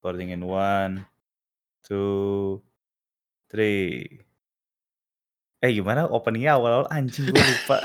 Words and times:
Recording 0.00 0.32
in 0.32 0.48
one, 0.48 1.04
two, 1.84 2.64
three. 3.52 4.08
Eh 5.60 5.76
gimana 5.76 6.08
openingnya 6.08 6.56
awal-awal 6.56 6.88
anjing 6.88 7.28
gue 7.28 7.36
lupa. 7.36 7.84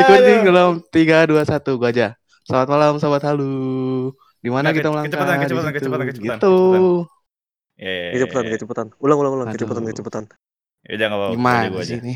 Recording 0.00 0.48
dalam 0.48 0.80
3, 0.88 0.88
2, 0.88 1.36
1 1.36 1.76
gua 1.76 1.92
aja. 1.92 2.16
Selamat 2.48 2.68
malam 2.72 2.96
sobat 2.96 3.20
halu. 3.28 4.08
Di 4.40 4.48
mana 4.48 4.72
Nggak, 4.72 4.80
kita 4.80 4.88
melangkah 4.88 5.20
kecepatan, 5.20 5.36
kecepatan, 5.44 5.72
kecepatan, 5.76 6.06
kecepatan, 6.08 6.40
Gitu. 6.40 6.56
Ya, 7.76 7.92
ya, 7.92 8.00
ya, 8.08 8.12
Kecepatan, 8.16 8.42
ya. 8.48 8.50
kecepatan. 8.56 8.86
Ulang, 9.04 9.18
ulang, 9.20 9.32
ulang. 9.36 9.46
Aduh. 9.52 9.56
Kecepatan, 9.60 9.82
kecepatan. 9.84 10.24
Ya 10.88 10.92
udah 10.96 11.06
nggak 11.12 11.20
apa-apa. 11.20 11.34
Gimana 11.36 11.64
gue 11.68 11.84
sih 11.84 12.00
ini? 12.00 12.14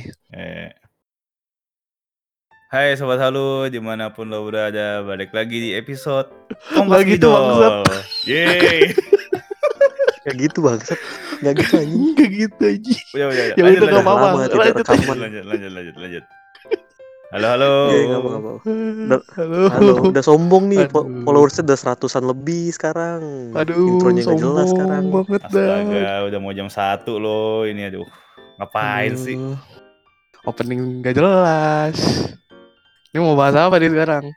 Hai 2.76 2.92
sobat 2.92 3.16
halu 3.16 3.72
di 3.72 3.80
mana 3.80 4.12
pun 4.12 4.28
lo 4.28 4.44
berada 4.44 5.00
balik 5.00 5.32
lagi 5.32 5.64
di 5.64 5.70
episode 5.72 6.28
Nggak 6.76 7.08
gitu, 7.08 7.32
bangsat. 7.32 7.88
Yeay. 8.28 8.92
Gak 10.28 10.36
gitu 10.36 10.60
bangsat. 10.60 11.00
Gak 11.40 11.56
gitu 11.56 11.72
anjing. 11.80 12.04
Enggak 12.12 12.30
gitu 12.36 12.60
aja. 12.68 12.92
Udah, 13.16 13.26
udah, 13.32 13.44
Ya 13.48 13.52
lanjut, 13.56 13.56
udah 13.56 13.64
lanjut, 13.64 13.80
enggak 13.80 14.04
apa-apa. 14.04 14.26
Lanjut 14.28 14.60
aja. 14.60 14.92
Lanjut, 14.92 15.44
lanjut, 15.48 15.72
lanjut, 15.72 15.96
lanjut. 15.96 16.24
Halo, 17.32 17.46
halo. 17.48 17.72
Iya, 17.88 18.02
nggak 18.04 18.20
apa 18.20 18.28
apa. 18.36 18.50
Halo. 19.40 19.60
Halo, 19.72 19.92
udah 20.12 20.22
sombong 20.28 20.64
nih. 20.68 20.84
Aduh. 20.84 21.24
Followersnya 21.24 21.64
udah 21.64 21.78
seratusan 21.80 22.28
lebih 22.28 22.76
sekarang. 22.76 23.56
Aduh, 23.56 23.88
Intronya 23.88 24.20
nggak 24.20 24.36
jelas 24.44 24.68
sekarang. 24.76 25.04
banget 25.16 25.42
dah. 25.48 25.80
Astaga, 25.80 26.12
udah 26.28 26.38
mau 26.44 26.52
jam 26.52 26.68
satu 26.68 27.16
loh 27.16 27.64
ini 27.64 27.88
aduh. 27.88 28.04
Ngapain 28.60 29.16
Aduh. 29.16 29.24
sih? 29.24 29.36
Opening 30.44 31.00
gak 31.00 31.16
jelas. 31.16 31.96
Ini 33.16 33.24
mau 33.24 33.32
bahas 33.32 33.56
apa 33.56 33.80
nih 33.80 33.96
sekarang? 33.96 34.28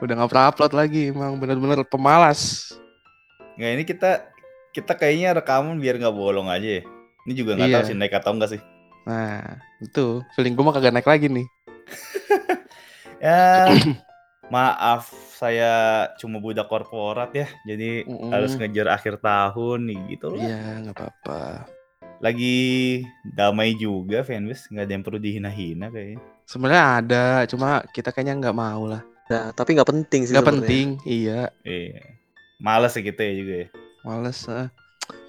Udah 0.00 0.16
gak 0.16 0.30
pernah 0.32 0.48
upload 0.48 0.72
lagi, 0.72 1.12
emang 1.12 1.36
bener-bener 1.36 1.84
pemalas. 1.84 2.72
Nggak 3.60 3.70
ini 3.76 3.84
kita 3.84 4.10
kita 4.72 4.96
kayaknya 4.96 5.36
rekaman 5.36 5.76
biar 5.76 6.00
nggak 6.00 6.16
bolong 6.16 6.48
aja 6.48 6.80
ya. 6.80 6.82
Ini 7.28 7.32
juga 7.36 7.60
nggak 7.60 7.68
Iya. 7.68 7.76
tahu 7.76 7.84
sih 7.84 7.96
naik 8.00 8.16
atau 8.16 8.32
enggak 8.32 8.56
sih. 8.56 8.60
Nah, 9.04 9.60
itu 9.84 10.24
feeling 10.32 10.56
gue 10.56 10.64
mah 10.64 10.72
kagak 10.72 10.96
naik 10.96 11.04
lagi 11.04 11.28
nih. 11.28 11.44
Ya, 13.20 13.68
maaf 14.54 15.12
saya 15.36 16.08
cuma 16.16 16.40
budak 16.40 16.72
korporat 16.72 17.36
ya. 17.36 17.52
Jadi 17.68 18.08
Mm-mm. 18.08 18.32
harus 18.32 18.56
ngejar 18.56 18.96
akhir 18.96 19.20
tahun 19.20 19.92
nih 19.92 20.00
gitu 20.16 20.32
loh. 20.32 20.40
Iya, 20.40 20.88
nggak 20.88 20.96
apa-apa. 20.96 21.68
Lagi 22.24 23.04
damai 23.28 23.76
juga 23.76 24.24
fanbase, 24.24 24.72
nggak 24.72 24.84
ada 24.88 24.92
yang 24.96 25.04
perlu 25.04 25.20
dihina-hina 25.20 25.92
kayaknya. 25.92 26.24
Sebenarnya 26.44 26.82
ada, 27.00 27.24
cuma 27.48 27.80
kita 27.90 28.12
kayaknya 28.12 28.36
nggak 28.38 28.56
mau 28.56 28.84
lah. 28.84 29.02
Nah, 29.24 29.50
tapi 29.56 29.72
nggak 29.72 29.88
penting 29.88 30.28
sih. 30.28 30.32
Nggak 30.36 30.48
penting, 30.52 30.86
iya. 31.08 31.48
Iya. 31.64 32.04
Males 32.60 32.92
sih 32.92 33.00
kita 33.00 33.24
ya 33.24 33.32
juga 33.34 33.54
ya. 33.64 33.68
Males. 34.04 34.38
ah. 34.46 34.68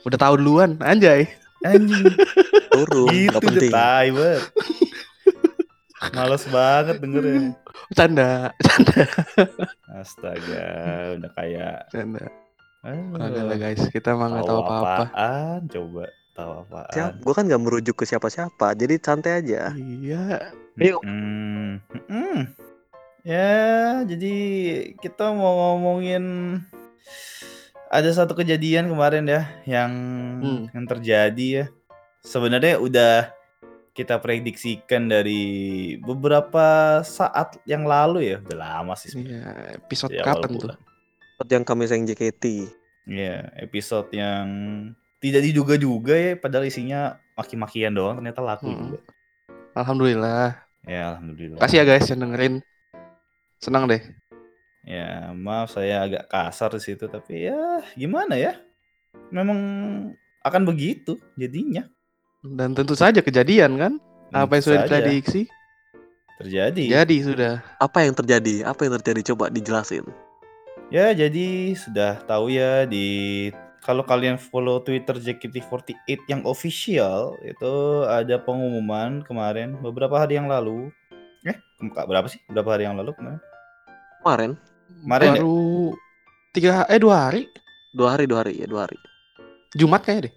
Udah 0.04 0.20
tahu 0.20 0.36
duluan, 0.38 0.76
anjay. 0.84 1.32
Anjing, 1.66 2.14
Turun, 2.70 3.10
gitu 3.10 3.32
udah 3.34 3.42
penting. 3.42 3.72
tai 3.74 4.08
banget. 4.14 4.44
Males 6.14 6.44
banget 6.46 6.96
dengernya. 7.02 7.40
Canda, 7.96 8.54
canda, 8.62 9.02
Astaga, 9.96 10.66
udah 11.18 11.32
kayak 11.34 11.78
canda. 11.90 12.26
aduh, 12.86 13.18
Kagak 13.18 13.44
lah 13.50 13.58
guys, 13.58 13.82
kita 13.90 14.14
mah 14.14 14.28
nggak 14.30 14.46
tahu 14.46 14.60
apa-apa. 14.62 14.94
apaan, 15.10 15.60
coba 15.72 16.06
tahu 16.36 16.52
apaan. 16.68 16.92
Siap, 16.92 17.12
gue 17.24 17.34
kan 17.34 17.44
nggak 17.48 17.64
merujuk 17.64 17.96
ke 17.96 18.06
siapa-siapa, 18.06 18.76
jadi 18.76 19.00
santai 19.00 19.40
aja. 19.40 19.72
Iya. 19.74 20.52
Ayo. 20.76 21.00
Hmm, 21.02 21.80
hmm. 22.12 22.40
Ya, 23.26 24.04
jadi 24.06 24.36
kita 25.02 25.34
mau 25.34 25.80
ngomongin 25.80 26.24
ada 27.90 28.10
satu 28.12 28.36
kejadian 28.36 28.92
kemarin 28.92 29.26
ya 29.26 29.42
yang 29.66 29.92
Hmm. 30.44 30.62
yang 30.76 30.86
terjadi 30.86 31.48
ya. 31.48 31.66
Sebenarnya 32.22 32.78
udah 32.78 33.32
kita 33.96 34.20
prediksikan 34.20 35.08
dari 35.08 35.96
beberapa 36.04 37.00
saat 37.08 37.56
yang 37.64 37.88
lalu 37.88 38.36
ya. 38.36 38.38
Udah 38.44 38.58
lama 38.60 38.94
sih. 39.00 39.16
Iya, 39.16 39.80
episode 39.80 40.12
awal 40.20 40.28
kapan 40.44 40.50
tuh? 40.60 40.70
Seperti 41.36 41.52
yang 41.56 41.66
kami 41.66 41.84
sayang 41.88 42.06
JKT. 42.06 42.44
Iya, 43.08 43.48
episode 43.62 44.12
yang 44.12 44.48
tidak 45.20 45.42
diduga-duga 45.44 46.14
ya, 46.14 46.32
padahal 46.36 46.68
isinya 46.68 47.18
maki-makian 47.34 47.96
doang 47.96 48.20
ternyata 48.22 48.42
laku 48.42 48.70
Hmm. 48.70 48.78
juga. 48.80 49.00
Alhamdulillah. 49.74 50.62
Ya, 50.86 51.18
alhamdulillah. 51.18 51.60
Kasih 51.60 51.82
ya 51.82 51.86
guys 51.86 52.08
yang 52.08 52.22
dengerin. 52.22 52.62
Senang 53.60 53.90
deh. 53.90 54.00
Ya, 54.86 55.34
maaf 55.34 55.74
saya 55.74 56.06
agak 56.06 56.30
kasar 56.30 56.70
di 56.78 56.82
situ 56.84 57.10
tapi 57.10 57.50
ya 57.50 57.82
gimana 57.98 58.38
ya? 58.38 58.54
Memang 59.34 59.58
akan 60.46 60.62
begitu 60.62 61.18
jadinya. 61.34 61.90
Dan 62.46 62.78
tentu 62.78 62.94
saja 62.94 63.26
kejadian 63.26 63.82
kan? 63.82 63.94
Apa 64.30 64.62
yang 64.62 64.64
Tentu 64.64 64.70
sudah 64.78 64.82
diprediksi? 64.86 65.42
terjadi? 66.38 66.84
Jadi 67.02 67.16
sudah. 67.26 67.54
Apa 67.82 68.06
yang 68.06 68.14
terjadi? 68.14 68.56
Apa 68.68 68.86
yang 68.86 68.94
terjadi? 69.02 69.34
Coba 69.34 69.50
dijelasin. 69.50 70.06
Ya, 70.94 71.10
jadi 71.18 71.74
sudah 71.74 72.22
tahu 72.30 72.54
ya 72.54 72.86
di 72.86 73.50
kalau 73.86 74.02
kalian 74.02 74.42
follow 74.42 74.82
Twitter 74.82 75.14
JKT48 75.14 76.26
yang 76.26 76.42
official 76.44 77.38
itu 77.46 77.74
ada 78.10 78.42
pengumuman 78.42 79.22
kemarin 79.22 79.78
beberapa 79.78 80.18
hari 80.18 80.42
yang 80.42 80.50
lalu. 80.50 80.90
Eh, 81.46 81.54
berapa 81.94 82.26
sih? 82.26 82.42
Berapa 82.50 82.74
hari 82.74 82.90
yang 82.90 82.98
lalu 82.98 83.14
kemarin? 83.14 83.38
Kemarin, 84.26 84.52
Kemarin 85.06 85.28
ya? 85.30 85.34
Baru 85.38 85.94
tiga 86.50 86.72
eh 86.90 86.98
dua 86.98 87.30
hari. 87.30 87.46
dua 87.96 88.18
hari, 88.18 88.26
dua 88.28 88.44
hari, 88.44 88.54
ya 88.60 88.68
dua 88.68 88.90
hari. 88.90 88.98
Jumat 89.78 90.02
kayaknya 90.04 90.28
deh. 90.28 90.34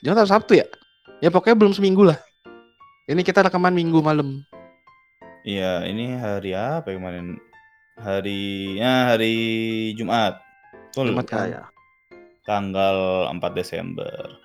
Jumat 0.00 0.22
atau 0.22 0.30
Sabtu 0.38 0.52
ya? 0.56 0.64
Ya 1.18 1.28
pokoknya 1.28 1.58
belum 1.58 1.74
seminggu 1.74 2.06
lah. 2.06 2.16
Ini 3.10 3.20
kita 3.20 3.42
rekaman 3.44 3.74
minggu 3.74 3.98
malam. 4.00 4.40
Iya, 5.42 5.84
ini 5.84 6.14
hari 6.16 6.54
apa 6.54 6.88
ya 6.92 6.96
kemarin? 6.96 7.36
Hari 7.98 8.40
ya 8.78 9.12
hari 9.12 9.34
Jumat. 9.98 10.38
Betul. 10.88 11.10
Jumat 11.12 11.26
Ya, 11.26 11.32
kan. 11.34 11.46
ya. 11.50 11.62
Tanggal 12.48 13.28
4 13.28 13.36
Desember. 13.52 14.40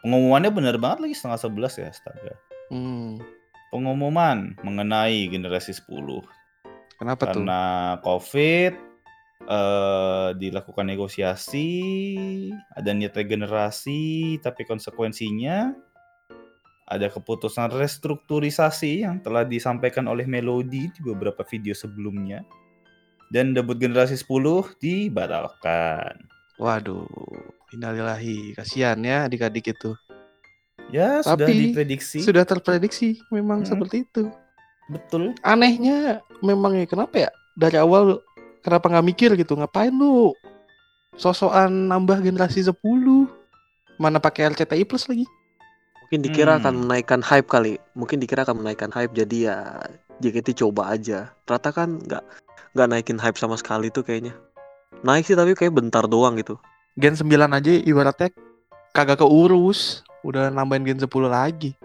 Pengumumannya 0.00 0.48
benar 0.48 0.76
banget 0.80 1.04
lagi 1.04 1.14
setengah 1.14 1.68
11 1.68 1.80
ya, 1.84 1.86
astaga. 1.92 2.34
Hmm. 2.72 3.20
Pengumuman 3.68 4.56
mengenai 4.64 5.28
generasi 5.28 5.76
10 5.76 6.24
Kenapa 6.96 7.28
tuh? 7.28 7.44
karena 7.44 7.62
Covid 8.00 8.72
eh 9.46 10.32
dilakukan 10.32 10.88
negosiasi, 10.88 11.68
ada 12.72 12.90
niat 12.96 13.12
regenerasi, 13.12 14.40
tapi 14.40 14.64
konsekuensinya 14.64 15.76
ada 16.86 17.06
keputusan 17.10 17.74
restrukturisasi 17.74 19.04
yang 19.04 19.20
telah 19.20 19.44
disampaikan 19.44 20.08
oleh 20.08 20.24
Melody 20.24 20.88
di 20.88 21.00
beberapa 21.04 21.44
video 21.44 21.76
sebelumnya. 21.76 22.46
Dan 23.26 23.58
debut 23.58 23.76
generasi 23.76 24.14
10 24.14 24.78
dibatalkan. 24.78 26.35
Waduh. 26.56 27.04
Innalillahi. 27.72 28.56
Kasihan 28.56 28.96
ya 29.00 29.28
adik-adik 29.28 29.76
itu. 29.76 29.92
Ya, 30.88 31.18
sudah 31.20 31.50
Tapi, 31.50 31.74
diprediksi. 31.74 32.22
Sudah 32.22 32.46
terprediksi 32.46 33.18
memang 33.28 33.66
Hmm. 33.66 33.68
seperti 33.74 34.06
itu. 34.06 34.30
Betul. 34.86 35.34
Anehnya 35.42 36.22
memang 36.40 36.78
ya 36.78 36.86
kenapa 36.86 37.26
ya? 37.26 37.30
Dari 37.58 37.74
awal 37.74 38.22
kenapa 38.62 38.86
nggak 38.86 39.06
mikir 39.06 39.30
gitu? 39.34 39.58
Ngapain 39.58 39.90
lu 39.90 40.30
sosokan 41.14 41.90
nambah 41.90 42.22
generasi 42.22 42.62
10? 42.62 43.26
Mana 43.98 44.22
pakai 44.22 44.52
RCTI 44.52 44.86
plus 44.86 45.10
lagi? 45.10 45.26
Mungkin 46.06 46.22
dikira 46.22 46.62
akan 46.62 46.70
Hmm. 46.70 46.82
menaikkan 46.86 47.18
hype 47.18 47.50
kali. 47.50 47.82
Mungkin 47.98 48.22
dikira 48.22 48.46
akan 48.46 48.62
menaikkan 48.62 48.94
hype 48.94 49.10
jadi 49.10 49.38
ya 49.50 49.56
JKT 50.22 50.54
coba 50.62 50.94
aja. 50.94 51.34
Ternyata 51.42 51.74
kan 51.74 51.98
nggak 51.98 52.22
nggak 52.78 52.88
naikin 52.88 53.18
hype 53.18 53.34
sama 53.34 53.58
sekali 53.58 53.90
tuh 53.90 54.06
kayaknya. 54.06 54.38
Naik 55.04 55.28
sih 55.28 55.36
tapi 55.36 55.52
kayak 55.52 55.74
bentar 55.74 56.04
doang 56.08 56.38
gitu. 56.40 56.56
Gen 56.96 57.12
9 57.12 57.28
aja 57.52 57.70
ibaratnya 57.84 58.32
kagak 58.96 59.20
keurus. 59.20 60.04
Udah 60.24 60.48
nambahin 60.48 60.86
gen 60.86 61.00
10 61.00 61.08
lagi. 61.28 61.76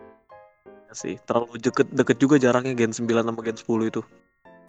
Ya 0.87 0.93
sih, 0.95 1.15
terlalu 1.27 1.59
deket 1.59 1.87
deket 1.91 2.17
juga 2.19 2.35
jaraknya 2.39 2.75
Gen 2.75 2.95
9 2.95 3.07
sama 3.07 3.41
Gen 3.43 3.57
10 3.59 3.91
itu. 3.91 4.01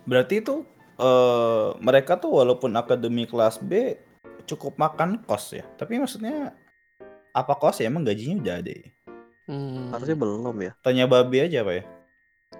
Berarti 0.06 0.42
itu 0.42 0.66
eh 0.98 1.68
mereka 1.80 2.18
tuh 2.18 2.42
walaupun 2.42 2.74
akademi 2.76 3.24
kelas 3.24 3.58
B 3.62 3.96
cukup 4.44 4.76
makan 4.78 5.22
kos 5.24 5.54
ya. 5.54 5.64
Tapi 5.78 5.98
maksudnya 6.02 6.52
apa 7.32 7.54
kos 7.56 7.80
ya 7.80 7.88
emang 7.88 8.04
gajinya 8.04 8.42
udah 8.42 8.56
ada 8.58 8.72
ya? 8.74 8.88
Hmm. 9.50 9.90
Harusnya 9.90 10.16
belum 10.18 10.56
ya. 10.62 10.72
Tanya 10.84 11.04
babi 11.10 11.38
aja 11.42 11.62
Pak 11.66 11.74
ya. 11.74 11.84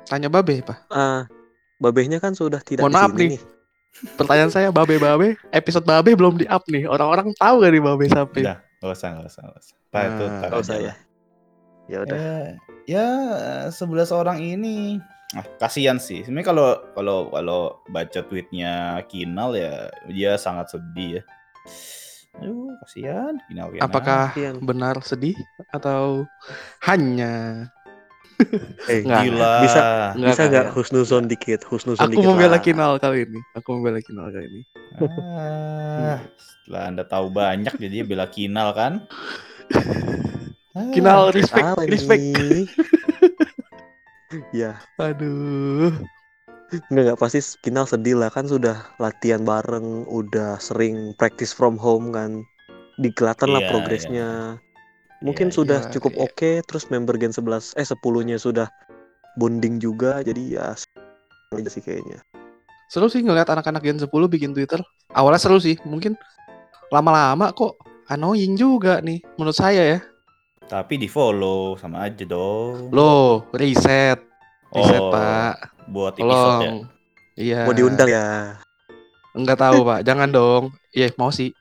Tanya 0.09 0.29
Babe, 0.33 0.63
Pak. 0.65 0.79
Ah, 0.91 1.29
babehnya 1.79 2.19
kan 2.19 2.35
sudah 2.35 2.61
tidak 2.65 2.85
Mohon 2.85 2.93
di 2.93 2.99
maaf 2.99 3.11
sini 3.13 3.27
nih. 3.37 3.41
Pertanyaan 4.17 4.51
saya 4.51 4.69
Babe-Babe, 4.73 5.37
episode 5.53 5.85
Babe 5.87 6.17
belum 6.17 6.41
di-up 6.41 6.65
nih. 6.67 6.89
Orang-orang 6.89 7.37
tahu 7.37 7.55
gak 7.63 7.71
nih 7.71 7.83
Babe 7.85 8.07
sampai? 8.09 8.43
Udah, 8.43 8.59
Gak 8.83 8.91
usah, 8.99 9.09
gak 9.15 9.29
usah, 9.31 9.43
gak 9.47 9.61
usah. 9.63 9.77
Pak 9.93 10.03
itu 10.09 10.25
Nah, 10.25 10.39
nggak 10.41 10.51
aja 10.51 10.59
usah 10.65 10.77
ya. 10.81 10.95
Ya 11.87 11.99
udah. 12.03 12.19
Ya, 12.19 12.37
ya 12.89 13.09
11 13.71 14.11
orang 14.11 14.39
ini 14.41 14.99
Ah, 15.33 15.49
kasihan 15.57 15.97
sih. 15.97 16.21
Sebenarnya 16.21 16.49
kalau 16.53 16.69
kalau 16.93 17.19
kalau 17.33 17.63
baca 17.89 18.21
tweetnya 18.21 19.01
Kinal 19.09 19.57
ya 19.57 19.89
dia 20.13 20.37
sangat 20.37 20.77
sedih 20.77 21.21
ya. 21.21 21.23
Aduh, 22.37 22.77
kasihan 22.85 23.41
Kinal 23.49 23.73
Kinal. 23.73 23.85
Apakah 23.89 24.33
Kasihan. 24.37 24.61
benar 24.61 25.01
sedih 25.01 25.37
atau 25.73 26.29
hanya 26.85 27.69
Eh, 28.91 29.01
Nggak. 29.07 29.21
Gila. 29.27 29.55
Bisa 29.63 29.83
Nggak, 30.13 30.29
bisa 30.35 30.43
nggak, 30.51 30.67
husnuzon 30.75 31.25
dikit, 31.31 31.61
husnuzon 31.69 32.03
aku 32.09 32.13
dikit 32.19 32.29
membela 32.29 32.57
lah. 32.57 32.61
Kinal 32.61 32.93
kali 32.99 33.19
ini? 33.27 33.41
Aku 33.55 33.69
membela 33.79 33.99
Kinal 34.03 34.27
kali 34.31 34.47
ini. 34.51 34.61
Ah, 35.01 36.19
setelah 36.37 36.83
Anda 36.91 37.05
tahu 37.07 37.27
banyak 37.31 37.75
jadi 37.79 38.03
bela 38.05 38.27
Kinal 38.29 38.75
kan? 38.75 38.93
Ah, 40.73 40.89
Kinal 40.89 41.37
respect, 41.37 41.69
Apa 41.77 41.85
respect. 41.85 42.25
ya, 44.57 44.81
Aduh. 44.97 45.93
nggak 46.89 47.13
nggak 47.13 47.21
pasti 47.21 47.45
Kinal 47.61 47.85
sedih 47.85 48.17
lah 48.17 48.33
kan 48.33 48.49
sudah 48.49 48.81
latihan 48.97 49.45
bareng, 49.45 50.09
udah 50.09 50.57
sering 50.57 51.13
practice 51.21 51.53
from 51.53 51.77
home 51.77 52.09
kan. 52.09 52.41
Dikelihatan 52.97 53.53
lah 53.53 53.61
Iya, 53.61 53.69
progresnya. 53.69 54.29
Mungkin 55.23 55.49
Iya, 55.49 55.55
sudah 55.55 55.81
iya, 55.87 55.91
cukup 55.95 56.13
iya. 56.19 56.23
oke, 56.27 56.53
terus 56.67 56.85
member 56.91 57.15
Gen 57.17 57.31
11 57.31 57.79
eh 57.79 57.87
10-nya 57.87 58.37
sudah 58.43 58.67
bonding 59.39 59.79
juga, 59.79 60.21
jadi 60.21 60.43
ya 60.59 60.65
aja 61.55 61.71
sih 61.71 61.81
kayaknya. 61.81 62.21
Seru 62.91 63.09
sih 63.09 63.25
ngeliat 63.25 63.49
anak-anak 63.49 63.81
Gen 63.87 64.03
10 64.03 64.11
bikin 64.29 64.53
Twitter. 64.53 64.83
Awalnya 65.15 65.41
seru 65.41 65.63
sih, 65.63 65.79
mungkin 65.87 66.19
lama-lama 66.93 67.55
kok 67.57 67.81
annoying 68.11 68.59
juga 68.59 69.01
nih 69.01 69.23
menurut 69.41 69.57
saya 69.57 69.97
ya. 69.97 69.99
Tapi 70.69 71.01
di 71.01 71.09
follow 71.09 71.77
sama 71.81 72.05
aja 72.05 72.25
dong. 72.27 72.93
Loh, 72.93 73.47
reset. 73.57 74.21
Reset, 74.73 75.01
Oh, 75.01 75.13
Pak. 75.13 75.55
Buat 75.93 76.17
episode 76.17 76.65
ya. 76.65 76.73
Iya. 77.37 77.61
Mau 77.69 77.77
diundang 77.77 78.09
ya? 78.09 78.57
Enggak 79.37 79.61
tahu, 79.61 79.85
Pak. 79.85 80.01
Jangan 80.05 80.29
dong. 80.33 80.73
Iya, 80.93 81.13
mau 81.21 81.29
sih. 81.33 81.53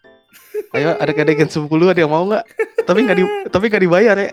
Ayo, 0.72 0.96
ada 0.96 1.12
kadang 1.12 1.36
Gen 1.36 1.50
10 1.50 1.68
ada 1.86 2.00
yang 2.00 2.10
mau 2.10 2.24
nggak? 2.24 2.46
Tapi 2.82 3.00
nggak 3.02 3.18
di 3.18 3.24
tapi 3.48 3.66
nggak 3.68 3.84
dibayar 3.84 4.16
ya. 4.16 4.32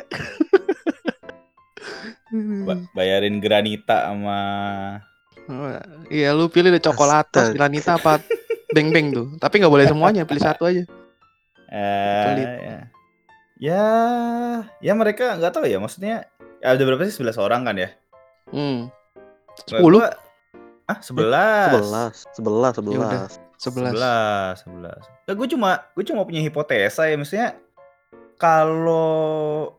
Ba- 2.63 2.85
bayarin 2.93 3.41
Granita 3.41 4.07
sama 4.07 4.39
Oh, 5.49 5.65
Iya, 6.07 6.37
lu 6.37 6.47
pilih 6.47 6.69
deh 6.69 6.79
coklatos, 6.79 7.41
Astaga. 7.49 7.57
granita 7.57 7.97
apa 7.97 8.21
beng-beng 8.69 9.09
tuh. 9.11 9.27
Tapi 9.39 9.59
nggak 9.59 9.73
boleh 9.73 9.89
semuanya, 9.89 10.23
pilih 10.23 10.43
satu 10.43 10.69
aja. 10.69 10.85
eh 11.69 12.37
ya. 12.37 12.79
ya 13.59 13.85
ya 14.79 14.93
mereka 14.95 15.37
nggak 15.37 15.51
tahu 15.51 15.65
ya 15.65 15.77
maksudnya 15.77 16.25
ya 16.59 16.67
ada 16.67 16.81
berapa 16.81 17.01
sih 17.03 17.13
11 17.15 17.37
orang 17.39 17.65
kan 17.65 17.77
ya? 17.77 17.89
Hmm. 18.49 18.89
Gua- 19.81 19.81
10? 19.81 19.99
gua- 19.99 20.17
Ah, 20.85 20.99
11. 21.01 21.73
11, 21.77 22.15
11, 22.37 22.73
11. 22.79 23.33
Ya 23.59 23.69
udah. 23.75 23.91
11. 23.91 24.63
11, 24.63 25.03
11. 25.03 25.27
Ya, 25.27 25.33
gue 25.35 25.47
cuma 25.51 25.71
gue 25.93 26.05
cuma 26.07 26.23
punya 26.23 26.41
hipotesa 26.41 27.11
ya 27.11 27.19
maksudnya 27.19 27.59
kalau 28.39 29.75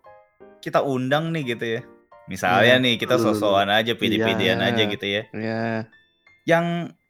kita 0.59 0.83
undang 0.83 1.31
nih 1.31 1.55
gitu 1.55 1.65
ya. 1.79 1.81
Misalnya 2.27 2.77
Iya. 2.77 2.83
nih 2.83 2.95
kita 2.99 3.15
sosokan 3.17 3.71
aja 3.71 3.95
Iya. 4.61 4.69
aja 4.75 4.83
gitu 4.85 5.05
ya. 5.07 5.23
Ya. 5.31 5.63
Yang 6.45 6.65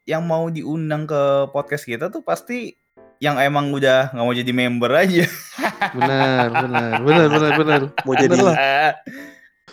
yang 0.06 0.22
mau 0.24 0.48
diundang 0.48 1.04
ke 1.04 1.50
podcast 1.50 1.84
kita 1.84 2.08
tuh 2.08 2.22
pasti 2.22 2.78
yang 3.20 3.36
emang 3.36 3.68
udah 3.68 4.14
nggak 4.16 4.24
mau 4.24 4.32
jadi 4.32 4.52
member 4.54 4.90
aja. 4.96 5.26
Benar, 5.98 6.48
benar, 6.54 6.90
benar, 7.02 7.26
benar, 7.28 7.52
benar. 7.58 7.80
Mau 8.06 8.14
jadi 8.14 8.36
lah. 8.38 8.56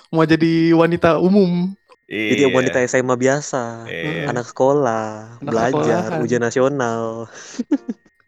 Mau 0.08 0.24
jadi 0.24 0.72
wanita 0.72 1.20
umum. 1.20 1.76
Jadi 2.08 2.48
Iya. 2.48 2.56
wanita 2.56 2.80
SMA 2.82 3.16
biasa, 3.16 3.84
Iya. 3.84 4.32
anak 4.32 4.48
sekolah, 4.48 5.38
Anak 5.38 5.44
belajar, 5.44 6.02
sekolahan. 6.08 6.24
ujian 6.24 6.40
nasional. 6.42 7.04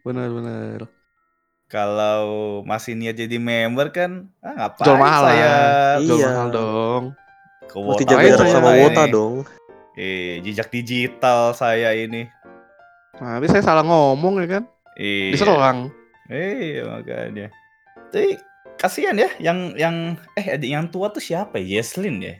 Benar, 0.02 0.28
benar. 0.30 0.80
Kalau 1.66 2.22
masih 2.64 2.94
niat 2.94 3.16
jadi 3.16 3.38
member 3.38 3.88
kan, 3.90 4.12
ah 4.40 4.52
ngapain 4.58 4.84
Jual 4.84 4.98
mahal 4.98 5.24
saya. 5.24 5.54
Jual 6.02 6.18
Iya. 6.18 6.28
mahal 6.28 6.48
dong. 6.50 7.04
ke 7.62 7.78
Mesti 7.78 8.04
jaga 8.04 8.30
sama 8.42 8.70
ini? 8.74 8.81
Wota 8.81 9.04
dong. 9.06 9.36
Eh, 9.94 10.42
jejak 10.42 10.74
digital 10.74 11.54
saya 11.54 11.94
ini. 11.94 12.26
Nah, 13.16 13.38
tapi 13.38 13.46
saya 13.46 13.62
salah 13.62 13.86
ngomong 13.86 14.42
ya 14.42 14.58
kan? 14.58 14.64
Iya. 14.96 15.38
Diserang. 15.38 15.80
Iya 16.26 16.81
makanya. 16.84 17.48
Tapi 18.10 18.42
kasihan 18.76 19.14
ya 19.14 19.30
yang 19.38 19.76
yang 19.76 19.96
eh 20.34 20.58
ada 20.58 20.66
yang 20.66 20.90
tua 20.90 21.10
tuh 21.10 21.22
siapa 21.22 21.58
ya? 21.58 21.78
Yeslin 21.78 22.18
ya? 22.20 22.36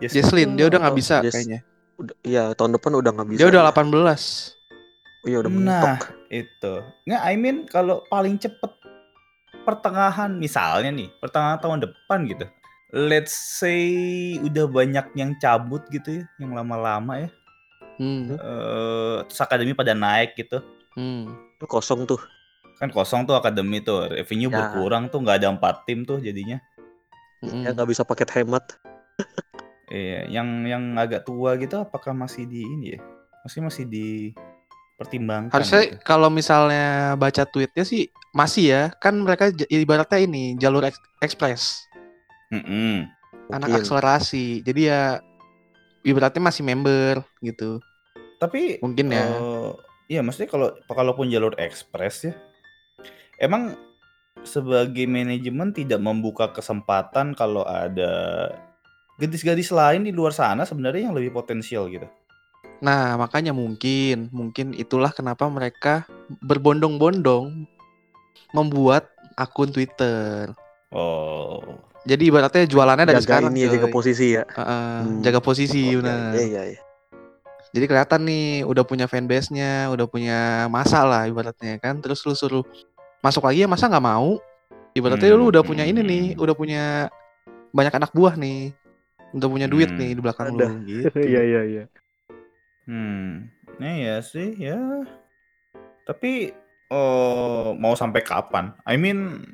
Jesslyn, 0.00 0.54
dia 0.54 0.66
udah 0.66 0.78
nggak 0.78 0.94
Oh, 0.94 0.98
bisa 0.98 1.16
Jes- 1.20 1.34
kayaknya. 1.34 1.60
Udah, 1.98 2.14
iya, 2.22 2.42
tahun 2.52 2.78
depan 2.78 2.92
udah 2.94 3.10
nggak 3.10 3.28
bisa. 3.28 3.38
Dia 3.40 3.48
udah 3.48 3.62
ya. 3.62 3.68
18. 3.68 4.22
Oh, 5.18 5.26
iya 5.26 5.36
udah 5.36 5.50
Nah, 5.50 5.58
mentok. 5.58 5.98
itu. 6.30 6.72
Nggak, 7.04 7.22
I 7.24 7.34
mean 7.34 7.56
kalau 7.66 8.06
paling 8.06 8.38
cepet 8.38 8.70
pertengahan 9.64 10.30
misalnya 10.32 10.90
nih, 10.90 11.08
pertengahan 11.18 11.58
tahun 11.58 11.82
depan 11.82 12.18
gitu. 12.26 12.46
Let's 12.88 13.34
say 13.34 13.84
udah 14.38 14.64
banyak 14.64 15.12
yang 15.12 15.36
cabut 15.36 15.84
gitu 15.90 16.22
ya, 16.22 16.24
yang 16.38 16.54
lama-lama 16.54 17.20
ya. 17.20 17.28
Hmm. 17.98 18.32
Eh 18.32 19.18
terus 19.26 19.40
akademi 19.42 19.74
pada 19.74 19.92
naik 19.92 20.32
gitu. 20.34 20.62
Hmm. 20.94 21.34
Kosong 21.60 22.06
tuh. 22.06 22.22
Kan 22.78 22.88
kosong 22.88 23.26
tuh 23.26 23.34
akademi 23.34 23.82
tuh, 23.82 24.06
revenue 24.08 24.48
Ya. 24.48 24.56
berkurang 24.56 25.10
tuh 25.10 25.18
nggak 25.18 25.42
ada 25.42 25.48
empat 25.50 25.82
tim 25.84 26.06
tuh 26.06 26.22
jadinya. 26.22 26.62
Hmm. 27.42 27.66
Ya 27.66 27.74
nggak 27.74 27.90
bisa 27.90 28.06
paket 28.06 28.30
hemat. 28.32 28.62
Iya, 29.88 30.28
yang 30.28 30.68
yang 30.68 30.84
agak 31.00 31.24
tua 31.24 31.56
gitu 31.56 31.80
apakah 31.80 32.12
masih 32.12 32.44
di 32.44 32.60
ini 32.60 32.86
ya? 32.96 33.00
Masih 33.40 33.64
masih 33.64 33.84
dipertimbangkan. 33.88 35.56
Harusnya 35.56 35.82
gitu. 35.88 36.04
kalau 36.04 36.28
misalnya 36.28 37.16
baca 37.16 37.48
tweetnya 37.48 37.84
sih 37.88 38.12
masih 38.36 38.64
ya, 38.68 38.82
kan 39.00 39.16
mereka 39.16 39.48
ibaratnya 39.72 40.20
ini 40.20 40.60
jalur 40.60 40.84
eks- 40.84 41.00
ekspres, 41.24 41.88
Mm-mm. 42.52 43.08
anak 43.48 43.68
Mungkin. 43.72 43.80
akselerasi. 43.80 44.60
Jadi 44.60 44.92
ya 44.92 45.24
ibaratnya 46.04 46.42
masih 46.44 46.62
member 46.68 47.24
gitu. 47.40 47.80
Tapi 48.36 48.84
Mungkin 48.84 49.08
ya. 49.08 49.24
eh, 49.24 49.70
iya 50.12 50.20
maksudnya 50.20 50.52
kalau 50.52 50.68
kalaupun 50.84 51.32
jalur 51.32 51.56
ekspres 51.56 52.28
ya, 52.28 52.36
emang 53.40 53.72
sebagai 54.44 55.08
manajemen 55.08 55.72
tidak 55.72 55.98
membuka 55.98 56.52
kesempatan 56.52 57.32
kalau 57.32 57.64
ada 57.64 58.52
gadis-gadis 59.18 59.68
lain 59.68 60.06
di 60.06 60.14
luar 60.14 60.30
sana 60.30 60.62
sebenarnya 60.62 61.10
yang 61.10 61.16
lebih 61.18 61.34
potensial 61.34 61.90
gitu. 61.90 62.06
Nah, 62.78 63.18
makanya 63.18 63.50
mungkin, 63.50 64.30
mungkin 64.30 64.70
itulah 64.72 65.10
kenapa 65.10 65.50
mereka 65.50 66.06
berbondong-bondong 66.40 67.66
membuat 68.54 69.10
akun 69.34 69.68
Twitter. 69.68 70.54
Oh, 70.88 71.60
Jadi 72.06 72.30
ibaratnya 72.30 72.64
jualannya 72.64 73.04
dari 73.04 73.18
Jaga 73.20 73.26
sekarang. 73.26 73.52
ini 73.52 73.66
ya, 73.66 73.70
jaga 73.74 73.88
posisi 73.90 74.26
ya. 74.32 74.46
Heeh, 74.48 74.94
Hmm. 75.04 75.20
jaga 75.20 75.40
posisi 75.42 75.82
Oh, 75.84 76.00
benar. 76.00 76.32
Iya, 76.32 76.44
iya, 76.46 76.62
iya. 76.72 76.80
Jadi 77.68 77.84
kelihatan 77.84 78.20
nih 78.24 78.64
udah 78.64 78.84
punya 78.86 79.04
fanbase-nya, 79.04 79.92
udah 79.92 80.06
punya 80.08 80.38
masa 80.72 81.04
lah 81.04 81.28
ibaratnya 81.28 81.76
kan. 81.76 82.00
Terus 82.00 82.24
lu 82.24 82.32
suruh 82.32 82.64
masuk 83.20 83.44
lagi 83.44 83.60
ya 83.60 83.68
masa 83.68 83.90
nggak 83.92 84.06
mau? 84.06 84.40
Ibaratnya 84.96 85.36
lu 85.36 85.44
Hmm, 85.44 85.52
udah 85.52 85.62
punya 85.66 85.84
ini 85.84 86.00
nih, 86.00 86.24
hmm. 86.32 86.40
udah 86.40 86.54
punya 86.56 86.84
banyak 87.76 87.92
anak 87.92 88.10
buah 88.16 88.40
nih. 88.40 88.72
Udah 89.34 89.48
punya 89.48 89.68
duit 89.68 89.92
Hmm, 89.92 89.98
nih 90.00 90.10
di 90.16 90.22
belakang 90.24 90.56
ada. 90.56 90.66
lu 90.72 90.80
gitu. 90.88 91.18
Iya, 91.20 91.40
iya, 91.44 91.62
iya. 91.64 91.84
hmm, 92.88 93.28
ya 93.78 93.92
ya 93.92 94.16
sih 94.24 94.56
ya. 94.56 94.78
Tapi 96.04 96.52
oh 96.88 97.76
mau 97.76 97.92
sampai 97.92 98.24
kapan? 98.24 98.72
I 98.88 98.96
mean 98.96 99.44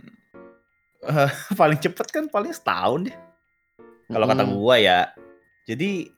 eh, 1.02 1.30
paling 1.60 1.78
cepet 1.82 2.06
kan 2.10 2.24
paling 2.30 2.54
setahun 2.54 3.10
deh. 3.10 3.16
Kalau 4.06 4.26
kata 4.30 4.46
Mm-mm. 4.46 4.48
gua 4.62 4.78
ya. 4.78 5.10
Jadi 5.66 6.14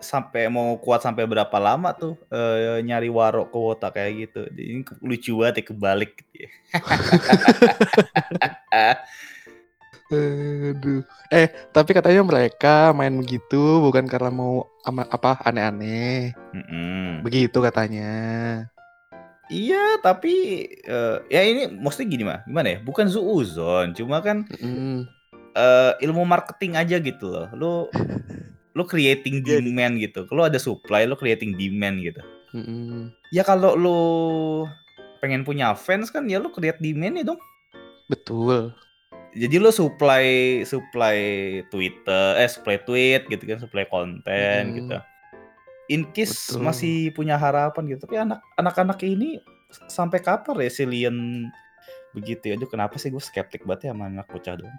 sampai 0.00 0.48
mau 0.48 0.78
kuat 0.80 1.02
sampai 1.04 1.26
berapa 1.26 1.52
lama 1.58 1.90
tuh 1.92 2.14
eh, 2.30 2.78
nyari 2.80 3.10
warok 3.10 3.50
ke 3.50 3.58
wota 3.58 3.88
kayak 3.90 4.30
gitu. 4.30 4.46
Ini 4.54 4.86
ke- 4.86 5.02
lucu 5.02 5.34
banget 5.42 5.60
ya 5.60 5.64
kebalik 5.74 6.12
gitu 6.14 6.46
ya. 6.46 6.50
Aduh. 10.10 11.06
Eh, 11.30 11.46
tapi 11.70 11.94
katanya 11.94 12.26
mereka 12.26 12.90
main 12.90 13.14
begitu 13.14 13.78
bukan 13.78 14.10
karena 14.10 14.28
mau 14.28 14.66
ama- 14.82 15.06
apa 15.06 15.38
aneh-aneh. 15.46 16.34
Mm-mm. 16.50 17.22
Begitu 17.22 17.62
katanya. 17.62 18.10
Iya, 19.46 19.98
tapi 20.02 20.66
eh, 20.82 21.16
ya 21.26 21.40
ini 21.42 21.70
maksudnya 21.70 22.08
gini 22.10 22.22
mah, 22.22 22.42
gimana 22.42 22.74
ya? 22.74 22.78
Bukan 22.82 23.06
zuuzon, 23.06 23.94
cuma 23.94 24.18
kan 24.18 24.46
Mm-mm. 24.58 25.06
eh, 25.54 25.92
ilmu 26.02 26.22
marketing 26.22 26.74
aja 26.74 26.98
gitu 26.98 27.30
loh. 27.30 27.46
Lu 27.54 27.72
lu 28.76 28.82
creating 28.86 29.42
Jadi- 29.42 29.62
demand 29.62 29.94
gitu. 29.98 30.26
Kalau 30.26 30.46
ada 30.46 30.58
supply, 30.58 31.06
lu 31.06 31.14
creating 31.14 31.54
demand 31.54 32.02
gitu. 32.02 32.22
Mm-mm. 32.50 33.14
Ya 33.30 33.46
kalau 33.46 33.78
lu 33.78 33.98
pengen 35.22 35.46
punya 35.46 35.70
fans 35.74 36.10
kan 36.10 36.26
ya 36.26 36.42
lu 36.42 36.50
create 36.50 36.82
demand 36.82 37.14
ya 37.14 37.24
dong. 37.26 37.38
Betul. 38.10 38.74
Jadi 39.32 39.56
lu 39.56 39.70
supply 39.70 40.26
supply 40.62 41.18
Twitter, 41.66 42.24
eh 42.34 42.46
supply 42.46 42.76
tweet 42.78 43.26
gitu 43.26 43.44
kan, 43.44 43.58
supply 43.58 43.84
konten 43.84 44.62
Mm. 44.66 44.76
gitu. 44.76 44.98
in 45.88 46.06
case 46.08 46.54
Betul. 46.54 46.62
masih 46.62 46.94
punya 47.10 47.34
harapan 47.34 47.82
gitu. 47.88 48.06
Tapi 48.06 48.14
anak 48.16 48.38
anak-anak 48.54 49.02
ini 49.02 49.42
sampai 49.86 50.18
kapan 50.18 50.54
resilient 50.56 51.50
begitu 52.10 52.46
ya? 52.46 52.54
Aduh 52.54 52.66
kenapa 52.66 52.94
sih 52.94 53.06
gue 53.06 53.18
skeptik 53.18 53.62
banget 53.62 53.90
ya 53.90 53.94
sama 53.94 54.06
anak 54.06 54.26
bocah 54.26 54.54
dong. 54.54 54.70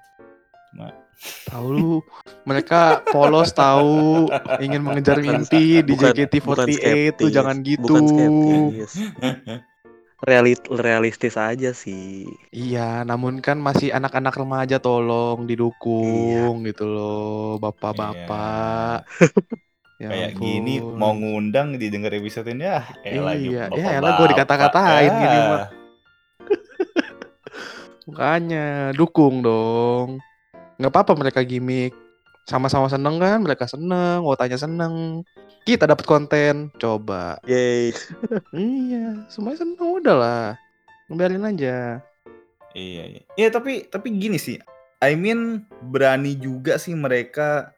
Cuma 0.72 0.88
Tahu 1.52 1.68
lu, 1.70 2.00
mereka 2.44 3.04
polos 3.06 3.52
tahu 3.52 4.26
ingin 4.58 4.80
mengejar 4.82 5.20
mimpi 5.20 5.80
di 5.80 5.92
Bukan- 5.92 6.16
JKT48 6.16 6.42
bukan 6.42 6.56
tuh 6.64 6.74
skeptis, 6.74 7.30
jangan 7.30 7.58
gitu. 7.62 7.84
bukan 7.84 8.04
skeptis. 8.08 8.92
Realit 10.22 10.62
realistis 10.70 11.34
aja 11.34 11.74
sih. 11.74 12.30
Iya, 12.54 13.02
namun 13.02 13.42
kan 13.42 13.58
masih 13.58 13.90
anak-anak 13.90 14.38
remaja 14.38 14.78
tolong 14.78 15.50
didukung 15.50 16.62
gitu 16.62 16.86
loh, 16.86 17.58
bapak-bapak. 17.58 19.10
Ya 19.98 20.10
kayak 20.10 20.32
gini 20.38 20.82
mau 20.82 21.14
ngundang 21.14 21.78
didengar 21.78 22.10
episode 22.14 22.50
ini 22.50 22.66
ah 22.66 22.86
elah 23.02 23.38
Iya, 23.38 23.70
yuk, 23.70 23.78
ya 23.78 23.90
elah 23.98 24.02
bapak-bapak. 24.02 24.18
gue 24.18 24.28
dikata-katain 24.34 25.12
gini 25.12 25.38
Ah. 25.38 25.46
mah. 25.46 25.66
Makanya 28.10 28.66
dukung 28.94 29.42
dong. 29.42 30.22
Nggak 30.78 30.92
apa-apa 30.92 31.14
mereka 31.14 31.42
gimmick. 31.42 31.94
Sama-sama 32.46 32.90
seneng 32.90 33.22
kan, 33.22 33.42
mereka 33.42 33.66
seneng, 33.66 34.22
wotanya 34.22 34.58
seneng. 34.58 35.22
Kita 35.62 35.86
dapat 35.86 36.06
konten, 36.10 36.74
coba. 36.82 37.38
Yeay. 37.46 37.94
Iya, 38.58 39.30
semuanya 39.30 39.62
seneng 39.62 39.78
udah 40.02 40.16
lah. 40.18 40.46
Biarin 41.12 41.46
aja. 41.46 42.02
Iya, 42.74 43.04
iya. 43.18 43.22
Iya, 43.38 43.50
tapi 43.54 43.86
tapi 43.86 44.10
gini 44.18 44.42
sih. 44.42 44.58
I 45.02 45.14
mean 45.18 45.66
berani 45.90 46.38
juga 46.38 46.78
sih 46.78 46.94
mereka 46.94 47.74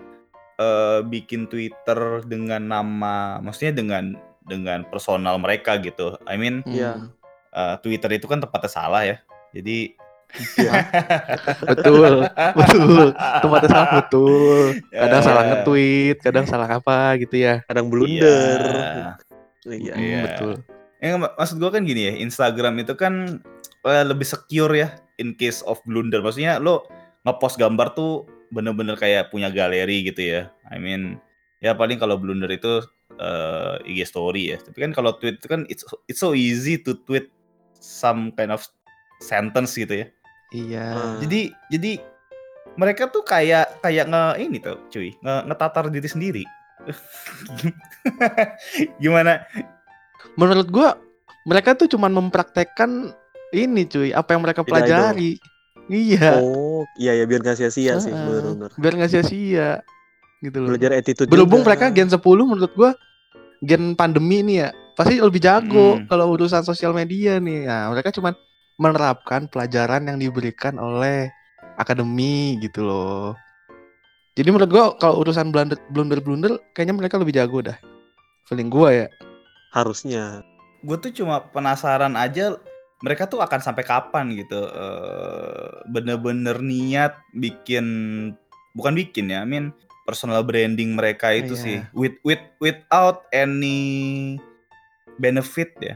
eh, 0.59 0.99
bikin 1.03 1.47
Twitter 1.51 2.23
dengan 2.23 2.67
nama, 2.67 3.39
maksudnya 3.43 3.75
dengan 3.75 4.15
dengan 4.47 4.87
personal 4.87 5.39
mereka 5.39 5.79
gitu. 5.79 6.15
I 6.27 6.35
mean 6.39 6.63
Iya. 6.67 6.99
Hmm. 6.99 7.09
eh, 7.51 7.75
Twitter 7.83 8.11
itu 8.15 8.27
kan 8.31 8.39
tempatnya 8.39 8.71
salah 8.71 9.03
ya. 9.03 9.17
Jadi 9.51 9.95
Betul, 11.69 12.25
betul. 12.57 13.07
Tempatnya 13.13 13.69
salah 13.69 13.89
betul. 14.01 14.65
Kadang 14.89 15.21
Ya. 15.21 15.25
salah 15.25 15.43
nge-tweet, 15.45 16.17
kadang 16.19 16.45
salah 16.45 16.69
apa 16.69 16.97
gitu 17.21 17.35
ya. 17.37 17.61
Kadang 17.69 17.87
blunder. 17.93 18.61
Iya. 18.61 19.07
Iya. 19.69 19.93
Hmm, 19.93 20.01
Iya. 20.01 20.19
betul. 20.25 20.51
Ya, 20.97 21.19
mak- 21.19 21.35
maksud 21.35 21.59
gua 21.59 21.69
kan 21.69 21.83
gini 21.83 22.07
ya, 22.07 22.13
Instagram 22.17 22.79
itu 22.79 22.95
kan 22.95 23.43
eh, 23.83 24.03
lebih 24.07 24.23
secure 24.23 24.71
ya 24.71 24.89
in 25.19 25.35
case 25.35 25.59
of 25.63 25.77
blunder. 25.83 26.23
Maksudnya 26.23 26.57
lo 26.57 26.87
ngepost 27.23 27.59
gambar 27.59 27.91
tuh 27.93 28.23
bener-bener 28.49 28.95
kayak 28.95 29.29
punya 29.29 29.51
galeri 29.51 30.01
gitu 30.03 30.23
ya. 30.23 30.41
I 30.65 30.79
mean, 30.79 31.19
ya 31.59 31.75
paling 31.75 31.99
kalau 31.99 32.15
blunder 32.15 32.47
itu 32.47 32.81
eh, 33.19 33.75
IG 33.85 34.07
story 34.07 34.55
ya. 34.55 34.57
Tapi 34.57 34.77
kan 34.79 34.91
kalau 34.91 35.13
tweet 35.13 35.37
itu 35.37 35.45
kan 35.45 35.67
it's, 35.67 35.83
it's 36.07 36.17
so 36.17 36.31
easy 36.33 36.79
to 36.79 36.95
tweet 37.03 37.27
some 37.77 38.31
kind 38.33 38.49
of 38.49 38.63
sentence 39.19 39.75
gitu 39.75 40.01
ya. 40.01 40.07
Iya. 40.53 40.87
Ah. 40.93 41.15
Jadi 41.19 41.49
jadi 41.67 41.91
mereka 42.73 43.09
tuh 43.09 43.21
kayak 43.21 43.81
kayak 43.81 44.05
nge 44.07 44.23
ini 44.39 44.57
tuh 44.57 44.77
cuy, 44.87 45.09
nge, 45.13 45.35
ngetatar 45.49 45.89
diri 45.89 46.07
sendiri. 46.07 46.43
Gimana? 49.03 49.43
Menurut 50.35 50.67
gua 50.69 50.97
mereka 51.43 51.75
tuh 51.75 51.91
cuman 51.91 52.13
mempraktekkan 52.13 53.11
ini 53.51 53.85
cuy, 53.85 54.09
apa 54.09 54.33
yang 54.33 54.41
mereka 54.41 54.61
pelajari. 54.63 55.37
Iya. 55.91 56.39
Oh, 56.39 56.87
iya 56.95 57.11
ya 57.13 57.27
biar 57.27 57.43
nggak 57.43 57.59
sia-sia 57.59 57.99
sih, 57.99 58.09
Heeh. 58.09 58.23
bener-bener. 58.23 58.71
Biar 58.79 58.93
nggak 58.95 59.11
sia-sia. 59.11 59.83
Gitu 60.39 60.57
loh. 60.59 60.71
Belajar 60.73 60.95
attitude 60.95 61.27
Berhubung 61.27 61.61
juga. 61.61 61.75
mereka 61.75 61.85
gen 61.91 62.07
10 62.07 62.23
menurut 62.23 62.73
gua 62.73 62.91
gen 63.63 63.93
pandemi 63.93 64.43
nih 64.43 64.55
ya, 64.59 64.69
pasti 64.95 65.19
lebih 65.19 65.39
jago 65.39 65.99
Hmm. 65.99 66.07
kalau 66.07 66.31
urusan 66.33 66.63
sosial 66.63 66.91
media 66.91 67.39
nih. 67.39 67.67
Nah, 67.67 67.91
mereka 67.91 68.11
cuman 68.11 68.33
menerapkan 68.83 69.47
pelajaran 69.47 70.11
yang 70.11 70.19
diberikan 70.19 70.75
oleh 70.75 71.31
akademi 71.79 72.59
gitu 72.59 72.83
loh. 72.83 73.31
Jadi 74.35 74.49
menurut 74.51 74.67
gua 74.67 74.85
kalau 74.99 75.23
urusan 75.23 75.53
blunder 75.53 75.79
blunder 75.87 76.19
blunder 76.19 76.53
kayaknya 76.75 76.99
mereka 76.99 77.15
lebih 77.15 77.33
jago 77.33 77.63
dah. 77.63 77.77
Feeling 78.43 78.67
gua 78.67 78.89
ya. 78.91 79.07
harusnya. 79.71 80.43
gue 80.83 80.97
tuh 80.99 81.15
cuma 81.15 81.39
penasaran 81.49 82.13
aja 82.13 82.59
mereka 82.99 83.23
tuh 83.23 83.39
akan 83.39 83.57
sampai 83.57 83.87
kapan 83.87 84.35
gitu 84.35 84.67
eh, 84.67 85.69
bener-bener 85.87 86.59
niat 86.59 87.15
bikin 87.31 87.85
bukan 88.75 88.93
bikin 88.93 89.31
ya 89.31 89.41
I 89.41 89.47
mean 89.47 89.71
personal 90.03 90.43
branding 90.43 90.99
mereka 90.99 91.31
itu 91.31 91.55
Iya. 91.55 91.63
sih 91.63 91.77
with 91.95 92.19
with 92.21 92.43
without 92.59 93.23
any 93.31 94.35
benefit 95.15 95.71
ya 95.79 95.95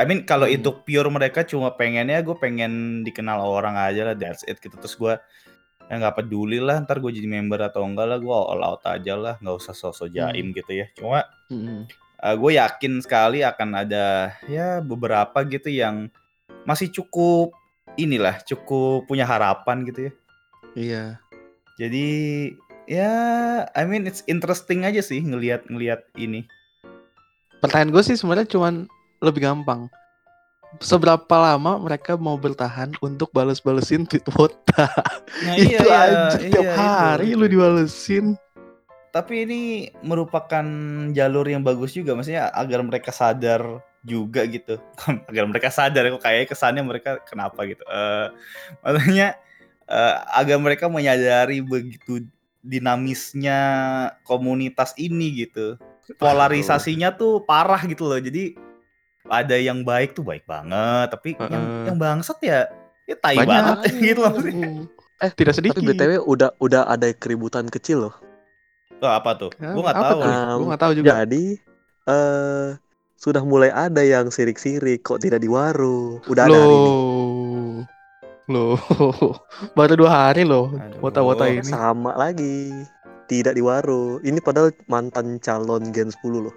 I 0.00 0.04
mean 0.08 0.24
kalau 0.24 0.48
Hmm. 0.48 0.56
itu 0.56 0.72
pure 0.72 1.08
mereka 1.12 1.44
cuma 1.44 1.76
pengennya 1.76 2.24
gue 2.24 2.32
pengen 2.40 3.04
dikenal 3.04 3.44
orang 3.44 3.76
aja 3.76 4.08
lah 4.08 4.16
that's 4.16 4.40
it 4.48 4.56
gitu 4.56 4.72
terus 4.80 4.96
gue 4.96 5.14
ya 5.90 5.94
nggak 6.00 6.24
peduli 6.24 6.56
lah 6.56 6.80
ntar 6.80 6.96
gue 7.04 7.12
jadi 7.12 7.28
member 7.28 7.60
atau 7.60 7.84
enggak 7.84 8.08
lah 8.08 8.16
gue 8.16 8.32
all 8.32 8.64
out 8.64 8.80
aja 8.88 9.12
lah 9.12 9.34
nggak 9.36 9.56
usah 9.60 9.76
sosok 9.76 10.08
jaim 10.08 10.56
gitu 10.56 10.72
ya 10.72 10.88
cuma 10.96 11.28
Mm-mm. 11.52 11.84
gue 12.24 12.52
yakin 12.56 13.04
sekali 13.04 13.44
akan 13.44 13.84
ada 13.84 14.32
ya 14.48 14.80
beberapa 14.80 15.44
gitu 15.44 15.68
yang 15.68 16.08
masih 16.64 16.88
cukup 16.88 17.52
inilah 18.00 18.40
cukup 18.48 19.04
punya 19.04 19.28
harapan 19.28 19.84
gitu 19.84 20.08
ya. 20.08 20.12
Iya. 20.72 21.04
Jadi 21.76 22.08
ya 22.88 23.12
I 23.76 23.82
mean 23.84 24.08
it's 24.08 24.24
interesting 24.24 24.88
aja 24.88 25.04
sih 25.04 25.20
ngelihat 25.20 25.68
ngelihat 25.68 26.08
ini. 26.16 26.48
Pertanyaan 27.60 27.92
gue 27.92 28.02
sih 28.06 28.16
sebenarnya 28.16 28.48
cuman 28.48 28.88
lebih 29.22 29.46
gampang. 29.46 29.86
Seberapa 30.80 31.36
lama 31.36 31.76
mereka 31.78 32.16
mau 32.16 32.34
bertahan 32.40 32.96
untuk 33.04 33.28
bales-balesin 33.30 34.08
tweet 34.08 34.24
wota? 34.34 34.88
Nah, 35.44 35.54
itu 35.60 35.84
aja 35.84 36.32
iya, 36.40 36.48
tiap 36.48 36.64
itu, 36.64 36.76
hari 36.80 37.28
itu, 37.32 37.38
lu 37.38 37.44
itu. 37.44 37.52
dibalesin. 37.56 38.26
Tapi 39.12 39.44
ini 39.44 39.60
merupakan 40.00 40.64
jalur 41.12 41.44
yang 41.44 41.60
bagus 41.60 41.92
juga 41.92 42.16
maksudnya 42.16 42.48
agar 42.56 42.80
mereka 42.80 43.12
sadar 43.12 43.84
juga 44.00 44.48
gitu. 44.48 44.80
agar 45.28 45.44
mereka 45.44 45.68
sadar 45.68 46.08
kok 46.08 46.24
kayak 46.24 46.48
kesannya 46.48 46.80
mereka 46.80 47.20
kenapa 47.28 47.68
gitu. 47.68 47.84
Eh 47.84 48.28
maksudnya 48.80 49.36
eh, 49.92 50.16
agar 50.32 50.56
mereka 50.56 50.88
menyadari 50.88 51.60
begitu 51.60 52.24
dinamisnya 52.64 53.60
komunitas 54.24 54.96
ini 54.96 55.44
gitu. 55.44 55.76
Polarisasinya 56.16 57.12
tuh 57.12 57.44
parah 57.44 57.84
gitu 57.84 58.08
loh. 58.08 58.18
Jadi 58.18 58.56
ada 59.32 59.56
yang 59.56 59.80
baik 59.80 60.12
tuh 60.12 60.20
baik 60.20 60.44
banget, 60.44 61.08
tapi 61.08 61.32
yang 61.40 61.64
Heeh. 61.64 61.84
yang 61.88 61.96
bangsat 61.96 62.38
ya 62.44 62.68
ya 63.08 63.16
tai 63.16 63.40
Banyak. 63.40 63.48
banget 63.48 63.76
gitu 64.04 64.20
loh. 64.20 64.32
maksudnya. 64.36 64.68
Mm. 64.68 64.84
Eh 65.22 65.30
tidak 65.32 65.54
sedikit. 65.56 65.80
Tapi 65.80 65.96
BTW 65.96 66.12
udah 66.20 66.50
udah 66.60 66.82
ada 66.84 67.08
keributan 67.16 67.64
kecil 67.72 68.08
loh. 68.08 68.14
Tuh, 69.00 69.10
apa 69.10 69.34
tuh? 69.34 69.50
Ya, 69.58 69.72
Gua 69.74 69.82
nggak 69.88 69.98
tahu. 69.98 70.18
Um, 70.20 70.56
Gua 70.60 70.66
nggak 70.74 70.82
tahu 70.82 70.92
juga. 70.94 71.10
Jadi 71.24 71.44
eh 72.02 72.68
sudah 73.16 73.42
mulai 73.46 73.70
ada 73.70 74.02
yang 74.02 74.28
sirik-sirik 74.28 75.06
kok 75.06 75.22
tidak 75.22 75.40
di 75.40 75.48
waru. 75.48 76.20
Udah 76.28 76.50
ada 76.50 76.58
hari 76.58 76.74
ini. 76.74 76.90
Loh. 76.90 77.78
Loh. 78.50 78.76
Baru 79.78 79.94
dua 79.94 80.10
hari 80.10 80.42
loh. 80.42 80.74
Wota-wota 80.98 81.46
ini. 81.46 81.64
Sama 81.64 82.18
lagi. 82.18 82.74
Tidak 83.30 83.54
di 83.54 83.62
waru. 83.62 84.18
Ini 84.20 84.42
padahal 84.42 84.74
mantan 84.90 85.38
calon 85.38 85.94
Gen 85.94 86.10
10 86.10 86.20
loh. 86.42 86.54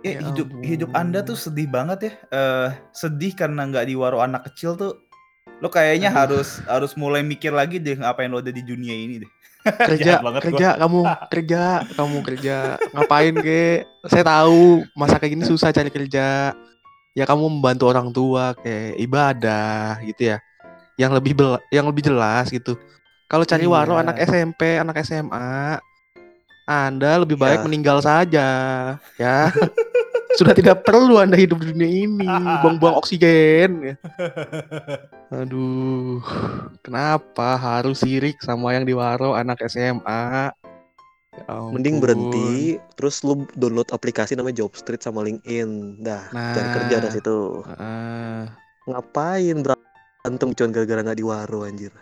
Ya, 0.00 0.10
Ya 0.14 0.20
hidup 0.24 0.46
ampun. 0.48 0.62
hidup 0.62 0.90
anda 0.92 1.20
tuh 1.20 1.34
sedih 1.34 1.66
banget 1.66 1.98
ya. 2.00 2.12
Eh 2.30 2.68
sedih 2.92 3.32
karena 3.32 3.64
nggak 3.64 3.84
diwaro 3.84 4.18
anak 4.18 4.46
kecil 4.46 4.74
tuh. 4.74 4.94
Lo 5.58 5.68
kayaknya 5.68 6.10
Aduh. 6.10 6.38
harus 6.38 6.62
harus 6.64 6.92
mulai 6.94 7.20
mikir 7.20 7.50
lagi 7.50 7.76
deh 7.76 7.94
ngapain 7.94 8.26
lo 8.26 8.38
ada 8.38 8.48
di 8.48 8.62
dunia 8.62 8.94
ini 8.94 9.22
deh. 9.22 9.30
kerja 9.90 10.22
banget 10.22 10.40
gua. 10.40 10.48
kerja 10.48 10.68
kamu 10.78 11.00
kerja 11.28 11.62
kamu 11.92 12.18
kerja 12.22 12.56
ngapain 12.94 13.34
ke 13.36 13.60
saya 14.06 14.22
tahu 14.24 14.86
masa 14.94 15.18
kayak 15.18 15.34
gini 15.34 15.44
susah 15.44 15.74
cari 15.74 15.90
kerja 15.90 16.54
ya 17.12 17.24
kamu 17.26 17.58
membantu 17.58 17.90
orang 17.90 18.08
tua 18.08 18.54
kayak 18.54 18.96
ibadah 18.96 19.98
gitu 20.06 20.30
ya 20.32 20.38
yang 20.94 21.10
lebih 21.10 21.34
bel- 21.34 21.60
yang 21.68 21.84
lebih 21.84 22.06
jelas 22.06 22.48
gitu 22.48 22.78
kalau 23.26 23.42
cari 23.42 23.66
waro 23.66 23.92
Iya. 23.92 24.02
anak 24.06 24.16
SMP 24.24 24.78
anak 24.78 24.96
SMA 25.02 25.82
anda 26.64 27.10
lebih 27.18 27.36
baik 27.36 27.60
Iya. 27.60 27.66
meninggal 27.66 27.98
saja 28.00 28.46
ya 29.18 29.36
sudah 30.38 30.54
tidak 30.54 30.86
perlu 30.86 31.18
anda 31.18 31.34
hidup 31.34 31.58
di 31.58 31.74
dunia 31.74 31.90
ini 31.90 32.28
buang-buang 32.62 32.94
oksigen 32.94 33.70
ya. 33.82 33.94
Aduh, 35.34 36.22
kenapa 36.80 37.58
harus 37.58 38.06
sirik 38.06 38.38
sama 38.38 38.72
yang 38.72 38.86
di 38.86 38.94
waro 38.94 39.34
anak 39.34 39.58
SMA? 39.66 40.54
Ya 41.38 41.54
Mending 41.70 42.02
berhenti, 42.02 42.78
terus 42.98 43.22
lu 43.22 43.46
download 43.54 43.86
aplikasi 43.94 44.34
namanya 44.34 44.62
Jobstreet 44.64 45.02
sama 45.02 45.22
LinkedIn. 45.22 46.02
Dah, 46.02 46.26
cari 46.30 46.66
Nah. 46.66 46.74
kerja 46.74 46.96
dari 46.98 47.14
situ. 47.14 47.38
Heeh. 47.62 48.40
Ngapain 48.88 49.56
berantem 49.62 50.48
cuma 50.54 50.68
gara-gara 50.74 51.00
nggak 51.04 51.18
di 51.18 51.26
waru 51.26 51.62
anjir. 51.62 51.94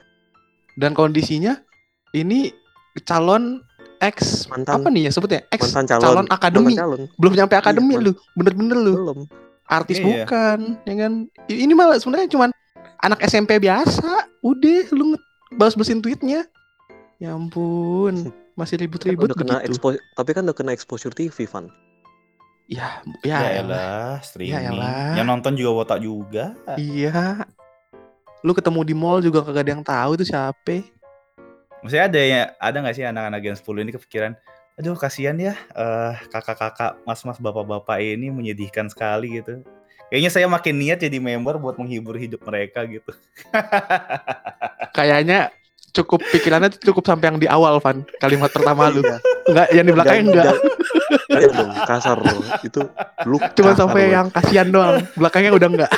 Dan 0.76 0.96
kondisinya 0.96 1.60
ini 2.12 2.48
calon 3.04 3.60
ex 3.98 4.46
Mantan- 4.46 4.78
apa 4.78 4.88
nih 4.88 5.02
ya 5.06 5.10
sebutnya? 5.10 5.40
Ex 5.48 5.70
mantan 5.70 5.98
calon, 5.98 6.26
akademi. 6.26 6.72
mantan 6.72 6.80
calon 6.82 7.00
Belum 7.14 7.32
nyampe 7.32 7.54
akademi 7.54 7.94
man- 7.94 8.04
lu. 8.04 8.12
Bener-bener 8.32 8.78
lu. 8.78 8.92
belum 8.94 9.18
Artis 9.66 9.98
Iya. 9.98 10.22
bukan, 10.22 10.58
ya 10.82 10.94
kan? 10.96 11.12
Ini 11.46 11.72
malah 11.72 11.98
sebenarnya 11.98 12.30
cuman 12.30 12.54
anak 12.98 13.18
SMP 13.22 13.58
biasa. 13.58 14.06
Udah 14.40 14.86
lu 14.90 15.12
nge- 15.12 15.24
balas-balasin 15.52 15.98
tweetnya. 15.98 16.46
Ya 17.16 17.32
ampun, 17.32 18.14
masih 18.54 18.76
Kan 18.76 18.82
ribut-ribut 18.82 19.26
udah 19.26 19.36
kena 19.36 19.54
begitu. 19.58 19.74
expo- 19.74 20.02
tapi 20.12 20.30
kan 20.32 20.44
udah 20.44 20.54
kena 20.54 20.70
exposure 20.70 21.10
TV 21.10 21.44
Van 21.44 21.66
Ya, 22.66 22.98
Ya, 23.22 23.38
ya, 23.42 23.62
elah, 23.62 24.18
streaming. 24.20 24.74
elah. 24.74 25.14
Yang 25.14 25.26
nonton 25.28 25.52
juga 25.54 25.70
wotak 25.72 25.98
juga. 25.98 26.50
Iya. 26.74 27.46
Lu 28.42 28.50
ketemu 28.52 28.80
di 28.82 28.90
mall 28.90 29.18
juga 29.20 29.38
kagak 29.40 29.62
ada 29.62 29.72
yang 29.72 29.82
tahu 29.82 30.10
itu 30.14 30.24
siapa. 30.24 30.82
Maksudnya 31.86 32.04
ada 32.10 32.18
ya, 32.18 32.42
ada 32.58 32.76
nggak 32.82 32.96
sih 32.98 33.04
anak-anak 33.06 33.38
Gen 33.38 33.54
10 33.54 33.78
ini 33.86 33.92
kepikiran, 33.94 34.32
aduh 34.74 34.98
kasihan 34.98 35.38
ya 35.38 35.54
eh, 35.54 36.12
kakak-kakak, 36.34 36.98
mas-mas, 37.06 37.38
bapak-bapak 37.38 38.02
ini 38.02 38.34
menyedihkan 38.34 38.90
sekali 38.90 39.38
gitu. 39.38 39.62
Kayaknya 40.10 40.30
saya 40.30 40.46
makin 40.50 40.74
niat 40.78 40.98
jadi 40.98 41.18
member 41.18 41.62
buat 41.62 41.78
menghibur 41.78 42.18
hidup 42.18 42.42
mereka 42.42 42.82
gitu. 42.86 43.14
Kayaknya 44.98 45.54
cukup 45.90 46.26
pikirannya 46.26 46.74
cukup 46.74 47.06
sampai 47.06 47.30
yang 47.30 47.38
di 47.38 47.46
awal, 47.46 47.78
Van. 47.78 48.02
Kalimat 48.18 48.50
pertama 48.50 48.90
lu. 48.90 49.02
Iya. 49.02 49.18
Enggak, 49.46 49.66
yang 49.70 49.84
di 49.86 49.92
belakangnya 49.94 50.22
Jangan- 50.26 50.34
enggak. 50.34 50.56
jangan 51.26 51.50
dong 51.54 51.70
kasar 51.86 52.16
loh 52.18 52.38
itu 52.64 52.80
lu 53.28 53.36
Cuma 53.54 53.72
sampai 53.74 54.02
loh. 54.06 54.12
yang 54.14 54.26
kasihan 54.30 54.66
doang. 54.66 54.96
Belakangnya 55.14 55.52
udah 55.54 55.68
enggak. 55.70 55.92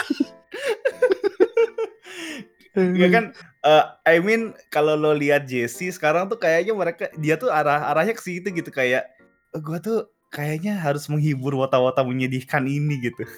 Ya 2.77 3.09
kan, 3.11 3.25
eh, 3.65 3.85
I 4.07 4.17
mean 4.23 4.55
kalau 4.69 4.95
lo 4.95 5.15
lihat 5.15 5.47
Jesse 5.47 5.91
sekarang 5.91 6.31
tuh 6.31 6.39
kayaknya 6.39 6.75
mereka 6.77 7.05
dia 7.19 7.35
tuh 7.35 7.51
arah 7.51 7.91
arahnya 7.91 8.15
ke 8.15 8.23
situ 8.23 8.51
gitu 8.51 8.71
kayak 8.71 9.07
"Eh, 9.55 9.61
gua 9.63 9.81
tuh 9.81 10.07
kayaknya 10.29 10.77
harus 10.77 11.09
menghibur 11.09 11.57
wata-wata 11.57 12.05
menyedihkan 12.05 12.69
ini 12.69 13.09
gitu. 13.09 13.25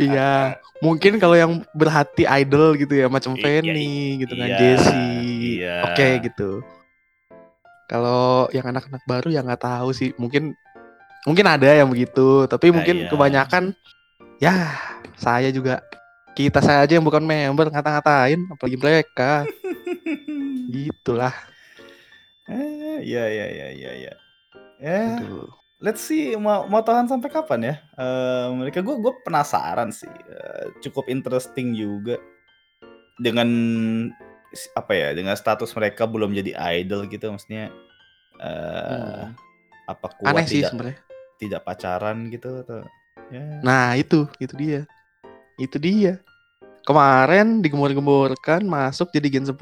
Iya, 0.00 0.56
mungkin 0.78 1.18
kalau 1.18 1.34
yang 1.34 1.52
berhati 1.74 2.22
idol 2.24 2.78
gitu 2.78 2.94
ya, 2.94 3.10
macam 3.10 3.34
Iya, 3.36 3.60
Fanny 3.60 4.22
gitu 4.22 4.34
kan, 4.38 4.48
iya, 4.48 4.58
Jessie, 4.58 5.60
iya. 5.60 5.76
oke 5.90 6.08
gitu. 6.24 6.50
Kalau 7.90 8.46
yang 8.54 8.70
anak-anak 8.70 9.02
baru 9.04 9.28
ya 9.34 9.42
nggak 9.42 9.62
tahu 9.66 9.90
sih, 9.90 10.14
mungkin 10.14 10.54
mungkin 11.26 11.46
ada 11.50 11.74
yang 11.74 11.90
begitu, 11.90 12.46
tapi 12.46 12.70
Nah, 12.70 12.80
mungkin 12.80 12.96
iya. 13.04 13.08
kebanyakan 13.10 13.64
ya 14.38 14.54
saya 15.18 15.50
juga 15.50 15.82
kita 16.32 16.60
saya 16.60 16.82
aja 16.82 16.96
yang 16.96 17.04
bukan 17.04 17.20
member 17.20 17.68
ngata-ngatain, 17.68 18.40
apalagi 18.48 18.76
mereka, 18.76 19.44
gitulah. 20.74 21.34
Eh, 22.46 22.98
ya 23.04 23.24
ya 23.24 23.46
ya 23.46 23.68
ya 23.70 23.92
ya. 24.00 24.14
Aduh. 24.80 25.46
let's 25.78 26.00
see 26.00 26.32
mau 26.34 26.64
mau 26.66 26.80
tahan 26.80 27.06
sampai 27.06 27.28
kapan 27.28 27.60
ya? 27.62 27.74
Eh, 27.94 28.46
mereka 28.54 28.80
gue 28.80 28.96
gue 28.96 29.12
penasaran 29.22 29.88
sih. 29.90 30.08
Eh, 30.08 30.66
cukup 30.80 31.06
interesting 31.06 31.72
juga 31.72 32.16
dengan 33.16 33.48
apa 34.74 34.92
ya 34.92 35.08
dengan 35.12 35.36
status 35.36 35.70
mereka 35.72 36.10
belum 36.10 36.34
jadi 36.34 36.56
idol 36.80 37.06
gitu 37.06 37.30
maksudnya 37.30 37.70
eh 38.40 39.28
Hmm. 39.30 39.36
apa 39.86 40.06
kuat 40.16 40.32
Aneh 40.32 40.46
sih 40.46 40.58
tidak 40.58 40.70
sebenarnya. 40.72 40.96
tidak 41.36 41.60
pacaran 41.62 42.16
gitu 42.28 42.50
atau 42.64 42.80
ya 43.30 43.42
Nah 43.62 43.94
itu, 43.94 44.26
itu 44.38 44.54
dia. 44.56 44.80
Itu 45.60 45.76
dia. 45.76 46.24
Kemarin 46.88 47.60
digemur-gemburkan 47.60 48.64
masuk 48.64 49.12
jadi 49.12 49.28
gen 49.28 49.44
10. 49.44 49.54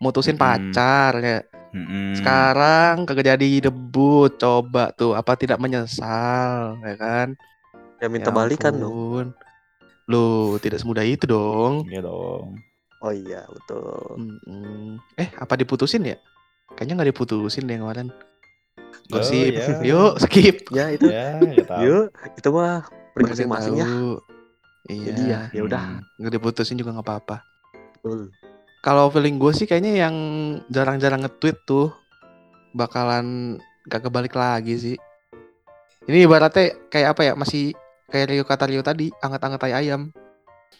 Mutusin 0.00 0.36
Mm-mm. 0.36 0.44
pacar 0.44 1.12
ya. 1.18 1.40
Mm-mm. 1.72 2.12
Sekarang 2.20 3.08
kagak 3.08 3.32
jadi 3.34 3.72
debut. 3.72 4.36
Coba 4.36 4.92
tuh 4.92 5.16
apa 5.16 5.32
tidak 5.40 5.56
menyesal 5.56 6.76
ya 6.84 6.94
kan? 7.00 7.28
ya 8.00 8.08
minta 8.08 8.28
Ya 8.28 8.36
balikan 8.36 8.74
dong. 8.76 9.32
Loh, 10.08 10.56
tidak 10.60 10.80
semudah 10.84 11.04
itu 11.04 11.24
dong. 11.24 11.88
Iya 11.88 12.04
dong. 12.04 12.60
oh 13.00 13.16
iya 13.16 13.48
betul 13.48 14.20
Mm-mm. 14.20 15.00
Eh, 15.16 15.32
apa 15.40 15.56
diputusin 15.56 16.04
ya? 16.04 16.20
Kayaknya 16.76 17.00
nggak 17.00 17.10
diputusin 17.16 17.64
deh 17.64 17.80
kemarin. 17.80 18.12
Oh, 19.10 19.16
Gosip. 19.18 19.56
ya. 19.56 19.80
Yuk, 19.80 20.20
skip. 20.20 20.56
ya 20.70 20.92
itu 20.92 21.08
Ya, 21.08 21.40
yuk 21.80 22.12
itu 22.36 22.48
mah 22.52 22.84
masing-masing 23.16 23.80
ya. 23.80 23.88
Iya. 24.88 25.04
jadi 25.12 25.22
ya 25.26 25.40
ya 25.52 25.62
udah 25.66 25.82
Hmm. 25.82 26.00
Nggak 26.20 26.32
diputusin 26.40 26.78
juga 26.80 26.96
nggak 26.96 27.06
apa-apa. 27.06 27.36
betul 28.00 28.32
Kalau 28.80 29.12
feeling 29.12 29.36
gue 29.36 29.52
sih 29.52 29.68
kayaknya 29.68 30.08
yang 30.08 30.16
jarang-jarang 30.72 31.20
nge-tweet 31.20 31.68
tuh 31.68 31.92
bakalan 32.72 33.60
gak 33.84 34.08
kebalik 34.08 34.32
lagi 34.32 34.72
sih. 34.80 34.96
Ini 36.08 36.24
ibaratnya 36.24 36.88
kayak 36.88 37.12
apa 37.12 37.22
ya? 37.28 37.32
Masih 37.36 37.76
kayak 38.08 38.32
Rio 38.32 38.44
kata 38.48 38.72
Rio 38.72 38.80
tadi, 38.80 39.12
anget-anget 39.20 39.60
tai 39.60 39.76
ayam. 39.76 40.08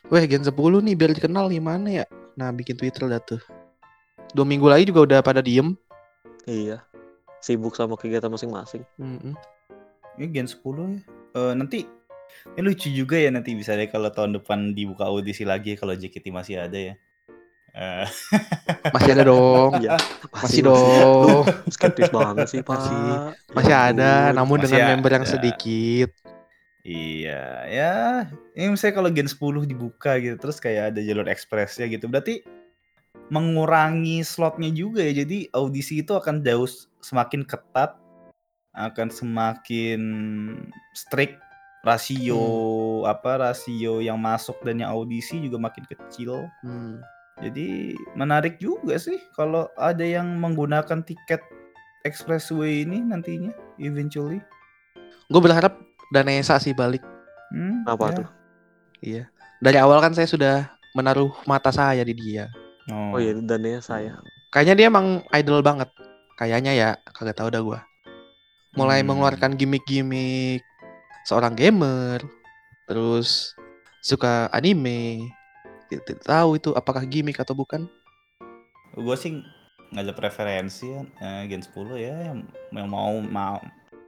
Weh, 0.09 0.25
gen 0.25 0.41
10 0.41 0.81
nih 0.81 0.97
biar 0.97 1.13
dikenal 1.13 1.53
gimana 1.53 1.93
ya? 1.93 2.05
Nah, 2.41 2.49
bikin 2.57 2.81
Twitter 2.81 3.05
dah 3.05 3.21
tuh. 3.21 3.37
Dua 4.33 4.49
minggu 4.49 4.65
lagi 4.65 4.89
juga 4.89 5.05
udah 5.05 5.21
pada 5.21 5.45
diem. 5.45 5.77
iya 6.49 6.81
sibuk 7.41 7.77
sama 7.77 7.97
kegiatan 8.01 8.33
masing-masing 8.33 8.81
Mm-mm. 8.97 9.37
Ini 10.17 10.27
Gen 10.33 10.49
10 10.49 10.57
ya. 10.89 11.01
Eh, 11.37 11.53
nanti 11.53 11.85
ini 12.53 12.63
lucu 12.63 12.89
juga 12.89 13.17
ya 13.17 13.31
nanti 13.31 13.53
bisa 13.53 13.73
deh 13.73 13.87
kalau 13.87 14.09
tahun 14.09 14.39
depan 14.39 14.73
dibuka 14.73 15.07
audisi 15.07 15.43
lagi 15.43 15.75
kalau 15.75 15.93
JKT 15.93 16.31
masih 16.31 16.61
ada 16.61 16.79
ya. 16.79 16.95
Eh, 17.71 18.03
Masih 18.99 19.11
ada 19.15 19.23
dong. 19.23 19.79
Iya, 19.79 19.95
Masih 20.35 20.67
dong. 20.67 21.47
Lu 21.47 21.71
skeptis 21.71 22.11
banget 22.11 22.51
sih 22.51 22.61
pak 22.61 22.75
Masih- 22.75 22.99
Ya 22.99 23.55
Masih 23.55 23.75
ada, 23.79 24.13
namun 24.35 24.59
Masih 24.59 24.75
dengan 24.75 24.99
member 24.99 25.13
yang 25.15 25.23
ada. 25.23 25.31
sedikit. 25.31 26.11
iya, 26.83 27.43
ya. 27.71 27.95
Ini 28.59 28.75
misalnya 28.75 28.99
kalau 28.99 29.11
Gen 29.15 29.31
10 29.31 29.39
dibuka 29.71 30.19
gitu 30.19 30.35
terus 30.35 30.59
kayak 30.59 30.91
ada 30.91 31.01
jalur 31.01 31.31
ekspresnya 31.31 31.87
gitu. 31.87 32.11
Berarti 32.11 32.43
mengurangi 33.31 34.27
slotnya 34.27 34.75
juga 34.75 35.07
ya. 35.07 35.23
Jadi 35.23 35.47
audisi 35.55 36.03
itu 36.03 36.11
akan 36.11 36.43
jauh 36.43 36.67
semakin 36.99 37.47
ketat, 37.47 37.95
akan 38.75 39.09
semakin 39.15 40.01
strict 40.91 41.39
rasio 41.81 42.43
apa 43.09 43.41
rasio 43.41 44.05
yang 44.05 44.21
masuk 44.21 44.61
dan 44.65 44.85
yang 44.85 44.93
audisi 44.93 45.41
juga 45.41 45.57
makin 45.57 45.85
kecil. 45.89 46.49
Hmm. 46.61 47.01
Jadi 47.41 47.97
menarik 48.13 48.61
juga 48.61 49.01
sih 49.01 49.17
kalau 49.33 49.65
ada 49.81 50.05
yang 50.05 50.37
menggunakan 50.37 51.01
tiket 51.01 51.41
expressway 52.05 52.85
ini 52.85 53.01
nantinya 53.01 53.57
eventually. 53.81 54.45
Gue 55.33 55.41
berharap 55.41 55.81
Danesa 56.13 56.61
sih 56.61 56.77
balik. 56.77 57.01
Hmm, 57.51 57.83
apa 57.89 58.13
ya. 58.13 58.17
tuh 58.21 58.29
Iya. 59.01 59.25
Dari 59.61 59.79
awal 59.81 60.05
kan 60.05 60.13
saya 60.13 60.29
sudah 60.29 60.69
menaruh 60.93 61.33
mata 61.49 61.73
saya 61.73 62.05
di 62.05 62.13
dia. 62.13 62.53
Oh, 62.93 63.17
oh 63.17 63.19
iya 63.21 63.37
dan 63.37 63.63
ya 63.63 63.79
saya 63.79 64.19
Kayaknya 64.51 64.75
dia 64.75 64.87
emang 64.91 65.07
idol 65.31 65.63
banget. 65.63 65.87
Kayaknya 66.35 66.73
ya, 66.75 66.89
kagak 67.15 67.39
tahu 67.39 67.49
dah 67.55 67.63
gua. 67.63 67.81
Mulai 68.75 69.03
Hmm. 69.03 69.15
mengeluarkan 69.15 69.55
gimmick-gimmick 69.55 70.67
seorang 71.23 71.55
gamer, 71.55 72.23
terus 72.85 73.53
suka 74.01 74.49
anime. 74.51 75.29
Tidak, 75.87 76.05
tidak 76.07 76.23
tahu 76.23 76.55
itu 76.55 76.71
apakah 76.73 77.03
gimmick 77.03 77.37
atau 77.37 77.53
bukan. 77.53 77.91
Gue 78.95 79.15
sih 79.15 79.43
nggak 79.91 80.05
ada 80.07 80.15
preferensi 80.15 80.87
ya 80.87 81.03
eh, 81.19 81.51
Gen 81.51 81.67
10 81.67 81.75
ya 81.99 82.15
yang, 82.31 82.47
yang 82.71 82.87
mau 82.87 83.19
mau 83.19 83.59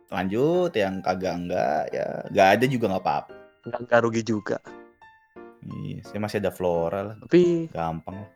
lanjut 0.08 0.70
yang 0.78 1.02
kagak 1.02 1.34
enggak 1.34 1.90
ya 1.90 2.06
nggak 2.30 2.48
ada 2.54 2.64
juga 2.70 2.86
nggak 2.86 3.02
apa-apa. 3.02 3.32
nggak 3.66 3.80
nggak 3.90 4.00
rugi 4.06 4.22
juga 4.22 4.62
Iya, 5.62 6.02
saya 6.02 6.18
masih 6.18 6.38
ada 6.38 6.50
Flora 6.50 7.00
lah, 7.02 7.16
tapi 7.18 7.66
gampang 7.70 8.14
lah. 8.14 8.30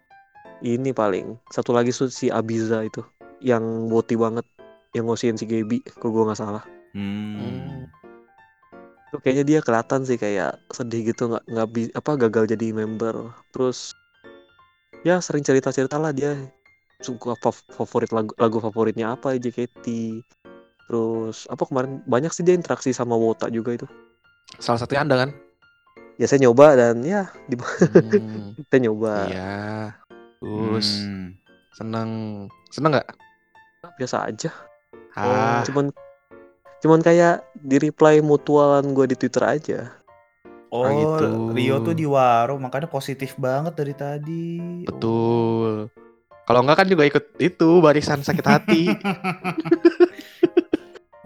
ini 0.58 0.90
paling 0.90 1.38
satu 1.50 1.70
lagi 1.70 1.90
si 1.90 2.30
Abiza 2.30 2.82
itu 2.82 3.02
yang 3.38 3.62
boti 3.86 4.14
banget 4.14 4.46
yang 4.90 5.06
ngosiin 5.06 5.34
si 5.34 5.46
Gaby 5.46 5.82
kok 5.86 6.02
gue 6.06 6.26
nggak 6.26 6.38
salah 6.38 6.66
Hmm. 6.96 7.84
Tuh 9.12 9.18
kayaknya 9.22 9.44
dia 9.46 9.58
kelihatan 9.62 10.02
sih 10.02 10.18
kayak 10.18 10.58
sedih 10.74 11.14
gitu 11.14 11.30
nggak 11.30 11.44
nggak 11.46 11.66
apa 11.94 12.10
gagal 12.26 12.44
jadi 12.52 12.66
member 12.74 13.30
terus 13.54 13.94
ya 15.06 15.22
sering 15.22 15.46
cerita 15.46 15.70
cerita 15.70 15.96
lah 15.96 16.10
dia 16.10 16.34
suka 16.98 17.36
fav- 17.38 17.66
favorit 17.70 18.10
lagu 18.10 18.32
lagu 18.40 18.58
favoritnya 18.58 19.14
apa 19.14 19.36
JKT 19.38 19.86
terus 20.90 21.46
apa 21.46 21.62
kemarin 21.66 22.02
banyak 22.06 22.32
sih 22.34 22.42
dia 22.42 22.54
interaksi 22.56 22.90
sama 22.90 23.14
Wota 23.14 23.46
juga 23.50 23.74
itu 23.74 23.86
Salah 24.62 24.80
satunya 24.80 25.02
Anda 25.04 25.16
kan? 25.26 25.30
ya 26.16 26.24
saya 26.24 26.48
nyoba 26.48 26.66
dan 26.80 27.04
ya 27.04 27.28
di 27.44 27.54
Hmm, 27.60 28.56
kita 28.56 28.76
nyoba 28.80 29.28
iya. 29.28 29.52
Terus 30.40 30.86
Hmm. 31.04 31.36
seneng 31.76 32.10
seneng 32.72 32.90
nggak? 32.96 33.08
biasa 34.00 34.26
aja 34.26 34.50
Ah, 35.16 35.60
cuman 35.64 35.92
cuman 36.86 37.02
kayak 37.02 37.42
di 37.58 37.82
reply 37.82 38.22
mutualan 38.22 38.86
gue 38.94 39.10
di 39.10 39.16
Twitter 39.18 39.42
aja. 39.42 39.80
Oh, 40.70 40.86
nah, 40.86 40.94
gitu. 40.94 41.26
Rio 41.50 41.82
tuh 41.82 41.98
di 41.98 42.06
warung, 42.06 42.62
makanya 42.62 42.86
positif 42.86 43.34
banget 43.34 43.74
dari 43.74 43.94
tadi. 43.94 44.46
Betul. 44.86 45.90
Kalau 46.46 46.62
enggak 46.62 46.78
kan 46.78 46.86
juga 46.86 47.02
ikut 47.02 47.24
itu 47.42 47.68
barisan 47.82 48.22
sakit 48.22 48.46
hati. 48.46 48.86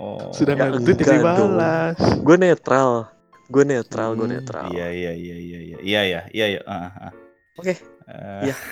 oh. 0.01 0.33
Sudah 0.33 0.57
ya, 0.57 0.73
ngerti 0.73 0.96
dibalas. 0.96 2.01
Gue 2.25 2.40
netral. 2.40 3.12
Gue 3.53 3.68
netral, 3.68 4.16
gue 4.16 4.25
hmm, 4.25 4.37
netral. 4.40 4.64
Iya, 4.73 4.88
iya, 4.88 5.12
iya, 5.12 5.37
iya, 5.37 5.59
iya. 5.61 5.79
Iya, 5.85 6.01
iya, 6.09 6.20
iya, 6.33 6.46
iya. 6.57 6.61
Ah, 6.64 6.88
ah, 6.88 6.92
ah. 7.11 7.12
Oke. 7.61 7.77
Eh. 8.09 8.49
Iya. 8.49 8.57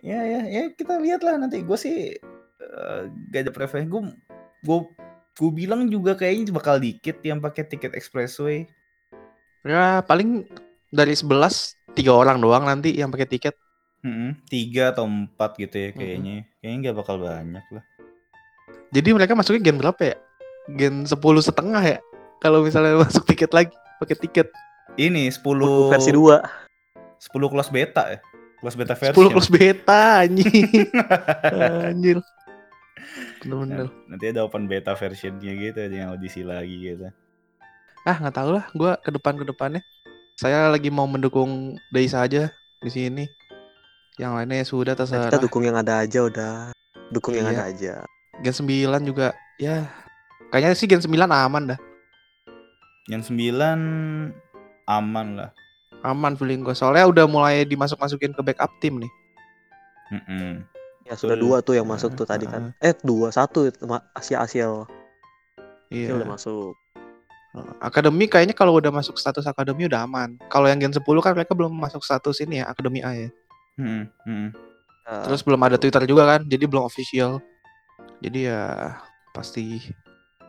Ya, 0.00 0.24
ya, 0.24 0.40
ya 0.48 0.62
kita 0.72 0.96
lihatlah 0.96 1.36
nanti. 1.36 1.60
Gue 1.60 1.76
sih 1.76 2.16
uh, 2.64 3.04
gak 3.28 3.44
ada 3.44 3.52
preferensi. 3.52 3.92
Gue 3.92 4.08
gue 4.60 4.78
gue 5.40 5.50
bilang 5.50 5.88
juga 5.88 6.12
kayaknya 6.12 6.52
bakal 6.52 6.76
dikit 6.76 7.16
yang 7.24 7.40
pakai 7.40 7.64
tiket 7.64 7.96
expressway 7.96 8.68
Ya 9.60 10.00
paling 10.00 10.48
dari 10.88 11.12
11 11.12 11.76
tiga 11.92 12.16
orang 12.16 12.40
doang 12.40 12.64
nanti 12.64 12.96
yang 12.96 13.12
pakai 13.12 13.28
tiket. 13.28 13.54
Mm-mm, 14.00 14.40
tiga 14.48 14.96
atau 14.96 15.04
empat 15.04 15.60
gitu 15.60 15.76
ya 15.76 15.90
kayaknya 15.92 16.48
kayaknya 16.56 16.76
nggak 16.88 16.96
bakal 17.04 17.20
banyak 17.20 17.60
lah 17.68 17.84
Jadi 18.88 19.12
mereka 19.12 19.36
masuknya 19.36 19.60
gen 19.60 19.76
berapa 19.76 20.00
ya? 20.00 20.16
Gen 20.72 21.04
10 21.04 21.20
setengah 21.44 21.84
ya? 21.84 21.98
Kalau 22.40 22.64
misalnya 22.64 22.96
masuk 23.04 23.28
tiket 23.28 23.52
lagi 23.52 23.76
pakai 24.00 24.16
tiket. 24.16 24.48
ini 24.96 25.28
10 25.28 25.44
versi 25.92 26.10
2 26.10 26.16
10 27.20 27.52
kelas 27.52 27.68
beta 27.68 28.02
ya 28.08 28.18
kelas 28.60 28.74
beta 28.76 28.94
10 28.96 29.00
version 29.12 29.32
plus 29.32 29.48
beta 29.48 30.24
anjing. 30.24 30.88
Anjir. 31.88 32.18
Bener-bener. 33.40 33.86
Nah, 33.86 33.90
nanti 34.06 34.24
ada 34.28 34.40
open 34.42 34.64
beta 34.64 34.92
versionnya 34.92 35.52
gitu 35.52 35.78
ada 35.78 35.94
yang 35.94 36.08
audisi 36.10 36.40
lagi 36.40 36.76
gitu 36.76 37.08
Ah 38.00 38.16
nggak 38.16 38.32
tahu 38.32 38.50
lah, 38.52 38.64
gue 38.70 38.92
ke 38.98 39.10
depan 39.10 39.36
ke 39.36 39.44
depannya. 39.44 39.82
Saya 40.34 40.68
lagi 40.68 40.88
mau 40.88 41.04
mendukung 41.04 41.76
Daisa 41.88 42.20
aja 42.20 42.48
di 42.78 42.88
sini. 42.88 43.24
Yang 44.16 44.32
lainnya 44.32 44.56
ya 44.56 44.66
sudah 44.66 44.92
Nah, 44.92 44.98
terserah. 44.98 45.28
kita 45.28 45.40
dukung 45.40 45.62
yang 45.62 45.76
ada 45.76 46.00
aja 46.00 46.20
udah 46.22 46.52
dukung 47.08 47.32
yang 47.34 47.46
Iya. 47.46 47.56
ada 47.56 47.64
aja 47.66 47.92
Gen 48.40 48.54
9 48.54 49.02
juga 49.02 49.32
ya 49.56 49.84
kayaknya 50.48 50.72
sih 50.72 50.86
Gen 50.86 51.00
9 51.00 51.12
aman 51.26 51.74
dah. 51.74 51.80
yang 53.06 53.20
9 53.20 54.32
aman 54.86 55.28
lah 55.34 55.50
Aman 56.00 56.32
feeling 56.32 56.64
gue. 56.64 56.72
Soalnya 56.72 57.04
udah 57.04 57.24
mulai 57.26 57.60
dimasuk-masukin 57.62 58.32
ke 58.32 58.40
backup 58.40 58.72
tim 58.80 59.04
nih. 59.04 59.12
Mm-mm. 60.10 60.64
Ya 61.10 61.14
sudah 61.18 61.34
dua 61.34 61.58
tuh 61.58 61.74
yang 61.74 61.84
masuk 61.90 62.14
tuh 62.14 62.22
tadi 62.22 62.46
kan 62.46 62.70
eh 62.78 62.94
dua 63.02 63.34
satu 63.34 63.66
Asia 64.14 64.40
Asia 64.46 64.70
Iya. 65.90 66.14
udah 66.14 66.38
masuk 66.38 66.78
Akademi 67.82 68.30
kayaknya 68.30 68.54
kalau 68.54 68.78
udah 68.78 68.94
masuk 68.94 69.18
status 69.18 69.42
akademi 69.42 69.90
udah 69.90 70.06
aman. 70.06 70.38
Kalau 70.46 70.70
yang 70.70 70.78
Gen 70.78 70.94
10 70.94 71.02
kan 71.18 71.34
mereka 71.34 71.50
belum 71.50 71.74
masuk 71.74 71.98
status 72.06 72.38
ini 72.46 72.62
ya, 72.62 72.70
akademi 72.70 73.02
A 73.02 73.10
ya. 73.10 73.30
Mm-mm, 73.74 74.06
mm-mm. 74.22 74.50
Ya, 75.02 75.26
Terus 75.26 75.42
belum 75.42 75.58
ada 75.66 75.74
Twitter 75.74 76.06
juga 76.06 76.30
kan, 76.30 76.46
jadi 76.46 76.70
belum 76.70 76.86
official. 76.86 77.42
Jadi 78.22 78.46
ya 78.46 78.94
pasti 79.34 79.82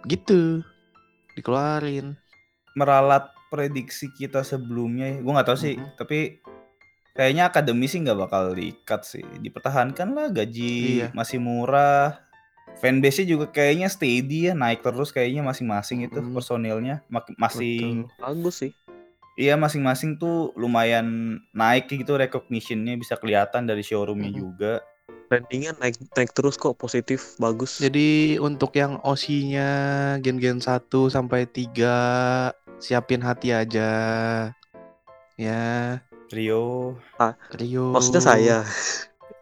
gitu 0.05 0.61
dikeluarin. 1.33 2.13
meralat 2.77 3.33
prediksi 3.49 4.07
kita 4.15 4.45
sebelumnya 4.45 5.19
gue 5.19 5.27
nggak 5.27 5.43
tahu 5.43 5.59
sih 5.59 5.75
tapi 5.99 6.39
kayaknya 7.11 7.47
akademi 7.47 7.85
sih 7.85 7.99
nggak 7.99 8.17
bakal 8.17 8.51
diikat 8.51 9.01
sih 9.03 9.23
dipertahankan 9.39 10.11
lah 10.11 10.27
gaji 10.29 11.03
Iya. 11.03 11.07
masih 11.11 11.37
murah 11.37 12.19
fanbase 12.79 13.27
juga 13.27 13.51
kayaknya 13.51 13.91
steady 13.91 14.47
ya 14.47 14.53
naik 14.55 14.79
terus 14.81 15.11
kayaknya 15.11 15.43
masing-masing 15.43 16.07
itu 16.07 16.17
Mhm. 16.17 16.31
personilnya 16.31 17.03
Betul. 17.07 18.07
bagus 18.17 18.55
sih 18.57 18.71
iya 19.35 19.55
masing-masing 19.55 20.15
tuh 20.15 20.55
lumayan 20.55 21.07
naik 21.51 21.87
gitu 21.87 22.15
recognitionnya 22.15 22.95
bisa 22.95 23.15
kelihatan 23.15 23.67
dari 23.67 23.83
showroomnya 23.83 24.31
Mhm. 24.31 24.39
juga 24.39 24.73
brandingnya 25.27 25.71
naik 25.79 25.95
naik 26.11 26.31
terus 26.31 26.55
kok 26.55 26.75
positif 26.75 27.35
bagus 27.37 27.79
Jadi 27.79 28.35
untuk 28.37 28.71
yang 28.73 28.99
OC-nya 28.99 29.69
gen-gen 30.19 30.59
1 30.59 31.07
sampai 31.07 31.43
3 31.45 32.51
siapin 32.77 33.21
hati 33.21 33.53
aja. 33.53 33.89
Ya, 35.37 35.97
Rio 36.31 36.95
Rio. 37.53 37.85
maksudnya 37.91 38.21
saya 38.21 38.59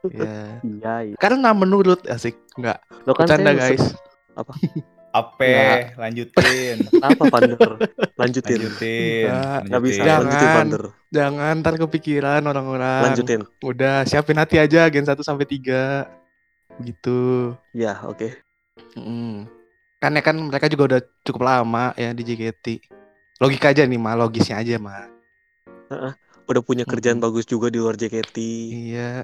Ya. 0.06 0.56
iya 0.63 0.93
iya 1.04 1.15
Karena 1.17 1.52
menurut 1.52 2.08
asik 2.08 2.39
enggak 2.56 2.80
lo 3.04 3.12
kan 3.12 3.28
bercanda 3.28 3.52
saya 3.52 3.75
guys. 3.75 3.86
apa 4.32 4.52
Nggak. 4.56 5.80
lanjutin 5.97 6.78
apa 7.10 7.23
Pander 7.28 7.60
lanjutin 8.15 8.58
lanjutin 8.63 9.28
Nggak. 9.28 9.60
nggak 9.65 9.82
bisa 9.84 9.99
Jangan. 9.99 10.19
lanjutin 10.23 10.49
Pander 10.54 10.84
Jangan 11.10 11.54
ntar 11.60 11.73
kepikiran 11.75 12.41
orang-orang. 12.43 13.02
lanjutin 13.04 13.41
Udah 13.60 14.06
siapin 14.06 14.38
hati 14.38 14.56
aja 14.56 14.86
gen 14.88 15.04
1 15.04 15.19
sampai 15.19 15.43
3. 15.43 16.06
Begitu. 16.78 17.19
ya 17.73 17.99
oke 18.06 18.39
Mm. 18.95 19.45
Kan 19.97 20.15
ya 20.15 20.23
kan 20.23 20.39
mereka 20.39 20.65
juga 20.65 20.84
udah 20.88 21.02
cukup 21.21 21.43
lama 21.43 21.91
ya 21.93 22.10
di 22.10 22.23
JKT. 22.23 22.65
Logika 23.38 23.69
aja 23.69 23.84
nih 23.84 23.95
mah, 23.95 24.15
logisnya 24.15 24.56
aja 24.56 24.80
mah. 24.80 25.06
Udah 26.49 26.63
punya 26.63 26.83
kerjaan 26.83 27.17
Mhm. 27.17 27.25
bagus 27.25 27.45
juga 27.45 27.69
di 27.69 27.77
luar 27.77 27.93
JKT 27.93 28.38
Iya. 28.89 29.21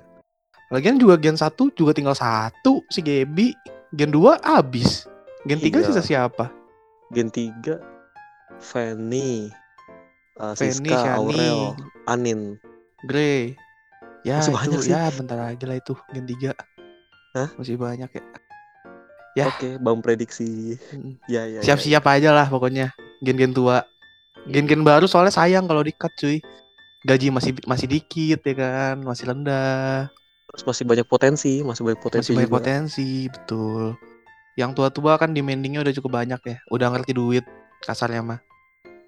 Lagian 0.69 0.97
juga 0.97 1.17
gen 1.17 1.33
1 1.33 1.69
juga 1.71 1.91
tinggal 1.91 2.13
satu 2.13 2.81
si 2.87 3.01
Gebi. 3.01 3.53
Gen 3.91 4.09
2 4.09 4.37
abis. 4.39 5.05
Gen 5.43 5.57
3 5.57 5.77
Iya. 5.79 5.85
sisa 5.87 6.01
siapa? 6.01 6.49
Gen 7.09 7.29
3 7.29 7.77
Fanny 8.57 9.49
uh, 10.37 10.53
Fanny, 10.53 10.71
Siska, 10.71 10.95
Shani, 10.95 11.17
Aurel, 11.17 11.59
Anin 12.05 12.41
Grey. 13.03 13.53
Ya 14.21 14.41
Masih 14.41 14.51
itu 14.51 14.57
banyak 14.57 14.79
sih. 14.81 14.91
ya 14.91 15.03
bentar 15.11 15.37
aja 15.39 15.65
lah 15.65 15.77
itu 15.77 15.93
gen 16.09 16.25
3. 16.25 16.49
Hah? 17.35 17.49
Masih 17.55 17.75
banyak 17.75 18.09
ya. 18.09 18.23
Ya. 19.35 19.45
Oke, 19.51 19.75
bang 19.75 19.99
prediksi. 19.99 20.79
Mm. 20.95 21.19
Ya, 21.27 21.43
ya. 21.43 21.59
ya, 21.59 21.61
Siap-siap 21.61 22.07
aja 22.07 22.31
lah 22.31 22.47
pokoknya. 22.47 22.95
Gen-gen 23.19 23.51
tua. 23.51 23.83
Gen-gen 24.47 24.81
baru 24.81 25.05
soalnya 25.05 25.35
sayang 25.35 25.67
kalau 25.67 25.83
di-cut 25.83 26.09
cuy. 26.15 26.39
Gaji 27.05 27.29
masih 27.29 27.51
masih 27.69 27.85
dikit 27.85 28.41
ya 28.41 28.53
kan, 28.57 28.95
masih 29.05 29.29
rendah. 29.29 30.09
Terus 30.49 30.63
masih 30.65 30.83
banyak 30.89 31.05
potensi, 31.05 31.61
masih 31.61 31.85
banyak 31.85 32.01
potensi 32.01 32.33
masih 32.33 32.37
banyak 32.41 32.49
juga. 32.49 32.57
potensi, 32.57 33.09
betul. 33.29 33.83
Yang 34.57 34.71
tua-tua 34.73 35.13
kan 35.21 35.37
demandingnya 35.37 35.85
udah 35.85 35.93
cukup 35.93 36.17
banyak 36.17 36.41
ya. 36.41 36.57
Udah 36.73 36.89
ngerti 36.89 37.13
duit 37.13 37.45
kasarnya 37.85 38.25
mah. 38.25 38.39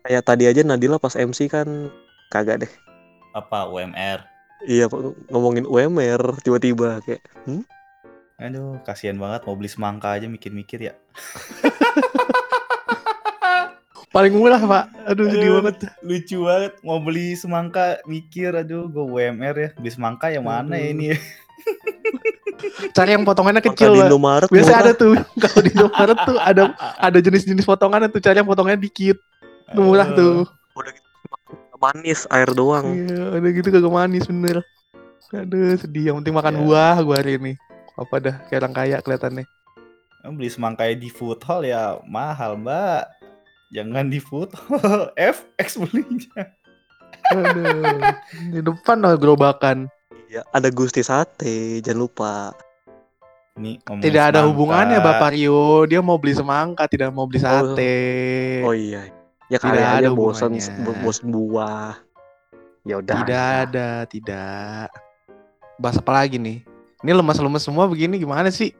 Kayak 0.06 0.24
tadi 0.30 0.46
aja 0.46 0.62
Nadila 0.62 1.02
pas 1.02 1.18
MC 1.18 1.50
kan 1.50 1.90
kagak 2.30 2.68
deh. 2.68 2.74
apa 3.38 3.70
UMR 3.70 4.26
Iya, 4.66 4.90
ngomongin 5.30 5.70
UMR 5.70 6.42
tiba-tiba 6.42 6.98
kayak, 7.06 7.22
hmm? 7.46 7.62
Aduh, 8.42 8.82
kasihan 8.82 9.14
banget 9.18 9.46
mau 9.46 9.54
beli 9.54 9.70
semangka 9.70 10.18
aja 10.18 10.26
mikir-mikir 10.26 10.90
ya. 10.90 10.94
Paling 14.18 14.34
murah 14.34 14.58
pak. 14.58 14.84
Aduh 15.06 15.30
sedih 15.30 15.46
Aduh. 15.46 15.56
banget. 15.62 15.76
Lucu 16.02 16.38
banget 16.42 16.74
mau 16.82 16.98
beli 16.98 17.38
semangka 17.38 18.02
mikir 18.04 18.50
aduh 18.50 18.90
gue 18.90 19.06
UMR 19.06 19.56
ya. 19.56 19.70
Beli 19.78 19.92
semangka 19.94 20.34
yang 20.34 20.50
mana 20.50 20.74
ya 20.74 20.90
Aduh. 20.90 20.94
ini? 20.98 21.06
Cari 22.98 23.14
yang 23.14 23.22
potongannya 23.22 23.62
kecil 23.62 23.94
di 23.94 24.02
pak. 24.02 24.10
Indomaret 24.10 24.50
Biasa 24.50 24.72
murah. 24.74 24.82
ada 24.82 24.92
tuh. 24.98 25.14
Kalau 25.46 25.60
di 25.62 25.70
Indomaret 25.70 26.18
tuh 26.26 26.38
ada 26.42 26.64
ada 26.98 27.18
jenis-jenis 27.22 27.62
potongan 27.62 28.10
tuh 28.10 28.18
cari 28.18 28.42
yang 28.42 28.50
potongannya 28.50 28.82
dikit. 28.82 29.22
Itu 29.70 29.82
murah 29.86 30.10
tuh. 30.18 30.50
Udah 30.74 30.92
gitu 30.98 31.06
manis, 31.78 32.26
air 32.34 32.50
doang. 32.58 32.90
Iya, 32.90 33.38
ada 33.38 33.48
gitu 33.54 33.70
kagak 33.70 33.94
manis 33.94 34.26
bener. 34.26 34.66
Aduh 35.30 35.78
sedih. 35.78 36.10
Yang 36.10 36.26
penting 36.26 36.34
makan 36.34 36.54
Iya. 36.58 36.62
buah 36.66 36.96
gua 37.06 37.16
hari 37.22 37.38
ini. 37.38 37.54
Apa 37.94 38.18
dah 38.18 38.36
kayak 38.50 38.66
orang 38.66 38.74
kaya 38.74 38.98
kelihatannya. 39.06 39.46
Beli 40.28 40.50
semangka 40.50 40.90
di 40.90 41.14
food 41.14 41.38
hall 41.46 41.62
ya 41.62 42.02
mahal 42.10 42.58
mbak. 42.58 43.06
Jangan 43.72 44.08
di 44.08 44.20
food 44.20 44.52
hall. 44.72 45.12
FX 45.16 45.80
belinya. 45.80 46.44
Aduh. 47.36 48.00
Di 48.54 48.60
depan 48.64 49.04
lah 49.04 49.20
gerobakan. 49.20 49.92
Iya, 50.28 50.44
ada 50.52 50.68
Gusti 50.72 51.04
Sate, 51.04 51.80
jangan 51.80 52.00
lupa. 52.04 52.52
Nih, 53.58 53.80
ngomongin 53.88 54.04
Tidak 54.06 54.24
ada 54.24 54.40
semangka. 54.44 54.50
hubungannya 54.54 54.98
Bapak 55.02 55.30
Rio. 55.34 55.88
Dia 55.90 56.00
mau 56.04 56.20
beli 56.20 56.36
semangka, 56.36 56.86
tidak 56.86 57.10
mau 57.10 57.26
beli 57.26 57.42
sate. 57.42 57.96
Oh 58.62 58.76
iya. 58.76 59.10
Ya 59.48 59.58
Tidak 59.58 59.72
kali 59.74 59.82
ada 59.82 60.10
bosan 60.14 60.54
bosan 61.02 61.32
buah. 61.32 61.98
Ya 62.86 63.00
udah. 63.02 63.24
Tidak 63.24 63.46
ada, 63.68 63.90
tidak. 64.06 64.92
Bahas 65.80 65.98
apa 65.98 66.12
lagi 66.22 66.38
nih? 66.38 66.62
Ini 67.02 67.12
lemas-lemas 67.18 67.66
semua 67.66 67.88
begini 67.90 68.20
gimana 68.20 68.52
sih? 68.54 68.76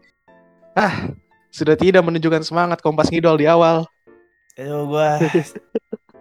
Ah, 0.78 1.10
sudah 1.50 1.74
tidak 1.74 2.06
menunjukkan 2.06 2.46
semangat 2.46 2.78
Kompas 2.84 3.10
Ngidol 3.10 3.40
di 3.42 3.48
awal. 3.50 3.88
Aduh 4.58 4.90
gua 4.90 5.22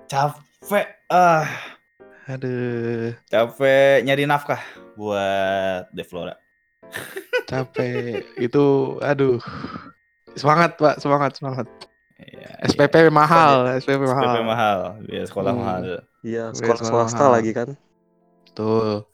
capek. 0.06 0.86
Ah, 1.08 1.46
Aduh, 2.26 3.14
capek 3.30 4.02
nyari 4.02 4.26
nafkah 4.26 4.58
buat 4.98 5.86
Devlora. 5.94 6.34
capek. 7.46 8.26
Itu, 8.36 8.96
aduh. 8.98 9.38
Semangat 10.34 10.76
Pak, 10.76 10.98
semangat, 11.00 11.38
semangat. 11.38 11.66
Iya, 12.18 12.50
SPP 12.66 13.08
mahal, 13.08 13.78
SPP 13.78 14.02
mahal. 14.04 14.24
SPP 14.26 14.38
mahal. 14.42 14.78
Ya 15.06 15.22
sekolah 15.24 15.52
Hmm. 15.54 15.60
mahal. 15.62 15.80
Iya, 16.20 16.44
sekolah 16.52 16.76
sekolah 16.76 17.06
swasta 17.06 17.24
mahal. 17.24 17.32
lagi 17.38 17.50
kan. 17.54 17.68
Tuh. 18.52 19.06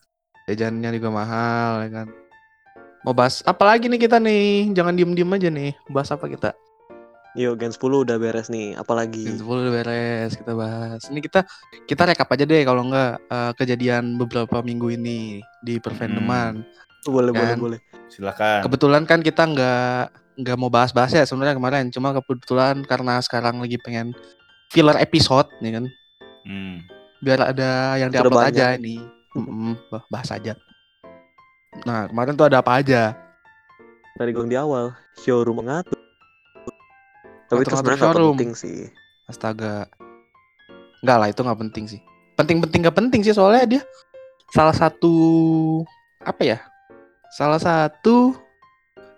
jajannya 0.42 0.90
juga 0.98 1.08
mahal 1.14 1.87
ya 1.87 1.90
kan. 2.02 2.08
Mau 3.06 3.14
bahas 3.14 3.46
apa 3.46 3.62
lagi 3.62 3.87
nih 3.87 4.00
kita 4.00 4.18
nih? 4.18 4.74
Jangan 4.74 4.98
diem-diem 4.98 5.30
aja 5.30 5.48
nih. 5.48 5.70
Bahas 5.87 6.11
apa 6.11 6.26
kita? 6.26 6.50
Yuk, 7.32 7.56
Gen 7.56 7.72
10 7.72 8.04
udah 8.04 8.16
beres 8.20 8.52
nih. 8.52 8.76
Apalagi? 8.76 9.24
Gen 9.24 9.40
10 9.40 9.48
udah 9.48 9.72
beres, 9.72 10.36
kita 10.36 10.52
bahas. 10.52 11.00
Ini 11.08 11.20
kita 11.24 11.40
kita 11.88 12.02
rekap 12.04 12.28
aja 12.28 12.44
deh 12.44 12.60
kalau 12.60 12.84
enggak 12.84 13.16
eh, 13.24 13.52
kejadian 13.56 14.20
beberapa 14.20 14.60
minggu 14.60 14.92
ini 14.92 15.40
di 15.64 15.80
perfandoman. 15.80 16.60
Boleh, 17.08 17.32
boleh, 17.32 17.56
Kan? 17.56 17.58
boleh. 17.58 17.80
Silakan. 18.12 18.60
Kebetulan 18.68 19.02
kan 19.08 19.24
kita 19.24 19.48
nggak 19.48 20.02
nggak 20.44 20.56
mau 20.60 20.68
bahas-bahas 20.68 21.12
ya 21.12 21.24
sebenarnya 21.24 21.56
kemarin. 21.56 21.88
Cuma 21.88 22.12
kebetulan 22.12 22.84
karena 22.84 23.16
sekarang 23.24 23.56
lagi 23.58 23.80
pengen 23.80 24.12
filler 24.68 25.00
episode 25.00 25.48
nih 25.64 25.80
kan. 25.80 25.84
Hmm. 26.44 26.84
Biar 27.24 27.54
ada 27.54 27.96
yang 27.96 28.12
Sudah 28.12 28.28
diupload 28.28 28.44
banyak. 28.44 28.52
aja 28.52 28.66
ini. 28.76 28.96
Bah- 29.88 30.04
bahas 30.12 30.28
aja. 30.28 30.52
Nah 31.88 32.04
kemarin 32.12 32.36
tuh 32.36 32.46
ada 32.52 32.60
apa 32.60 32.76
aja? 32.84 33.16
Dari 34.20 34.36
gong 34.36 34.52
di 34.52 34.60
awal, 34.60 34.92
showroom 35.16 35.64
mengatur. 35.64 36.01
Tapi 37.52 37.62
itu 37.68 37.74
sebenarnya 37.76 38.00
nggak 38.08 38.24
penting 38.32 38.52
sih. 38.56 38.78
Astaga. 39.28 39.86
Enggak 41.04 41.18
lah 41.20 41.28
itu 41.28 41.40
nggak 41.44 41.60
penting 41.68 41.84
sih. 41.84 42.00
Penting-penting 42.32 42.80
gak 42.88 42.96
penting 42.96 43.20
sih 43.20 43.36
soalnya 43.36 43.76
dia 43.76 43.82
salah 44.56 44.72
satu 44.72 45.14
apa 46.24 46.42
ya? 46.42 46.58
Salah 47.28 47.60
satu 47.60 48.32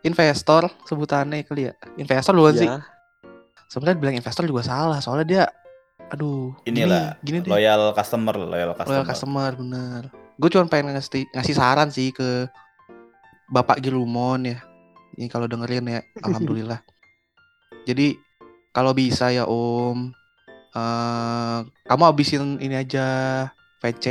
investor 0.03 0.67
sebutannya 0.85 1.47
kali 1.47 1.71
ya. 1.71 1.75
Investor 1.95 2.35
bukan 2.35 2.55
sih? 2.59 2.69
Ya, 2.69 2.83
Sebenarnya 3.71 3.99
bilang 3.99 4.17
investor 4.19 4.45
juga 4.47 4.63
salah 4.67 4.99
soalnya 4.99 5.27
dia 5.27 5.45
aduh 6.13 6.53
Inilah 6.69 7.17
gini, 7.25 7.41
gini 7.41 7.49
deh. 7.49 7.51
loyal 7.51 7.95
customer, 7.97 8.35
loyal 8.37 8.71
customer. 8.77 8.91
Loyal 8.93 9.07
customer 9.09 9.51
bener. 9.57 10.03
Gue 10.37 10.51
cuma 10.51 10.67
pengen 10.67 10.95
ngasih 10.95 11.25
ngasih 11.33 11.55
saran 11.55 11.89
sih 11.95 12.11
ke 12.11 12.51
Bapak 13.51 13.79
Gilumon 13.79 14.51
ya. 14.51 14.59
Ini 15.15 15.31
kalau 15.31 15.47
dengerin 15.47 15.87
ya, 15.87 16.01
alhamdulillah. 16.27 16.83
Jadi 17.87 18.17
kalau 18.75 18.91
bisa 18.91 19.31
ya 19.31 19.47
Om, 19.47 20.11
eh 20.75 21.59
kamu 21.87 22.03
habisin 22.03 22.59
ini 22.59 22.75
aja 22.75 23.07
VC 23.79 24.07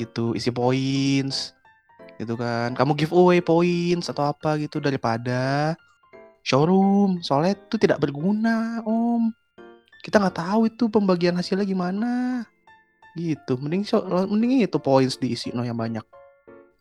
gitu, 0.00 0.32
isi 0.32 0.48
points 0.48 1.52
gitu 2.16 2.34
kan. 2.34 2.72
Kamu 2.72 2.96
giveaway 2.96 3.44
points 3.44 4.08
atau 4.08 4.32
apa 4.32 4.56
gitu 4.56 4.80
daripada 4.80 5.76
showroom. 6.40 7.20
Soalnya 7.20 7.60
itu 7.60 7.76
tidak 7.76 8.00
berguna 8.00 8.80
Om. 8.88 9.30
Kita 10.00 10.16
nggak 10.16 10.38
tahu 10.40 10.60
itu 10.72 10.88
pembagian 10.88 11.36
hasilnya 11.36 11.66
gimana 11.68 12.42
gitu 13.16 13.56
mending 13.56 13.82
so- 13.82 14.04
mending 14.28 14.60
itu 14.60 14.76
points 14.76 15.16
diisi 15.16 15.48
no 15.56 15.64
yang 15.64 15.74
banyak 15.80 16.04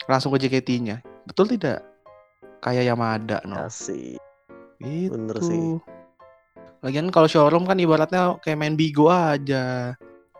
langsung 0.05 0.35
ke 0.35 0.45
JKT-nya 0.45 0.99
betul 1.23 1.47
tidak 1.47 1.79
kayak 2.59 2.91
Yamada 2.91 3.39
no 3.47 3.63
Asik. 3.63 4.19
gitu 4.83 5.15
bener 5.15 5.37
sih. 5.39 5.94
Lagian 6.85 7.07
kalau 7.09 7.25
showroom 7.25 7.65
kan 7.69 7.77
ibaratnya 7.81 8.37
kayak 8.43 8.57
main 8.61 8.75
Bigo 8.77 9.09
aja 9.09 9.93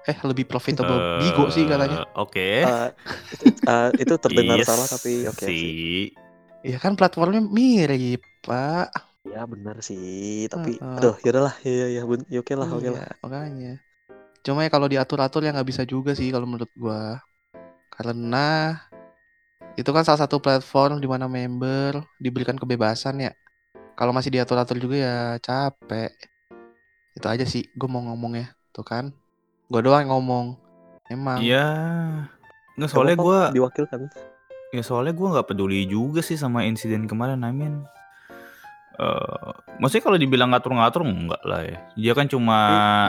eh 0.06 0.18
lebih 0.30 0.46
profitable 0.46 1.02
Bigo 1.18 1.44
sih 1.50 1.66
katanya 1.66 2.06
Oke. 2.22 2.46
Eh, 2.62 2.88
itu, 3.34 3.46
eh, 3.66 3.90
itu 4.04 4.14
terdengar 4.24 4.58
Iya 4.62 4.66
salah 4.70 4.88
tapi 4.94 5.12
oke 5.26 5.46
sih. 5.50 5.62
sih. 5.62 6.14
ya 6.62 6.78
kan 6.84 6.94
platformnya 6.98 7.42
mirip 7.42 8.22
pak 8.46 8.90
Ya 9.26 9.42
benar 9.50 9.76
sih, 9.82 10.46
tapi 10.54 10.78
Heeh. 10.78 10.96
aduh, 11.02 11.16
yaudahlah, 11.26 11.56
ya 11.66 11.72
ya 11.82 11.88
ya, 11.98 12.02
bun- 12.06 12.30
ya 12.30 12.40
oke 12.46 12.54
lah, 12.54 12.70
oke 12.72 12.88
lah. 12.94 13.02
Iya, 13.02 13.10
makanya 13.26 13.72
cuma 14.46 14.60
ya 14.66 14.70
kalau 14.76 14.88
diatur-atur 14.94 15.42
ya 15.46 15.52
nggak 15.56 15.70
bisa 15.72 15.84
juga 15.94 16.12
sih 16.20 16.30
kalau 16.34 16.46
menurut 16.50 16.72
gua 16.78 17.20
karena 17.96 18.38
itu 19.80 19.90
kan 19.96 20.04
salah 20.08 20.22
satu 20.24 20.38
platform 20.44 21.04
di 21.04 21.08
mana 21.14 21.26
member 21.28 22.00
diberikan 22.24 22.56
kebebasan 22.62 23.16
ya 23.26 23.32
kalau 23.98 24.12
masih 24.16 24.32
diatur-atur 24.36 24.78
juga 24.84 24.98
ya 25.08 25.16
capek 25.48 26.12
itu 27.16 27.26
aja 27.26 27.44
sih 27.44 27.64
gue 27.72 27.88
mau 27.88 28.04
ngomong 28.04 28.36
ya 28.36 28.48
tuh 28.70 28.84
kan 28.84 29.16
gue 29.66 29.82
doang 29.82 30.06
ngomong 30.06 30.60
emang 31.08 31.40
Iya. 31.40 31.66
Nggak 32.76 32.86
Gak 32.86 32.92
soalnya 32.92 33.16
gua 33.16 33.40
diwakilkan. 33.50 34.00
ya 34.70 34.84
soalnya 34.84 35.16
gua 35.16 35.28
nggak 35.32 35.48
peduli 35.48 35.88
juga 35.88 36.20
sih 36.20 36.36
sama 36.36 36.68
insiden 36.68 37.08
kemarin. 37.08 37.40
I 37.40 37.56
mean, 37.56 37.88
eh 38.96 39.52
maksudnya 39.78 40.04
kalau 40.04 40.20
dibilang 40.20 40.52
ngatur-ngatur 40.52 41.02
enggak 41.04 41.40
lah 41.44 41.62
ya. 41.64 41.78
Dia 41.96 42.12
kan 42.12 42.28
cuma 42.28 42.58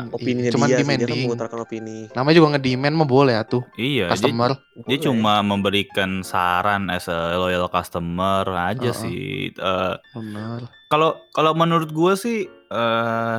cuman 0.07 0.15
dia, 0.23 0.51
sih, 0.51 0.55
dia 0.55 0.77
kan 0.77 0.79
demanding. 0.87 1.23
mengutarakan 1.27 1.59
opini. 1.63 1.99
namanya 2.15 2.35
juga 2.37 2.49
ngedemand 2.55 2.95
mah 2.95 3.09
boleh 3.09 3.35
ya 3.35 3.43
tuh 3.43 3.63
iya, 3.75 4.07
dia, 4.07 4.13
customer 4.15 4.51
dia 4.87 4.87
Boleh. 4.87 5.03
cuma 5.03 5.33
memberikan 5.43 6.11
saran 6.23 6.87
as 6.91 7.07
a 7.07 7.35
loyal 7.35 7.67
customer 7.67 8.47
aja 8.47 8.91
Heeh. 8.91 9.03
sih. 9.03 9.27
Eh, 9.51 9.95
bener 10.15 10.71
Kalau 10.87 11.19
kalau 11.35 11.53
menurut 11.55 11.91
gua 11.91 12.15
sih 12.15 12.47
eh 12.71 13.39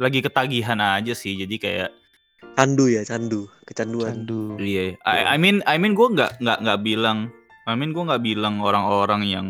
lagi 0.00 0.24
ketagihan 0.24 0.80
aja 0.80 1.12
sih. 1.12 1.36
Jadi 1.36 1.60
kayak 1.60 1.90
candu 2.56 2.88
ya, 2.88 3.04
candu, 3.04 3.46
kecanduan. 3.68 4.24
candu 4.24 4.56
Iya, 4.56 4.96
I, 5.04 5.36
I 5.36 5.36
mean, 5.36 5.60
I 5.68 5.76
mean 5.76 5.92
gue 5.92 6.08
nggak 6.08 6.40
nggak 6.40 6.58
nggak 6.64 6.80
bilang, 6.80 7.28
I 7.68 7.76
mean 7.76 7.92
gue 7.92 8.00
nggak 8.00 8.24
bilang 8.24 8.64
orang-orang 8.64 9.28
yang 9.28 9.46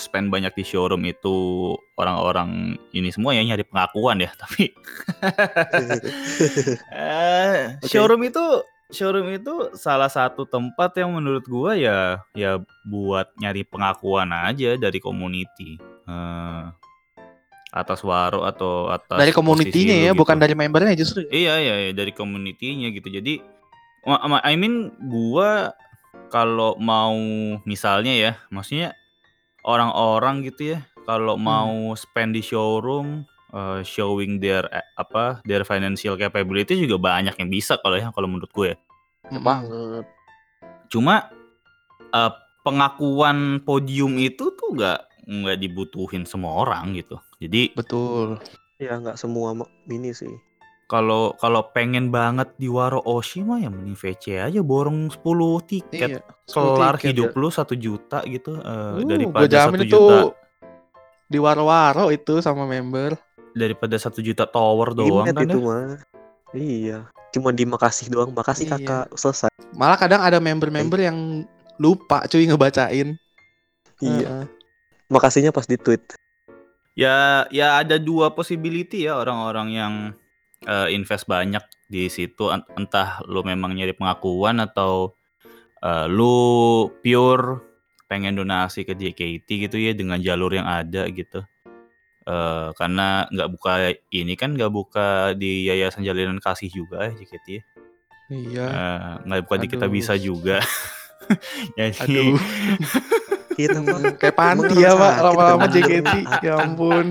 spend 0.00 0.32
banyak 0.32 0.56
di 0.56 0.64
showroom 0.64 1.04
itu 1.04 1.36
orang-orang 2.00 2.80
ini 2.96 3.12
semua 3.12 3.36
ya 3.36 3.44
nyari 3.44 3.64
pengakuan 3.68 4.24
ya, 4.24 4.32
tapi 4.42 4.72
eh, 6.96 7.76
Oke. 7.76 7.92
showroom 7.92 8.24
itu 8.24 8.44
showroom 8.88 9.28
itu 9.32 9.76
salah 9.76 10.08
satu 10.08 10.48
tempat 10.48 10.96
yang 10.96 11.12
menurut 11.12 11.44
gua 11.44 11.76
ya 11.76 12.24
ya 12.32 12.60
buat 12.88 13.28
nyari 13.36 13.68
pengakuan 13.68 14.32
aja 14.32 14.80
dari 14.80 14.98
community. 15.00 15.76
Eh, 16.08 16.64
atas 17.72 18.04
waro 18.04 18.44
atau 18.44 18.92
atas 18.92 19.16
dari 19.16 19.32
komunitinya 19.32 19.96
ya 19.96 20.12
gitu. 20.12 20.20
bukan 20.20 20.36
dari 20.36 20.52
membernya 20.52 20.92
justru 20.92 21.24
ya. 21.24 21.32
Iya 21.32 21.54
iya 21.56 21.74
iya, 21.88 21.92
dari 21.96 22.12
community-nya 22.12 22.92
gitu. 22.92 23.08
Jadi 23.08 23.40
I 24.44 24.54
mean 24.60 24.92
gua 25.08 25.72
kalau 26.28 26.76
mau 26.76 27.16
misalnya 27.64 28.12
ya, 28.12 28.32
maksudnya 28.52 28.92
orang-orang 29.64 30.44
gitu 30.44 30.76
ya, 30.76 30.84
kalau 31.08 31.40
Hmm. 31.40 31.44
mau 31.48 31.72
spend 31.96 32.36
di 32.36 32.42
showroom 32.44 33.24
eh, 33.52 33.80
showing 33.84 34.40
their 34.40 34.64
eh, 34.68 34.84
apa 34.96 35.40
their 35.44 35.64
financial 35.64 36.16
capability 36.16 36.76
juga 36.76 36.96
banyak 37.00 37.36
yang 37.36 37.48
bisa 37.52 37.76
kalau 37.80 37.96
ya 37.96 38.12
kalau 38.12 38.28
menurut 38.28 38.52
gue. 38.52 38.76
ya. 39.32 39.40
Banget. 39.40 40.04
Cuma 40.92 41.28
eh, 42.12 42.32
pengakuan 42.64 43.64
podium 43.64 44.16
itu 44.20 44.52
tuh 44.56 44.68
nggak 44.76 45.00
nggak 45.22 45.56
dibutuhin 45.62 46.26
semua 46.28 46.64
orang 46.66 46.92
gitu. 46.98 47.16
Jadi 47.42 47.74
betul 47.74 48.38
Ya 48.78 48.94
nggak 48.96 49.14
semua 49.14 49.50
ma- 49.52 49.66
ini 49.86 50.10
sih. 50.12 50.30
kalau 50.84 51.32
kalau 51.36 51.72
pengen 51.72 52.08
banget 52.08 52.52
di 52.54 52.66
Waro 52.66 53.00
Oshi 53.00 53.40
mah 53.40 53.56
ya 53.56 53.66
mending 53.66 53.94
VC 53.94 54.36
aja 54.38 54.60
borong 54.60 55.08
10 55.08 55.24
tiket. 55.62 56.08
iya 56.10 56.20
sepuluh 56.44 56.76
kelar 56.76 56.96
tiket. 56.96 57.08
hidup 57.08 57.30
lu 57.32 57.48
satu 57.48 57.72
juta 57.72 58.20
gitu 58.24 58.56
eh, 58.56 58.92
Uh, 58.92 59.00
daripada 59.02 59.40
gua 59.40 59.48
jamin 59.48 59.78
satu 59.78 59.84
itu 59.84 59.96
juta 59.96 60.18
di 61.26 61.38
waro-waro 61.38 62.04
itu 62.10 62.34
sama 62.38 62.62
member 62.62 63.16
daripada 63.52 63.96
satu 63.96 64.20
juta 64.20 64.44
tower 64.44 64.92
doang 64.92 65.24
Imet 65.24 65.32
kan 65.32 65.44
itu 65.46 65.56
ya. 65.56 65.64
mah. 65.64 65.88
Iya. 66.52 66.98
Cuma 67.30 67.48
di 67.50 67.64
makasih 67.64 68.06
doang, 68.06 68.28
makasih 68.30 68.66
Iya. 68.66 68.76
kakak, 68.76 69.06
selesai. 69.14 69.48
malah 69.72 69.96
kadang 69.96 70.20
ada 70.20 70.36
member-member 70.36 71.00
yang 71.00 71.48
lupa 71.76 72.26
cuy 72.26 72.44
ngebacain 72.44 73.16
Iya. 73.98 74.28
Heeh. 74.28 74.44
Makasihnya 75.08 75.48
pas 75.48 75.64
di 75.64 75.76
tweet. 75.76 76.04
Ya 76.92 77.46
ya 77.48 77.80
ada 77.80 77.96
dua 77.96 78.32
possibility 78.36 79.08
ya 79.08 79.16
orang-orang 79.16 79.68
yang 79.72 79.94
eh, 80.64 80.88
invest 80.92 81.24
banyak 81.26 81.62
di 81.88 82.08
situ 82.08 82.48
Ent- 82.52 82.68
entah 82.76 83.20
lu 83.28 83.40
memang 83.44 83.72
nyari 83.72 83.96
pengakuan 83.96 84.60
atau 84.60 85.16
eh, 85.80 86.06
lu 86.08 86.88
pure 87.00 87.60
pengen 88.08 88.36
donasi 88.36 88.84
ke 88.84 88.92
JKT 88.92 89.48
gitu 89.68 89.76
ya 89.80 89.96
dengan 89.96 90.20
jalur 90.20 90.52
yang 90.52 90.68
ada 90.68 91.08
gitu 91.08 91.42
Eh, 92.22 92.68
karena 92.78 93.26
nggak 93.34 93.50
buka 93.50 93.90
ini 94.14 94.38
kan 94.38 94.54
nggak 94.54 94.70
buka 94.70 95.34
di 95.34 95.66
Yayasan 95.66 96.06
Jalinan 96.06 96.38
Kasih 96.38 96.70
juga 96.70 97.10
ya 97.10 97.18
JKT 97.18 97.46
ya. 97.50 97.62
iya 98.30 98.66
nggak 99.26 99.42
buka 99.42 99.56
di 99.58 99.66
kita 99.66 99.90
Aduh. 99.90 99.94
bisa 99.98 100.14
juga 100.14 100.62
jadi 101.74 101.90
Kita 103.56 103.78
mah 103.82 104.00
kayak 104.16 104.36
panti 104.36 104.76
ya 104.80 104.92
pak 104.96 105.14
lama-lama 105.20 105.66
kan? 105.66 105.72
JKT 105.74 106.14
ya 106.44 106.54
ampun 106.64 107.06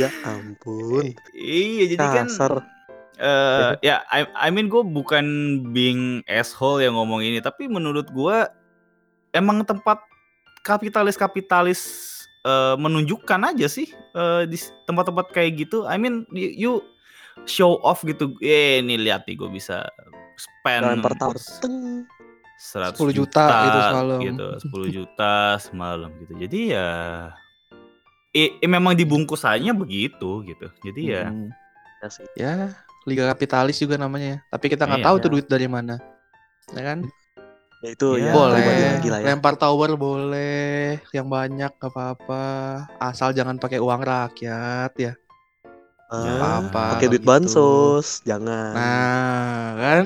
ya 0.00 0.08
ampun. 0.24 1.12
iya 1.36 1.84
jadi 1.92 2.04
kan 2.08 2.26
Kasar. 2.28 2.52
eh 3.20 3.70
ya 3.84 4.02
I, 4.10 4.26
I 4.34 4.48
mean 4.50 4.66
gue 4.66 4.82
bukan 4.82 5.24
being 5.70 6.24
asshole 6.26 6.82
yang 6.82 6.98
ngomong 6.98 7.22
ini 7.22 7.38
tapi 7.38 7.70
menurut 7.70 8.10
gue 8.10 8.36
emang 9.36 9.62
tempat 9.62 10.02
kapitalis-kapitalis 10.64 11.80
eh, 12.42 12.74
menunjukkan 12.80 13.54
aja 13.54 13.68
sih 13.68 13.92
eh, 13.92 14.42
di 14.48 14.58
tempat-tempat 14.88 15.30
kayak 15.30 15.68
gitu 15.68 15.84
I 15.86 16.00
mean 16.00 16.26
you, 16.32 16.48
you 16.56 16.72
show 17.46 17.78
off 17.82 18.02
gitu 18.02 18.34
eh 18.42 18.82
ini 18.82 18.98
lihat 18.98 19.28
nih 19.28 19.38
gue 19.38 19.50
bisa 19.50 19.86
spend 20.34 20.82
Dalam 20.82 21.02
pertawar. 21.02 21.38
Teng. 22.64 22.80
100 22.80 22.96
10 22.96 23.12
juta 23.12 23.44
gitu 23.62 23.80
semalam. 23.84 24.20
gitu, 24.22 24.46
10 24.64 24.88
juta 24.90 25.34
semalam 25.60 26.10
gitu. 26.18 26.32
Jadi 26.34 26.60
ya 26.72 26.88
eh, 28.32 28.50
eh, 28.56 28.66
memang 28.66 28.96
dibungkusannya 28.96 29.72
begitu 29.74 30.42
gitu. 30.42 30.66
Jadi 30.80 31.02
ya 31.06 31.28
Mm-mm. 31.28 31.52
Ya 32.00 32.08
sih. 32.08 32.26
Ya, 32.34 32.72
liga 33.04 33.24
kapitalis 33.26 33.76
juga 33.76 33.96
namanya. 33.96 34.28
ya. 34.30 34.38
Tapi 34.50 34.66
kita 34.66 34.84
nggak 34.84 35.00
Iya. 35.00 35.08
tahu 35.08 35.16
tuh 35.18 35.22
Iya. 35.22 35.34
duit 35.34 35.46
dari 35.46 35.68
mana. 35.68 35.94
Ya 36.72 36.82
kan? 36.82 36.98
Ya 37.80 37.88
itu 37.90 38.08
Ya, 38.16 38.28
ya 38.28 38.32
boleh. 38.32 38.64
lagi 38.96 39.08
lah 39.08 39.18
ya. 39.20 39.26
Lempar 39.30 39.54
tower 39.54 39.92
boleh, 39.94 41.04
yang 41.12 41.28
banyak 41.28 41.68
gak 41.70 41.92
apa-apa. 41.92 42.44
Asal 42.98 43.32
jangan 43.32 43.56
pakai 43.56 43.76
uang 43.76 44.00
rakyat 44.00 44.92
ya. 44.96 45.12
Ah, 46.06 46.60
apa-apa 46.60 46.96
Pakai 46.96 47.08
duit 47.08 47.20
gitu. 47.20 47.28
bansos, 47.28 48.20
jangan. 48.22 48.72
Nah, 48.72 49.64
kan? 49.76 50.04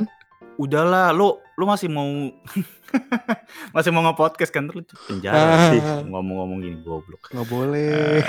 Udahlah 0.58 1.14
lu 1.14 1.32
lu 1.54 1.64
masih 1.64 1.86
mau 1.86 2.04
masih 3.74 3.90
mau 3.90 4.02
nge-podcast 4.02 4.50
kan 4.50 4.66
terus 4.66 4.84
penjara 5.06 5.38
Ah. 5.38 5.70
sih 5.70 5.80
ngomong-ngomong 6.04 6.58
gini 6.58 6.78
goblok. 6.82 7.30
Nggak 7.30 7.46
boleh. 7.46 8.22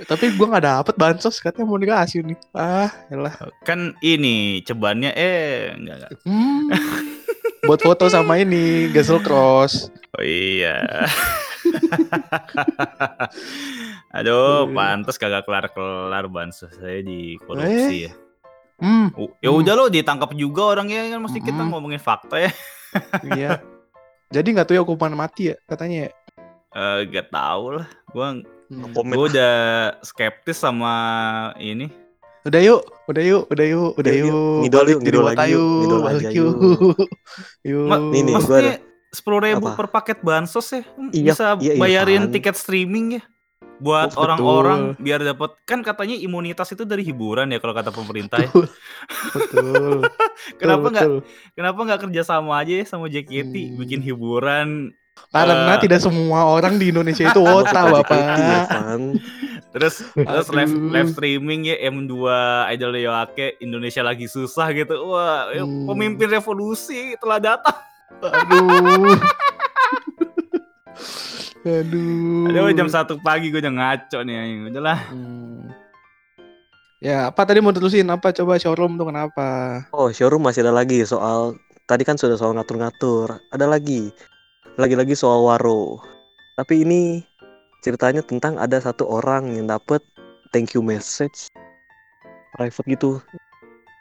Tapi 0.00 0.32
gua 0.34 0.46
nggak 0.50 0.64
dapet 0.64 0.94
bansos 0.96 1.38
katanya 1.38 1.68
mau 1.68 1.76
dikasih 1.76 2.24
nih. 2.24 2.38
Ah, 2.52 2.88
elah. 3.08 3.36
Kan 3.62 3.94
ini 4.00 4.58
cebannya 4.60 5.12
eh 5.12 5.76
enggak 5.76 5.96
enggak. 6.00 6.12
Hmm. 6.24 6.66
Buat 7.60 7.80
foto 7.80 8.08
sama 8.08 8.40
ini, 8.40 8.88
Gasel 8.88 9.20
Cross. 9.20 9.92
Oh 10.10 10.24
iya. 10.24 10.80
Aduh, 14.10 14.66
Iya. 14.66 14.74
pantas 14.74 15.16
kagak 15.16 15.44
kelar-kelar 15.44 16.24
bansos 16.26 16.72
saya 16.72 16.98
di 17.00 17.36
korupsi 17.38 18.08
ya. 18.08 18.12
Hmm, 18.80 19.12
Ya 19.38 19.48
Hmm. 19.48 19.60
udah 19.60 19.72
lo 19.74 19.84
ditangkap 19.86 20.32
juga 20.32 20.62
orangnya 20.70 21.04
kan 21.06 21.20
mesti 21.20 21.38
kita 21.38 21.52
Mm-mm. 21.54 21.70
ngomongin 21.70 21.98
fakta 21.98 22.36
ya. 22.38 22.50
iya. 23.30 23.60
Jadi 24.28 24.48
nggak 24.50 24.66
tahu 24.66 24.74
ya 24.74 24.82
hukuman 24.82 25.14
mati 25.14 25.50
ya 25.50 25.56
katanya 25.64 26.06
ya. 26.06 26.10
Eh 26.70 26.98
gak 27.08 27.28
tau 27.28 27.76
lah. 27.76 27.86
Gua 28.08 28.40
Hmm. 28.70 28.94
Gua 28.94 29.26
udah 29.26 29.54
skeptis 30.00 30.54
sama 30.56 30.94
ini. 31.56 31.90
Udah 32.40 32.56
yuk, 32.58 32.80
udah 33.04 33.20
yuk, 33.20 33.42
udah 33.46 33.66
yuk, 33.66 33.90
udah 33.98 34.12
Yuk, 34.12 34.22
yuk. 34.22 34.30
yuk. 34.30 34.58
Ngidol 34.62 34.86
yuk, 34.88 35.00
ngidol 35.02 35.24
lagi 35.26 35.40
yuk, 35.42 35.58
yuk, 35.58 35.76
ngidol 35.76 36.00
aja 36.00 36.28
yuk. 36.30 36.32
yuk. 36.32 36.54
Yuk. 37.68 37.84
Ma- 37.84 38.00
Nih, 38.00 38.20
nih, 38.22 38.32
gua 38.32 38.38
Maksudnya 38.38 38.74
sepuluh 39.10 39.38
ribu 39.42 39.66
Apa? 39.66 39.76
per 39.76 39.86
paket 39.90 40.18
bansos 40.20 40.66
ya 40.70 40.80
Iya, 41.10 41.24
bisa 41.26 41.44
iya, 41.58 41.74
iya, 41.74 41.80
bayarin 41.82 42.22
Pan. 42.24 42.32
tiket 42.32 42.54
streaming 42.54 43.18
ya 43.18 43.22
buat 43.80 44.12
Oh, 44.12 44.22
orang-orang 44.22 44.80
betul. 44.92 45.02
biar 45.02 45.20
dapat 45.24 45.50
kan 45.64 45.80
katanya 45.80 46.14
imunitas 46.14 46.68
itu 46.68 46.84
dari 46.84 47.00
hiburan 47.00 47.48
ya 47.48 47.58
kalau 47.58 47.72
kata 47.72 47.88
pemerintah 47.88 48.38
ya. 48.38 48.48
Betul. 48.48 48.68
Betul. 49.32 49.98
kenapa 50.60 50.86
nggak 50.86 51.08
betul. 51.08 51.20
kenapa 51.52 51.80
nggak 51.82 52.00
kerja 52.04 52.22
sama 52.22 52.52
aja 52.56 52.74
ya 52.74 52.84
sama 52.84 53.06
JKT 53.06 53.54
Hmm. 53.56 53.76
bikin 53.76 54.00
hiburan 54.00 54.68
Karena 55.28 55.76
Eh. 55.76 55.80
tidak 55.80 56.00
semua 56.00 56.44
orang 56.46 56.76
di 56.76 56.88
Indonesia 56.88 57.24
itu 57.24 57.40
wota, 57.44 57.92
Bapak. 57.92 58.16
Ya, 58.16 58.64
terus 59.70 60.00
terus 60.16 60.48
live 60.48 60.72
live 60.88 61.10
streaming 61.10 61.64
ya 61.64 61.76
M2 61.86 62.14
Idol 62.70 62.96
Yoake 62.96 63.56
Indonesia 63.58 64.00
lagi 64.00 64.24
susah 64.26 64.72
gitu 64.72 64.96
wah 65.06 65.48
ya, 65.50 65.60
Hmm. 65.60 65.84
pemimpin 65.86 66.28
revolusi 66.30 67.16
telah 67.16 67.36
datang 67.38 67.76
Aduh. 68.18 69.16
Aduh. 71.64 72.48
Aduh 72.48 72.72
jam 72.72 72.88
satu 72.88 73.20
pagi 73.20 73.52
gue 73.52 73.60
udah 73.60 73.74
ngaco 73.74 74.18
nih 74.24 74.70
udahlah 74.72 75.00
Hmm. 75.12 75.68
Ya, 77.00 77.32
apa 77.32 77.48
tadi 77.48 77.64
mau 77.64 77.72
terusin? 77.72 78.04
Apa 78.12 78.28
coba 78.28 78.60
showroom 78.60 79.00
tuh 79.00 79.08
kenapa? 79.08 79.80
Oh, 79.88 80.12
showroom 80.12 80.44
masih 80.44 80.68
ada 80.68 80.76
lagi 80.76 81.00
soal 81.08 81.56
tadi 81.88 82.04
kan 82.04 82.20
sudah 82.20 82.36
soal 82.36 82.52
ngatur-ngatur. 82.52 83.40
Ada 83.56 83.64
lagi. 83.64 84.12
Lagi-lagi 84.76 85.16
soal 85.16 85.40
waro. 85.40 85.96
Tapi 86.60 86.84
ini 86.84 87.24
ceritanya 87.80 88.20
tentang 88.20 88.60
ada 88.60 88.76
satu 88.76 89.08
orang 89.08 89.48
yang 89.56 89.64
dapet 89.64 90.04
thank 90.52 90.76
you 90.76 90.84
message 90.84 91.48
private 92.52 92.84
gitu. 92.84 93.16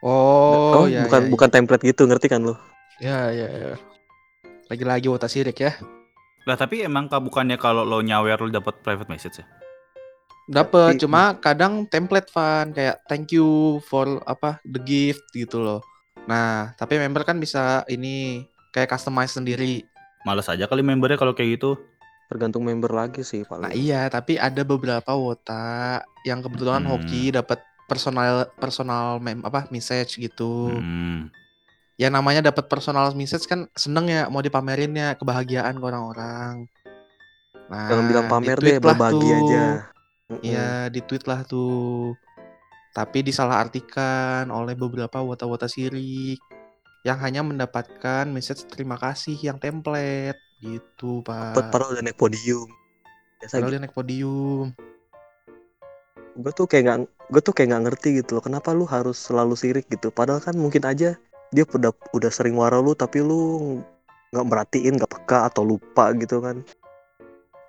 Oh, 0.04 0.84
ya, 0.92 1.08
bukan 1.08 1.22
ya, 1.28 1.32
bukan 1.32 1.50
template 1.52 1.84
gitu, 1.88 2.04
ngerti 2.04 2.28
kan 2.28 2.44
lo? 2.44 2.60
Ya, 3.00 3.32
ya, 3.32 3.48
ya. 3.48 3.74
Lagi-lagi 4.68 5.08
wota 5.08 5.32
sirik 5.32 5.64
ya. 5.64 5.72
Lah 6.44 6.56
tapi 6.56 6.82
emang 6.82 7.08
kah 7.08 7.20
bukannya 7.20 7.56
kalau 7.56 7.82
lo 7.82 8.00
nyawer 8.00 8.38
lo 8.38 8.50
dapat 8.50 8.80
private 8.80 9.08
message 9.08 9.40
ya 9.40 9.48
Dapat, 10.46 10.98
Tapi- 10.98 11.02
cuma 11.06 11.38
kadang 11.38 11.86
template 11.86 12.26
fan 12.28 12.74
kayak 12.74 13.06
thank 13.06 13.30
you 13.30 13.46
for 13.86 14.18
apa 14.26 14.58
the 14.66 14.82
gift 14.82 15.22
gitu 15.30 15.62
loh. 15.62 15.86
Nah, 16.26 16.74
tapi 16.74 16.98
member 16.98 17.22
kan 17.22 17.38
bisa 17.38 17.86
ini 17.86 18.42
kayak 18.70 18.90
customize 18.90 19.30
sendiri. 19.32 19.86
males 20.20 20.46
aja 20.46 20.66
kali 20.66 20.82
membernya 20.82 21.16
kalau 21.16 21.32
kayak 21.32 21.56
gitu 21.56 21.78
Tergantung 22.28 22.62
member 22.62 22.90
lagi 22.90 23.22
sih 23.22 23.42
Nah, 23.42 23.70
paling. 23.70 23.72
iya, 23.74 24.06
tapi 24.06 24.36
ada 24.36 24.62
beberapa 24.62 25.14
wota 25.14 26.02
yang 26.24 26.42
kebetulan 26.42 26.82
Hmm. 26.82 26.92
hoki 26.92 27.30
dapat 27.30 27.62
personal 27.86 28.50
personal 28.56 29.18
mem 29.18 29.40
apa 29.42 29.70
message 29.70 30.18
gitu. 30.18 30.74
Hmm. 30.76 31.30
Ya 32.00 32.08
namanya 32.08 32.40
dapat 32.40 32.72
personal 32.72 33.12
message 33.12 33.44
kan 33.44 33.68
seneng 33.76 34.08
ya 34.08 34.32
mau 34.32 34.40
dipamerinnya 34.40 35.20
kebahagiaan 35.20 35.76
ke 35.76 35.84
orang-orang. 35.84 36.64
Nah, 37.68 37.92
Jangan 37.92 38.06
bilang 38.08 38.26
pamer 38.32 38.56
deh, 38.56 38.80
lah 38.80 38.96
berbagi 38.96 39.20
tuh. 39.20 39.36
aja. 39.36 39.64
Iya, 40.40 40.70
di 40.88 41.04
tweet 41.04 41.28
lah 41.28 41.44
tuh. 41.44 42.16
Tapi 42.96 43.20
disalahartikan 43.28 44.48
oleh 44.48 44.80
beberapa 44.80 45.20
wota-wota 45.20 45.68
sirik 45.68 46.40
yang 47.04 47.20
hanya 47.20 47.44
mendapatkan 47.44 48.32
message 48.32 48.64
terima 48.72 48.96
kasih 48.96 49.36
yang 49.36 49.60
template 49.60 50.40
gitu, 50.64 51.20
Pak. 51.28 51.60
Padahal 51.68 52.00
udah 52.00 52.04
naik 52.08 52.16
podium. 52.16 52.68
Biasa 53.44 53.60
Padahal 53.60 53.76
gitu. 53.76 53.84
naik 53.84 53.96
podium. 53.96 54.68
Gue 56.40 56.52
tuh 56.56 56.64
kayak 56.64 56.84
nggak 56.88 57.00
gue 57.28 57.42
tuh 57.44 57.52
kayak 57.52 57.68
nggak 57.76 57.84
ngerti 57.92 58.10
gitu 58.24 58.40
loh. 58.40 58.44
Kenapa 58.48 58.72
lu 58.72 58.88
harus 58.88 59.20
selalu 59.20 59.60
sirik 59.60 59.92
gitu? 59.92 60.16
Padahal 60.16 60.40
kan 60.40 60.56
mungkin 60.56 60.88
aja 60.88 61.20
dia 61.50 61.66
udah 61.66 61.92
udah 62.14 62.32
sering 62.32 62.56
waro 62.58 62.82
lu 62.82 62.94
tapi 62.94 63.22
lu 63.22 63.82
nggak 64.30 64.46
merhatiin, 64.46 64.98
nggak 64.98 65.10
peka 65.10 65.50
atau 65.50 65.66
lupa 65.66 66.14
gitu 66.18 66.42
kan. 66.42 66.62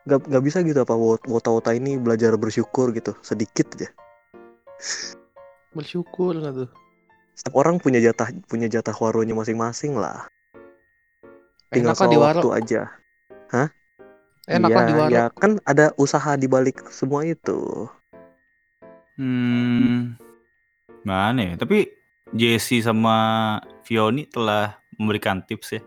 Nggak 0.04 0.20
nggak 0.28 0.44
bisa 0.44 0.58
gitu 0.64 0.80
apa 0.80 0.94
wot- 0.96 1.26
wota-wota 1.28 1.72
ini 1.72 1.96
belajar 1.96 2.36
bersyukur 2.36 2.92
gitu 2.92 3.16
sedikit 3.24 3.68
aja. 3.76 3.88
Bersyukur 5.72 6.36
nggak 6.36 6.54
tuh? 6.66 6.70
Setiap 7.36 7.54
orang 7.56 7.80
punya 7.80 8.00
jatah 8.00 8.28
punya 8.48 8.68
jatah 8.68 8.92
waronya 8.96 9.32
masing-masing 9.32 9.96
lah. 9.96 10.28
Tinggal 11.70 11.94
Enak 11.94 12.00
soal 12.00 12.18
waro. 12.18 12.40
waktu 12.42 12.48
aja. 12.58 12.82
Enak 14.50 14.66
iya, 14.66 14.76
lah 14.76 14.84
di 14.84 14.94
waro. 14.98 15.12
ya 15.14 15.24
kan 15.30 15.62
ada 15.62 15.94
usaha 15.94 16.34
di 16.34 16.50
balik 16.50 16.82
semua 16.90 17.22
itu. 17.22 17.86
Hmm. 19.14 20.18
Mana 21.06 21.54
ya? 21.54 21.54
Tapi 21.54 21.86
Jesse 22.32 22.78
sama 22.80 23.16
Fioni 23.82 24.24
telah 24.24 24.78
memberikan 24.94 25.42
tips 25.42 25.68
ya. 25.72 25.82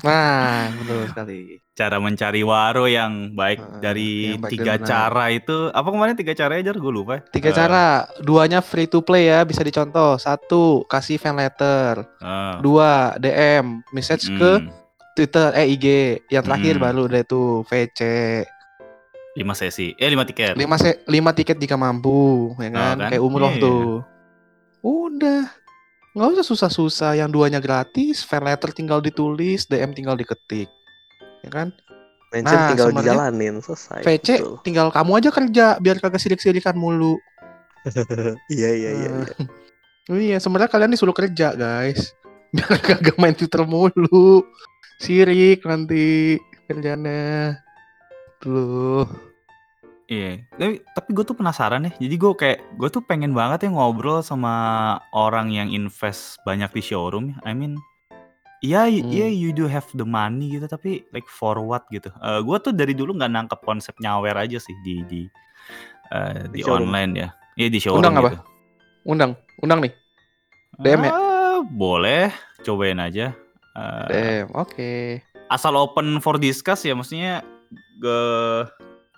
Nah, 0.00 0.72
betul 0.74 1.04
sekali. 1.06 1.38
Cara 1.72 1.96
mencari 1.96 2.42
waro 2.42 2.84
yang 2.84 3.32
baik 3.32 3.60
Ah, 3.60 3.78
dari 3.78 4.34
yang 4.34 4.42
baik 4.42 4.52
tiga 4.52 4.74
benar. 4.74 4.88
cara 4.88 5.24
itu. 5.30 5.56
Apa 5.70 5.88
kemarin 5.88 6.16
tiga 6.16 6.32
cara 6.32 6.56
aja? 6.56 6.72
Gue 6.72 6.90
lupa. 6.90 7.20
Tiga 7.24 7.48
Eh, 7.48 7.54
cara, 7.54 7.84
duanya 8.18 8.58
free 8.58 8.86
to 8.86 8.98
play 8.98 9.28
ya, 9.28 9.44
bisa 9.44 9.60
dicontoh. 9.60 10.16
Satu, 10.16 10.82
kasih 10.84 11.16
fan 11.16 11.36
letter. 11.36 12.02
eh, 12.18 12.54
Dua, 12.58 13.14
DM, 13.16 13.84
message 13.90 14.26
ke 14.28 14.52
hmm, 14.58 14.68
Twitter, 15.14 15.48
eh 15.54 15.66
IG. 15.68 15.86
Yang 16.28 16.44
terakhir 16.44 16.74
Hmm. 16.74 16.82
baru 16.82 17.00
udah 17.06 17.20
itu 17.20 17.42
VC. 17.64 18.00
lima 19.34 19.54
sesi. 19.54 19.94
Eh 19.94 20.08
lima 20.08 20.26
tiket. 20.26 20.58
lima 20.58 20.74
se 20.74 20.98
lima 21.06 21.30
tiket 21.30 21.54
jika 21.56 21.78
mampu 21.78 22.50
ya 22.58 22.74
kan, 22.74 22.98
kan? 22.98 23.06
kayak 23.06 23.22
umroh 23.22 23.46
Iya. 23.48 23.62
tuh 23.62 24.02
udah 24.82 25.50
nggak 26.14 26.28
usah 26.38 26.46
susah-susah 26.46 27.12
yang 27.18 27.30
duanya 27.30 27.62
gratis 27.62 28.26
fan 28.26 28.42
letter 28.42 28.74
tinggal 28.74 28.98
ditulis 28.98 29.68
DM 29.70 29.94
tinggal 29.94 30.18
diketik 30.18 30.66
ya 31.46 31.50
kan 31.50 31.70
Mention 32.28 32.60
Nah, 32.60 32.68
tinggal 32.68 32.88
dijalanin 32.92 33.56
selesai. 33.64 34.04
VC 34.04 34.28
Betul. 34.36 34.54
tinggal 34.60 34.88
kamu 34.92 35.12
aja 35.16 35.30
kerja 35.32 35.66
biar 35.80 35.96
kagak 35.96 36.20
sirik-sirikan 36.20 36.76
mulu 36.76 37.16
iya 38.52 38.70
iya 38.74 38.90
iya. 38.92 39.08
Nah, 39.08 39.24
iya. 39.24 40.12
oh 40.12 40.20
iya 40.28 40.36
sebenarnya 40.36 40.68
kalian 40.68 40.92
disuruh 40.92 41.16
kerja 41.16 41.56
guys 41.56 42.12
biar 42.54 42.76
kagak 42.84 43.16
main 43.16 43.32
Twitter 43.32 43.64
mulu 43.64 44.44
sirik 45.00 45.64
nanti 45.64 46.36
kerjanya 46.68 47.56
tuh 48.42 49.08
Iya, 50.08 50.40
tapi, 50.50 50.80
tapi 50.88 51.08
gue 51.12 51.20
tuh 51.22 51.36
penasaran 51.36 51.84
ya. 51.84 51.92
Jadi 52.00 52.14
gue 52.16 52.32
kayak 52.32 52.58
gue 52.74 52.88
tuh 52.88 53.04
pengen 53.04 53.36
banget 53.36 53.68
ya 53.68 53.70
ngobrol 53.70 54.24
sama 54.24 54.52
orang 55.12 55.52
yang 55.52 55.68
invest 55.68 56.40
banyak 56.42 56.72
di 56.72 56.80
showroom. 56.80 57.28
ya. 57.28 57.36
I 57.44 57.52
mean, 57.52 57.76
iya 58.58 58.88
Hmm. 58.88 59.04
iya 59.04 59.28
you 59.28 59.52
do 59.52 59.68
have 59.68 59.84
the 59.92 60.02
money 60.02 60.56
gitu, 60.56 60.64
tapi 60.64 61.04
like 61.12 61.28
for 61.28 61.60
what 61.60 61.84
gitu. 61.88 62.08
Eh 62.18 62.40
gue 62.40 62.56
tuh 62.58 62.72
dari 62.72 62.96
dulu 62.96 63.12
nggak 63.14 63.28
nangkep 63.30 63.60
konsep 63.60 63.92
nyawer 64.00 64.32
aja 64.34 64.56
sih 64.56 64.72
di 64.80 65.04
di 65.04 65.20
eh, 66.08 66.48
di, 66.48 66.56
Di 66.56 66.60
showroom. 66.64 66.88
online 66.88 67.12
ya. 67.14 67.28
Iya 67.54 67.68
di 67.68 67.78
showroom 67.78 68.00
Undang 68.00 68.16
apa? 68.16 68.28
gitu. 68.30 68.40
undang 69.04 69.30
undang 69.58 69.80
nih 69.80 69.92
DM 70.78 71.00
ya? 71.00 71.12
Eh, 71.12 71.58
boleh. 71.66 72.32
cobain 72.58 72.96
aja. 72.98 73.36
Eh, 73.72 74.06
Damn, 74.08 74.48
oke. 74.52 75.20
asal 75.46 75.76
open 75.76 76.16
for 76.18 76.36
discuss 76.36 76.80
ya 76.80 76.92
maksudnya 76.92 77.44
ke 77.98 78.18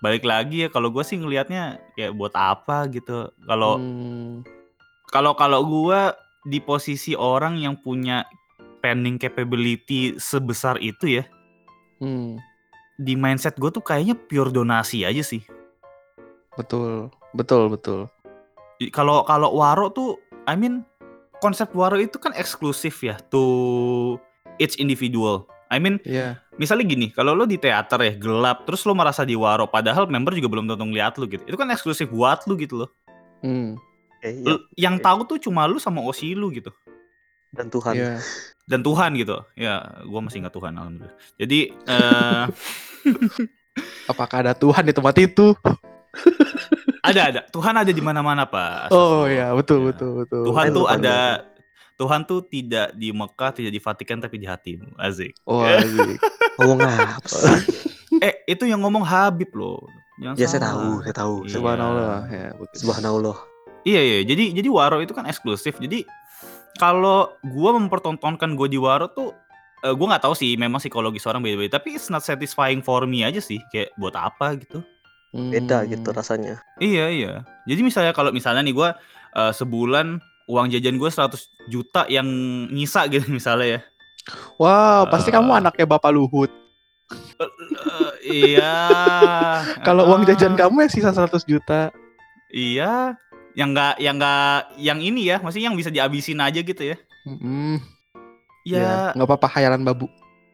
balik 0.01 0.25
lagi 0.25 0.65
ya 0.65 0.69
kalau 0.73 0.89
gue 0.89 1.05
sih 1.05 1.21
ngelihatnya 1.21 1.77
kayak 1.93 2.17
buat 2.17 2.33
apa 2.33 2.89
gitu. 2.89 3.29
Kalau 3.45 3.77
Hmm, 3.77 4.41
kalau 5.13 5.37
kalau 5.37 5.61
gua 5.63 6.17
di 6.47 6.57
posisi 6.57 7.13
orang 7.13 7.61
yang 7.61 7.77
punya 7.77 8.25
spending 8.81 9.21
capability 9.21 10.17
sebesar 10.17 10.81
itu 10.81 11.21
ya, 11.21 11.23
hmm, 12.01 12.41
di 12.97 13.13
mindset 13.13 13.53
gue 13.61 13.69
tuh 13.69 13.85
kayaknya 13.85 14.17
pure 14.17 14.49
donasi 14.49 15.05
aja 15.05 15.21
sih. 15.21 15.45
betul, 16.57 17.13
betul, 17.37 17.69
betul. 17.69 17.99
Kalau 18.89 19.21
kalau 19.23 19.53
waro 19.53 19.93
tuh, 19.93 20.17
I 20.49 20.57
mean 20.57 20.81
konsep 21.41 21.69
waro 21.77 22.01
itu 22.01 22.17
kan 22.17 22.33
eksklusif 22.33 23.05
ya 23.05 23.21
to 23.29 24.17
each 24.57 24.81
individual. 24.81 25.45
I 25.71 25.79
mean 25.79 26.03
Iya, 26.03 26.35
misalnya 26.55 26.83
gini, 26.85 27.07
kalau 27.09 27.31
lo 27.31 27.47
di 27.47 27.55
teater 27.55 27.95
ya 27.97 28.13
gelap, 28.13 28.67
terus 28.67 28.83
lo 28.83 28.91
merasa 28.91 29.23
di 29.23 29.33
waro, 29.33 29.65
padahal 29.65 30.05
member 30.05 30.35
juga 30.35 30.51
belum 30.51 30.67
tentu 30.67 30.83
ngeliat 30.83 31.15
lo 31.15 31.25
gitu. 31.25 31.41
Itu 31.41 31.55
kan 31.55 31.71
eksklusif 31.71 32.07
buat 32.07 32.43
lo 32.43 32.53
gitu 32.55 32.75
loh. 32.77 32.89
hmm, 33.39 33.79
Eh, 34.19 34.35
iya. 34.37 34.53
Yang 34.77 34.95
tahu 35.01 35.19
tuh 35.25 35.37
cuma 35.41 35.65
lu 35.65 35.79
sama 35.79 36.03
osi 36.03 36.35
lu 36.35 36.51
gitu. 36.51 36.69
Dan 37.49 37.67
Tuhan. 37.67 37.93
iya. 37.93 38.15
dan 38.63 38.79
Tuhan 38.79 39.11
gitu 39.13 39.35
ya 39.53 39.83
gua 40.05 40.21
masih 40.21 40.39
ingat 40.39 40.51
Tuhan 40.51 40.71
alhamdulillah 40.71 41.11
jadi 41.35 41.59
eh 41.83 42.43
Apakah 44.07 44.37
ada 44.41 44.53
Tuhan 44.53 44.83
di 44.83 44.93
tempat 44.93 45.15
itu? 45.17 45.51
ada 47.01 47.21
ada 47.25 47.41
Tuhan 47.45 47.73
ada 47.73 47.89
di 47.89 47.99
mana-mana 47.99 48.43
pak 48.45 48.91
Oh 48.91 49.23
Astagfirullah. 49.25 49.27
ya, 49.27 49.47
betul, 49.51 49.77
Ya. 49.77 49.85
betul, 49.89 50.09
betul. 50.21 50.41
Tuhan 50.45 50.63
Eh, 50.63 50.71
tuh 50.71 50.85
Tuhan, 50.85 50.97
ada 50.99 51.17
Tuhan 52.01 52.25
tuh 52.25 52.41
tidak 52.43 52.97
di 52.97 53.13
Mekah 53.13 53.53
tidak 53.53 53.69
di 53.69 53.77
Vatikan 53.77 54.17
tapi 54.17 54.41
di 54.41 54.49
hatimu 54.49 54.97
Azik 54.97 55.37
Oh, 55.45 55.61
asik. 55.61 56.17
Ngomong 56.57 56.81
apa 56.81 57.21
sih? 57.23 57.61
eh 58.25 58.41
itu 58.43 58.65
yang 58.65 58.81
ngomong 58.81 59.05
Habib 59.05 59.53
loh 59.53 59.85
Jangan 60.17 60.35
Ya 60.37 60.45
saya 60.45 60.61
tahu, 60.61 61.01
saya 61.01 61.15
tahu. 61.15 61.35
Iya. 61.45 61.53
Subhanallah. 61.53 62.17
Ya, 62.27 62.47
betul. 62.53 62.77
Subhanallah. 62.77 63.37
iya 63.81 64.01
iya 64.01 64.17
jadi 64.21 64.53
jadi 64.53 64.69
Waro 64.69 64.97
itu 64.97 65.13
kan 65.13 65.25
eksklusif 65.25 65.77
jadi 65.77 66.05
kalau 66.77 67.29
gua 67.43 67.73
mempertontonkan 67.73 68.53
gue 68.53 68.67
di 68.67 68.77
Waro 68.77 69.09
tuh 69.09 69.33
eh, 69.81 69.93
gua 69.93 70.13
nggak 70.13 70.23
tahu 70.25 70.33
sih 70.33 70.53
memang 70.53 70.77
psikologis 70.77 71.25
orang 71.25 71.41
beda-beda 71.41 71.77
tapi 71.77 71.97
it's 71.97 72.09
not 72.09 72.21
satisfying 72.21 72.81
for 72.81 73.05
me 73.05 73.21
aja 73.21 73.41
sih 73.41 73.57
kayak 73.69 73.89
buat 73.97 74.13
apa 74.13 74.57
gitu 74.57 74.81
Beda 75.31 75.81
Hmm. 75.81 75.87
gitu 75.87 76.11
rasanya. 76.11 76.59
Iya 76.77 77.07
iya. 77.07 77.33
Jadi 77.63 77.81
misalnya 77.81 78.11
kalau 78.11 78.35
misalnya 78.35 78.61
nih 78.61 78.75
gua 78.75 78.99
eh, 79.31 79.53
sebulan 79.55 80.19
uang 80.45 80.67
jajan 80.69 80.95
gue 80.95 81.07
100 81.07 81.37
juta 81.67 82.05
yang 82.07 82.25
nyisa 82.67 83.05
gitu 83.05 83.27
misalnya 83.33 83.67
ya. 83.67 83.79
Wow, 84.55 85.05
pasti 85.07 85.29
Eh. 85.29 85.33
kamu 85.33 85.51
anaknya 85.57 85.85
Bapak 85.85 86.09
Luhut. 86.09 86.49
Eh, 87.41 88.11
iya. 88.55 88.75
Kalau 89.87 90.07
uang 90.07 90.23
jajan 90.23 90.53
kamu 90.53 90.85
ya 90.85 90.89
sisa 90.89 91.09
100 91.09 91.43
juta. 91.43 91.89
Iya. 92.47 93.17
Yang 93.51 93.69
enggak 93.69 93.93
yang 93.97 94.15
enggak 94.15 94.55
yang 94.77 94.99
ini 94.99 95.21
ya, 95.25 95.37
maksudnya 95.37 95.67
yang 95.67 95.75
bisa 95.75 95.89
dihabisin 95.89 96.39
aja 96.39 96.55
gitu 96.57 96.83
ya. 96.85 96.95
Hmm, 97.21 97.77
Ya, 98.61 98.77
ya, 98.77 98.95
nggak 99.11 99.27
apa-apa 99.27 99.47
hayalan 99.51 99.81
babu. 99.81 100.05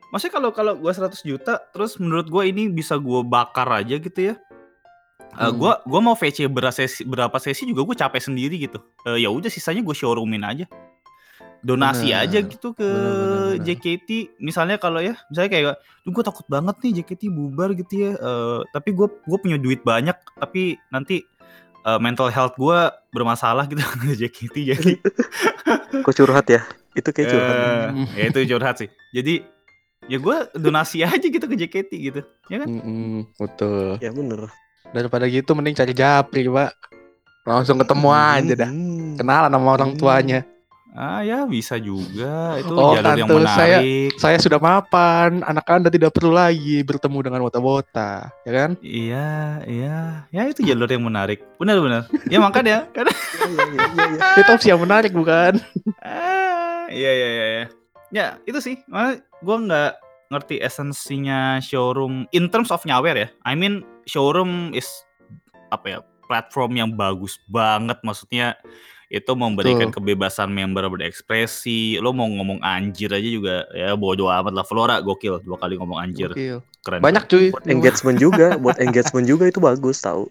maksudnya 0.07 0.33
kalau 0.33 0.49
kalau 0.51 0.73
gua 0.73 0.89
100 0.89 1.19
juta 1.21 1.59
terus 1.69 1.99
menurut 1.99 2.25
gua 2.25 2.43
ini 2.43 2.67
bisa 2.67 2.95
gua 2.95 3.19
bakar 3.21 3.67
aja 3.75 3.95
gitu 3.95 4.31
ya. 4.31 4.39
Eh, 5.37 5.45
Hmm. 5.45 5.55
gua 5.55 5.73
gua 5.83 5.99
mau 6.01 6.15
VC 6.15 6.45
berapa 6.45 6.73
sesi, 6.73 7.05
berapa 7.05 7.37
sesi 7.37 7.63
juga 7.63 7.85
gue 7.85 7.95
capek 7.95 8.21
sendiri 8.23 8.57
gitu. 8.57 8.81
Eh, 9.05 9.21
ya 9.21 9.29
udah 9.29 9.47
sisanya 9.47 9.79
gue 9.79 9.93
showroomin 9.93 10.41
aja. 10.41 10.65
Donasi 11.59 12.09
Bener. 12.09 12.21
aja 12.21 12.39
gitu 12.43 12.69
ke 12.71 12.85
Bener, 12.85 13.13
bener, 13.13 13.39
bener. 13.53 13.65
JKT. 13.65 14.09
Misalnya 14.39 14.77
kalau 14.77 14.97
ya, 14.97 15.17
misalnya 15.27 15.49
kayak 15.51 15.65
gue 16.05 16.23
takut 16.23 16.45
banget 16.47 16.75
nih 16.79 16.91
JKT 16.97 17.29
bubar 17.29 17.73
gitu 17.73 17.93
ya. 17.97 18.11
Eh, 18.13 18.59
tapi 18.71 18.89
gue 18.91 19.07
gue 19.09 19.37
punya 19.37 19.57
duit 19.57 19.81
banyak 19.81 20.17
tapi 20.35 20.77
nanti 20.89 21.21
eh, 21.83 21.99
mental 21.99 22.29
health 22.29 22.53
gue 22.55 22.77
bermasalah 23.09 23.65
gitu 23.65 23.81
ke 24.01 24.13
JKT 24.15 24.55
jadi 24.67 24.93
Kok 26.05 26.13
curhat 26.15 26.45
ya? 26.47 26.61
Itu 26.93 27.09
kayak 27.09 27.27
curhat. 27.27 27.53
eh, 27.53 27.85
ya 28.15 28.23
itu 28.27 28.39
curhat 28.47 28.75
sih. 28.77 28.89
Jadi 29.11 29.33
ya 30.07 30.17
gue 30.17 30.35
donasi 30.55 31.01
aja 31.03 31.19
gitu 31.19 31.41
ke 31.41 31.55
JKT 31.57 31.91
gitu. 31.93 32.21
Ya 32.47 32.63
kan? 32.63 32.67
Mm-mm, 32.69 33.33
betul. 33.35 33.97
Ya 33.99 34.09
bener. 34.09 34.49
Daripada 34.91 35.27
gitu 35.27 35.51
mending 35.53 35.75
cari 35.75 35.93
Japri, 35.93 36.47
Pak. 36.47 36.71
Langsung 37.43 37.79
ketemu 37.79 38.09
aja 38.11 38.53
dah. 38.57 38.69
Hmm. 38.69 39.15
Kenalan 39.15 39.51
sama 39.51 39.69
orang 39.71 39.89
Hmm. 39.93 39.99
tuanya. 39.99 40.39
Ah 40.91 41.21
ya 41.21 41.45
bisa 41.45 41.77
juga. 41.77 42.57
Itu 42.57 42.73
Oh, 42.73 42.97
jalur 42.97 43.13
yang 43.13 43.29
tante, 43.29 43.45
saya- 43.45 43.85
menarik. 43.85 44.11
Saya 44.17 44.37
sudah 44.41 44.57
mapan, 44.57 45.45
anak 45.45 45.61
Anda 45.69 45.93
tidak 45.93 46.09
perlu 46.09 46.33
lagi 46.33 46.81
bertemu 46.81 47.17
dengan 47.21 47.45
wota-wota, 47.45 48.33
ya 48.41 48.51
kan? 48.51 48.71
Iya, 48.81 49.61
iya. 49.69 49.97
Ya 50.33 50.41
itu 50.49 50.65
jalur 50.65 50.89
yang 50.89 51.05
menarik. 51.05 51.45
Benar 51.61 51.77
benar. 51.79 52.01
Ya 52.27 52.41
makanya 52.41 52.89
kan. 52.89 53.05
Iya, 53.47 53.63
iya, 53.63 53.85
iya. 54.09 54.41
Itu 54.41 54.49
opsi 54.51 54.67
yang 54.67 54.81
menarik 54.81 55.13
bukan? 55.13 55.61
Ah, 56.01 56.89
iya 56.89 57.11
iya 57.13 57.27
iya 57.29 57.45
iya. 57.47 57.65
Ya, 58.09 58.27
itu 58.43 58.57
sih. 58.57 58.75
Gua 59.39 59.55
nggak 59.55 59.91
ngerti 60.27 60.59
esensinya 60.59 61.61
showroom 61.61 62.25
in 62.33 62.49
terms 62.49 62.67
of 62.67 62.81
nyawer 62.83 63.15
ya. 63.15 63.27
I 63.45 63.53
mean 63.53 63.85
showroom 64.07 64.71
is 64.71 64.87
apa 65.69 65.87
ya? 65.87 65.99
platform 66.27 66.75
yang 66.75 66.91
bagus 66.91 67.39
banget 67.47 67.95
maksudnya 68.03 68.59
itu 69.07 69.31
memberikan 69.31 69.87
kebebasan 69.87 70.51
member 70.51 70.83
berekspresi. 70.91 71.95
Lo 72.03 72.11
mau 72.11 72.27
ngomong 72.27 72.59
anjir 72.59 73.07
aja 73.07 73.23
juga 73.23 73.63
ya 73.71 73.95
bodo 73.95 74.27
amat 74.27 74.51
lah. 74.51 74.67
Flora 74.67 74.99
gokil 74.99 75.39
dua 75.47 75.55
kali 75.55 75.79
ngomong 75.79 75.95
anjir. 75.95 76.35
Gokil. 76.35 76.59
Keren. 76.83 76.99
Banyak 76.99 77.23
cuy. 77.31 77.47
Buat 77.55 77.67
engagement 77.71 78.17
juga, 78.19 78.47
buat 78.59 78.77
engagement 78.83 79.23
juga 79.23 79.47
itu 79.47 79.63
bagus 79.63 80.03
tahu. 80.03 80.27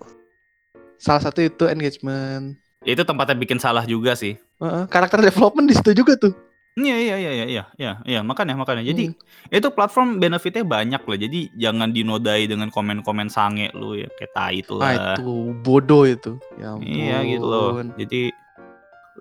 Salah 1.01 1.25
satu 1.25 1.41
itu 1.41 1.65
engagement. 1.69 2.61
Itu 2.85 3.03
tempatnya 3.03 3.37
bikin 3.41 3.57
salah 3.57 3.89
juga 3.89 4.13
sih. 4.13 4.37
Heeh, 4.61 4.85
karakter 4.93 5.25
development 5.25 5.73
di 5.73 5.75
situ 5.75 5.97
juga 5.97 6.17
tuh. 6.21 6.37
Iya 6.77 6.97
iya 7.01 7.17
iya 7.17 7.31
iya 7.33 7.47
iya 7.49 7.65
iya 7.81 7.93
iya 8.05 8.21
makanya 8.21 8.53
makanya. 8.53 8.85
Jadi 8.85 9.09
Hmm. 9.09 9.17
itu 9.49 9.69
platform 9.73 10.21
benefitnya 10.21 10.61
banyak 10.61 11.01
lah 11.01 11.17
jadi 11.17 11.49
jangan 11.57 11.89
dinodai 11.89 12.45
dengan 12.45 12.69
komen-komen 12.69 13.33
sange 13.33 13.73
lu 13.73 13.97
ya 13.97 14.05
kayak 14.13 14.33
tai 14.37 14.61
itu 14.61 14.77
Ah 14.77 14.93
lah. 14.93 15.17
itu 15.17 15.25
bodoh 15.65 16.05
itu. 16.05 16.37
Ya 16.61 16.77
iya 16.85 17.25
gitu 17.25 17.49
loh. 17.49 17.81
jadi 17.97 18.29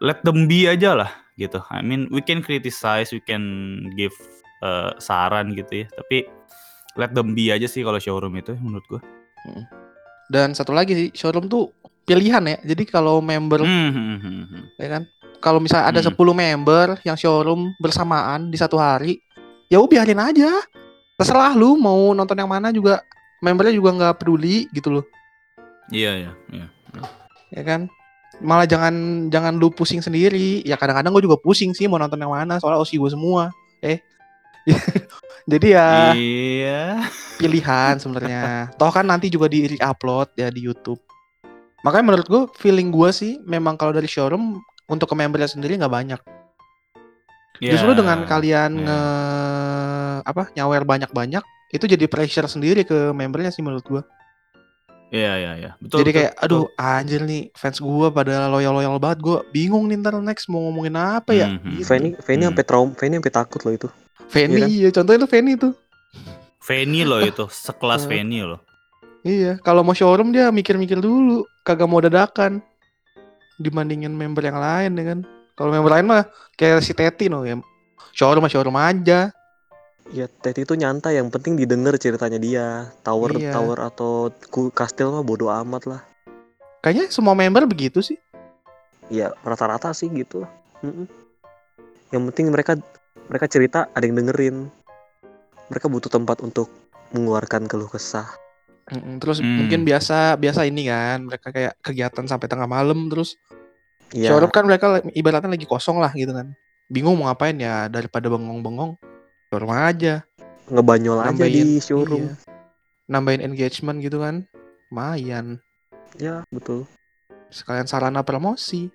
let 0.03 0.19
them 0.27 0.51
be 0.51 0.67
aja 0.67 0.99
lah 0.99 1.11
gitu. 1.39 1.63
I 1.71 1.79
mean 1.79 2.11
we 2.11 2.19
can 2.19 2.43
criticize 2.43 3.15
we 3.15 3.23
can 3.23 3.43
give 3.95 4.11
eh, 4.59 4.91
saran 4.99 5.55
gitu 5.55 5.83
ya. 5.83 5.87
Tapi 5.95 6.27
let 6.99 7.15
them 7.15 7.31
be 7.31 7.55
aja 7.55 7.71
sih 7.71 7.87
kalau 7.87 8.03
showroom 8.03 8.35
itu 8.35 8.51
menurut 8.59 8.83
gua. 8.91 8.99
Dan 10.27 10.51
satu 10.51 10.73
lagi 10.73 10.91
sih, 10.91 11.09
showroom 11.13 11.45
tuh 11.45 11.69
pilihan 12.03 12.41
ya. 12.41 12.57
Jadi 12.65 12.83
kalau 12.83 13.21
member 13.21 13.61
Hmm, 13.61 13.91
hmm, 13.93 14.17
hmm, 14.19 14.43
hmm. 14.49 14.63
ya 14.75 14.87
kan, 14.89 15.01
kalau 15.45 15.61
misalnya 15.61 15.93
ada 15.93 16.01
Hmm. 16.01 16.09
10 16.17 16.33
member 16.33 16.97
yang 17.05 17.13
showroom 17.13 17.69
bersamaan 17.77 18.49
di 18.49 18.57
satu 18.57 18.81
hari, 18.81 19.21
ya 19.69 19.77
udah 19.77 20.01
biarin 20.01 20.17
aja. 20.17 20.49
Terserah 21.21 21.53
lu 21.53 21.77
mau 21.77 22.17
nonton 22.17 22.33
yang 22.33 22.49
mana 22.49 22.73
juga 22.73 23.05
membernya 23.45 23.77
juga 23.77 23.93
nggak 23.93 24.25
peduli 24.25 24.65
gitu 24.73 24.89
loh, 24.89 25.05
iya 25.93 26.17
iya 26.17 26.31
iya 26.49 26.67
ya 27.53 27.61
kan? 27.63 27.87
Malah 28.43 28.67
jangan 28.67 29.27
jangan 29.31 29.55
lu 29.55 29.71
pusing 29.71 30.03
sendiri. 30.03 30.59
Ya 30.67 30.75
kadang-kadang 30.75 31.15
gue 31.15 31.23
juga 31.23 31.39
pusing 31.39 31.71
sih 31.71 31.87
mau 31.87 31.95
nonton 31.95 32.19
yang 32.19 32.35
mana 32.35 32.59
soalnya 32.59 32.83
osi 32.83 32.99
gue 32.99 33.07
semua. 33.07 33.47
Eh. 33.79 34.03
Jadi 35.51 35.67
ya 35.77 36.11
iya 36.17 37.05
pilihan 37.39 37.95
sebenarnya. 38.01 38.73
Toh 38.75 38.91
kan 38.91 39.07
nanti 39.07 39.31
juga 39.31 39.47
di 39.47 39.77
upload 39.79 40.35
ya 40.35 40.51
di 40.51 40.67
YouTube. 40.67 40.99
Makanya 41.85 42.05
menurut 42.11 42.27
gue 42.27 42.43
feeling 42.59 42.89
gue 42.91 43.09
sih 43.13 43.39
memang 43.45 43.77
kalau 43.79 43.93
dari 43.95 44.09
showroom 44.09 44.59
untuk 44.85 45.07
ke 45.07 45.15
membernya 45.15 45.47
sendiri 45.47 45.75
nggak 45.75 45.91
banyak. 45.91 46.21
Justru 47.55 47.91
Iya, 47.91 47.99
dengan 47.99 48.19
kalian 48.25 48.71
iya. 48.73 48.83
nge 48.83 48.99
apa 50.25 50.43
nyawer 50.51 50.83
banyak-banyak 50.83 51.43
itu 51.71 51.85
jadi 51.87 52.05
pressure 52.05 52.47
sendiri 52.47 52.83
ke 52.83 53.11
membernya 53.11 53.49
sih 53.49 53.63
menurut 53.63 53.83
gue. 53.83 54.03
iya 55.13 55.37
iya 55.37 55.51
iya 55.55 55.71
betul 55.77 56.01
jadi 56.01 56.09
betul, 56.11 56.17
kayak 56.17 56.33
betul. 56.33 56.45
aduh 56.49 56.65
anjir 56.75 57.21
nih 57.23 57.53
fans 57.53 57.77
gue 57.77 58.07
pada 58.09 58.49
loyal-loyal 58.49 58.97
banget 58.97 59.21
gue 59.21 59.37
bingung 59.53 59.85
nih 59.85 60.01
ntar 60.01 60.17
next 60.17 60.49
mau 60.49 60.65
ngomongin 60.65 60.97
apa 60.97 61.31
ya. 61.31 61.47
Hmm, 61.47 61.61
hmm, 61.61 61.85
Fanny, 61.85 62.09
Fanny 62.17 62.41
Hmm. 62.41 62.51
sampai 62.51 62.63
traum, 62.65 62.89
Fanny 62.91 63.15
sampai 63.15 63.31
takut 63.31 63.61
loh 63.63 63.71
itu. 63.71 63.87
Fanny 64.27 64.51
Iya 64.51 64.59
kan? 64.59 64.67
iya 64.67 64.89
contohnya 64.91 65.19
tuh 65.21 65.29
Fanny 65.29 65.51
tuh. 65.55 65.73
Fanny 66.59 67.01
loh 67.05 67.21
itu 67.21 67.45
sekelas. 67.65 68.03
Fanny 68.03 68.43
loh 68.43 68.59
Iya, 69.21 69.57
kalau 69.57 69.81
mau 69.81 69.93
showroom 69.93 70.29
dia 70.29 70.53
mikir-mikir 70.53 71.01
dulu, 71.01 71.49
kagak 71.61 71.89
mau 71.89 71.97
dadakan. 71.97 72.61
Dibandingin 73.55 74.11
member 74.11 74.43
yang 74.43 74.59
lain 74.59 74.91
ya 74.99 75.05
kan. 75.15 75.19
Kalau 75.55 75.69
member 75.71 75.91
lain 75.91 76.05
mah 76.07 76.27
kayak 76.59 76.83
si 76.83 76.91
Teti 76.91 77.31
no 77.31 77.47
ya. 77.47 77.55
Showroom 78.11 78.43
mah 78.43 78.51
showroom 78.51 78.75
aja. 78.75 79.31
Ya 80.13 80.25
Teti 80.29 80.67
itu 80.67 80.77
nyantai, 80.77 81.17
yang 81.17 81.33
penting 81.33 81.57
didengar 81.57 81.97
ceritanya 81.97 82.37
dia. 82.37 82.93
Tower, 83.01 83.33
Iya. 83.39 83.55
tower 83.55 83.79
atau 83.81 84.29
kastil 84.69 85.09
mah 85.09 85.25
bodo 85.25 85.49
amat 85.49 85.89
lah. 85.89 86.01
Kayaknya 86.83 87.09
semua 87.09 87.33
member 87.33 87.65
begitu 87.65 88.03
sih. 88.03 88.19
Ya 89.09 89.33
rata-rata 89.41 89.89
sih 89.97 90.11
gitu. 90.13 90.45
Mm-mm. 90.85 91.09
Yang 92.13 92.23
penting 92.31 92.45
mereka 92.53 92.77
mereka 93.25 93.49
cerita 93.49 93.89
ada 93.89 94.05
yang 94.05 94.21
dengerin 94.21 94.69
mereka 95.65 95.89
butuh 95.89 96.13
tempat 96.13 96.45
untuk 96.45 96.69
mengeluarkan 97.09 97.65
keluh 97.65 97.89
kesah 97.89 98.29
Mm-mm, 98.85 99.17
terus 99.17 99.41
Hmm. 99.41 99.65
mungkin 99.65 99.81
biasa 99.81 100.37
biasa 100.37 100.69
ini 100.69 100.85
kan 100.85 101.25
mereka 101.25 101.49
kayak 101.49 101.73
kegiatan 101.81 102.25
sampai 102.29 102.45
tengah 102.45 102.69
malam 102.69 103.09
terus 103.09 103.33
ya 104.13 104.29
showroom 104.29 104.53
kan 104.53 104.61
mereka 104.69 105.01
ibaratnya 105.17 105.49
lagi 105.49 105.65
kosong 105.65 105.97
lah 105.97 106.13
gitu 106.13 106.29
kan. 106.33 106.53
Bingung 106.85 107.17
mau 107.17 107.25
ngapain 107.33 107.57
ya 107.57 107.89
daripada 107.89 108.29
bengong-bengong 108.29 108.93
showroom 109.49 109.73
aja. 109.73 110.21
Ngebanyol 110.69 111.17
aja 111.17 111.45
di 111.49 111.81
showroom 111.81 112.29
iya. 112.29 112.33
nambahin 113.09 113.41
engagement 113.41 113.97
gitu 114.05 114.21
kan. 114.21 114.45
Lumayan. 114.93 115.57
Ya 116.21 116.45
betul. 116.53 116.85
Sekalian 117.49 117.89
sarana 117.89 118.21
promosi 118.21 118.93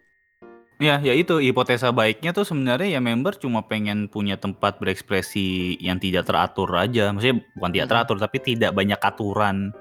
Ya, 0.81 0.97
ya 0.97 1.13
itu 1.13 1.37
hipotesa 1.37 1.93
baiknya 1.93 2.33
tuh 2.33 2.49
sebenarnya 2.49 2.97
ya 2.97 3.01
member 3.05 3.37
cuma 3.37 3.61
pengen 3.69 4.09
punya 4.09 4.41
tempat 4.41 4.81
berekspresi 4.81 5.77
yang 5.77 6.01
tidak 6.01 6.25
teratur 6.25 6.73
aja. 6.73 7.13
Maksudnya 7.13 7.45
bukan 7.53 7.71
tidak 7.71 7.85
Mm-mm. 7.85 7.93
teratur 7.93 8.17
tapi 8.17 8.37
tidak 8.41 8.73
banyak 8.73 8.97
aturan 8.97 9.77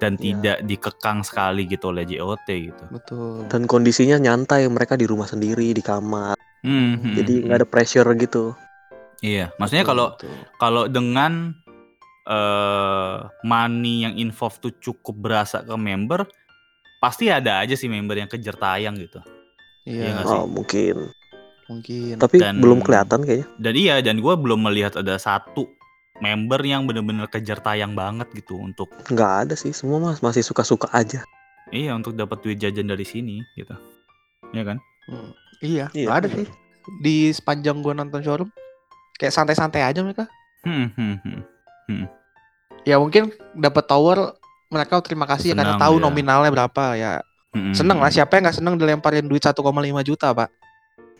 dan 0.00 0.18
Ya. 0.18 0.34
tidak 0.34 0.56
dikekang 0.66 1.22
sekali 1.22 1.62
gitu 1.70 1.94
oleh 1.94 2.02
JOT 2.02 2.48
gitu. 2.48 2.84
betul 2.90 3.46
dan 3.46 3.70
kondisinya 3.70 4.18
nyantai 4.18 4.66
mereka 4.66 4.98
di 4.98 5.06
rumah 5.06 5.30
sendiri 5.30 5.70
di 5.70 5.78
kamar 5.78 6.34
Hmm, 6.66 6.98
hmm, 6.98 7.14
jadi 7.14 7.32
hmm. 7.38 7.42
nggak 7.46 7.58
ada 7.62 7.68
pressure 7.68 8.10
gitu 8.18 8.50
Iya, 9.22 9.54
maksudnya 9.54 9.86
Betul, 9.86 9.94
kalau 9.94 10.06
betul. 10.18 10.34
kalau 10.58 10.84
dengan 10.90 11.32
eh 12.22 13.16
money 13.46 14.02
yang 14.02 14.14
involved 14.18 14.58
tuh 14.58 14.74
cukup 14.82 15.14
berasa 15.14 15.62
ke 15.62 15.74
member, 15.78 16.26
pasti 16.98 17.30
ada 17.30 17.62
aja 17.62 17.78
sih 17.78 17.86
member 17.86 18.18
yang 18.18 18.26
kejar 18.26 18.58
tayang 18.58 18.98
gitu. 18.98 19.22
Iya 19.84 20.08
nggak 20.12 20.24
sih? 20.24 20.36
oh 20.36 20.46
mungkin 20.46 20.96
mungkin 21.64 22.14
tapi 22.16 22.36
Dan- 22.36 22.58
belum 22.58 22.80
kelihatan 22.80 23.22
kayaknya 23.22 23.46
Dan 23.56 23.74
iya, 23.74 23.94
dan 23.98 24.18
gue 24.18 24.34
belum 24.34 24.60
melihat 24.62 24.94
ada 24.94 25.16
satu 25.16 25.66
member 26.18 26.60
yang 26.60 26.84
bener-bener 26.84 27.26
kejar 27.26 27.58
tayang 27.58 27.92
banget 27.92 28.30
gitu 28.32 28.54
untuk 28.56 28.86
nggak 29.08 29.32
ada 29.42 29.54
sih 29.54 29.70
semua 29.70 29.98
mas 29.98 30.20
masih 30.20 30.40
suka-suka 30.40 30.86
aja 30.92 31.26
iya 31.68 31.90
untuk 31.92 32.12
dapat 32.12 32.38
duit 32.40 32.56
jajan 32.56 32.84
dari 32.84 33.02
sini 33.02 33.40
gitu. 33.54 33.72
Iya 34.50 34.62
kan? 34.64 34.78
Hmm, 35.04 35.30
iya 35.60 35.86
Iya, 35.90 36.06
nggak 36.06 36.18
ada 36.18 36.28
sih 36.30 36.46
di 36.98 37.16
sepanjang 37.28 37.80
gua 37.80 37.90
nonton 37.92 38.20
showroom 38.20 38.50
kayak 39.16 39.32
santai-santai 39.32 39.82
aja 39.82 39.98
mereka 40.00 40.26
Hmm, 40.62 40.92
hmm, 40.92 41.16
hmm. 41.88 42.06
ya 42.82 42.94
mungkin 42.96 43.30
dapat 43.52 43.82
tower 43.82 44.34
mereka 44.68 45.00
terima 45.00 45.26
kasih 45.26 45.52
ya 45.52 45.54
karena 45.56 45.74
Senang 45.74 45.82
tahu 45.82 45.94
dia. 45.96 46.04
nominalnya 46.04 46.50
berapa 46.50 46.84
ya 46.94 47.12
Hmm, 47.52 47.76
seneng 47.76 48.00
lah 48.00 48.08
siapa 48.08 48.36
yang 48.36 48.48
nggak 48.48 48.58
seneng 48.58 48.74
dilemparin 48.76 49.28
duit 49.28 49.40
1,5 49.40 49.60
juta 50.02 50.32
pak? 50.32 50.48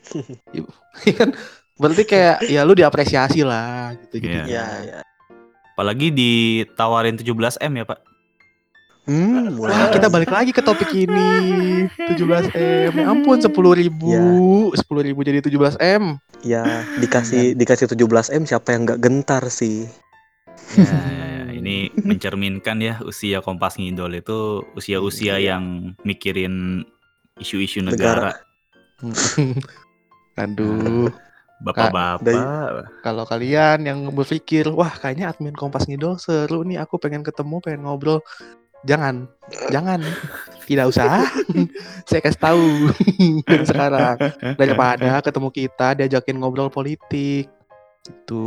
Iya 1.05 1.15
kan? 1.15 1.31
Berarti 1.77 2.03
kayak 2.05 2.37
ya 2.47 2.65
lu 2.65 2.73
diapresiasi 2.73 3.45
lah 3.45 3.97
gitu 3.97 4.21
gitu 4.21 4.33
Iya. 4.45 4.45
ya 4.47 4.67
ya 4.83 5.01
Apalagi 5.73 6.09
ditawarin 6.09 7.17
17 7.17 7.33
m 7.59 7.73
ya 7.75 7.85
pak. 7.85 8.01
hmm 9.03 9.59
mulai 9.59 9.75
Wah 9.75 9.91
kita 9.91 10.07
balik 10.07 10.31
lagi 10.31 10.55
ke 10.55 10.63
topik 10.63 10.95
ini. 10.95 11.91
17 11.99 12.55
m. 12.55 12.93
Ya 12.93 13.05
ampun 13.09 13.41
10 13.41 13.51
ribu. 13.75 14.13
10 14.71 14.79
ribu 15.03 15.21
jadi 15.25 15.43
17 15.43 15.75
m. 15.81 16.21
Ya 16.45 16.85
dikasih 16.97 17.57
dikasih 17.57 17.91
17 17.91 17.99
m 18.31 18.43
siapa 18.47 18.73
yang 18.73 18.87
nggak 18.87 19.01
gentar 19.03 19.43
sih? 19.49 19.89
Ya, 20.77 20.87
ya, 20.87 20.93
ya. 20.93 21.32
Ini 21.63 21.89
mencerminkan 22.11 22.83
ya 22.83 22.99
usia 23.07 23.39
Kompas 23.39 23.79
Ngidol 23.79 24.19
itu 24.19 24.67
usia-usia 24.75 25.39
Iya. 25.39 25.55
yang 25.55 25.95
mikirin 26.03 26.83
isu-isu 27.39 27.81
Negara. 27.81 28.35
negara. 28.99 29.33
aduh 30.43 31.07
Bapak-bapak. 31.63 33.07
kalau 33.07 33.23
kalian 33.23 33.87
yang 33.87 33.99
berpikir 34.11 34.67
wah 34.67 34.91
kayaknya 34.91 35.31
admin 35.31 35.55
Kompas 35.55 35.87
Ngidol 35.87 36.19
seru 36.19 36.67
nih 36.67 36.83
aku 36.83 36.99
pengen 36.99 37.23
ketemu 37.23 37.63
pengen 37.63 37.87
ngobrol 37.87 38.19
jangan 38.83 39.31
jangan 39.71 40.03
tidak 40.67 40.91
usah 40.91 41.23
saya 42.11 42.19
kasih 42.19 42.41
tahu 42.43 42.67
sekarang 43.63 44.19
daripada 44.59 45.23
ketemu 45.23 45.49
kita 45.55 45.95
diajakin 45.95 46.43
ngobrol 46.43 46.67
politik 46.67 47.47
itu 48.03 48.43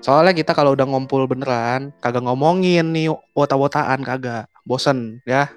soalnya 0.00 0.32
kita 0.32 0.52
kalau 0.52 0.72
udah 0.72 0.84
ngumpul 0.84 1.24
beneran 1.24 1.92
kagak 1.98 2.24
ngomongin 2.24 2.92
nih 2.92 3.08
wota-wotaan 3.32 4.02
kagak. 4.02 4.46
Bosen 4.62 5.22
ya. 5.22 5.48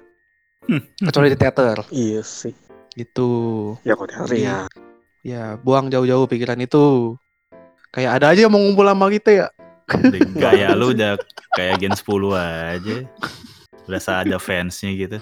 Kecuali 1.00 1.32
di 1.32 1.38
teater. 1.38 1.82
Iya 1.90 2.22
sih. 2.22 2.54
Gitu. 2.94 3.30
Ya 3.82 3.94
kok 3.94 4.10
hari 4.10 4.46
ya 4.46 4.66
ya 5.20 5.54
buang 5.60 5.90
jauh-jauh 5.90 6.24
pikiran 6.24 6.60
itu. 6.60 7.16
Kayak 7.90 8.22
ada 8.22 8.26
aja 8.30 8.46
yang 8.46 8.52
mau 8.54 8.62
ngumpul 8.62 8.86
sama 8.86 9.10
kita 9.10 9.30
ya. 9.34 9.46
Gaya 10.38 10.70
lu 10.78 10.94
udah 10.94 11.18
kayak 11.58 11.82
Gen 11.82 11.94
10 11.98 12.06
aja. 12.38 12.96
Berasa 13.90 14.22
ada 14.22 14.38
fansnya 14.38 14.94
gitu. 14.94 15.18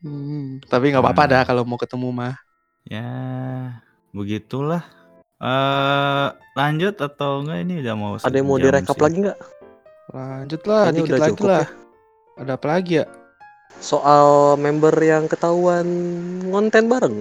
Hmm, 0.00 0.64
tapi 0.64 0.88
nggak 0.92 1.04
apa-apa 1.04 1.24
Hmm. 1.28 1.32
dah 1.36 1.42
kalau 1.44 1.62
mau 1.68 1.76
ketemu 1.76 2.08
mah. 2.08 2.34
Ya, 2.86 3.04
begitulah. 4.14 4.80
Eh 5.38 6.26
lanjut 6.54 6.94
atau 6.96 7.30
enggak? 7.40 7.58
Ini 7.62 7.74
udah 7.82 7.94
mau 7.94 8.12
ada 8.16 8.32
yang 8.32 8.48
mau 8.48 8.56
direkap 8.56 8.94
sih. 8.94 9.02
lagi 9.02 9.16
nggak 9.20 9.38
lanjut 10.08 10.62
lah 10.62 10.82
Kayaknya 10.82 10.96
dikit 10.96 11.08
udah 11.08 11.18
lagi 11.18 11.30
cukup 11.34 11.46
lah. 11.46 11.58
ya. 11.58 11.66
ada 12.36 12.52
apa 12.54 12.66
lagi 12.66 12.92
ya? 12.94 13.04
Soal 13.76 14.26
member 14.56 14.94
yang 14.96 15.24
ketahuan 15.26 15.86
ngonten 16.46 16.86
bareng? 16.86 17.16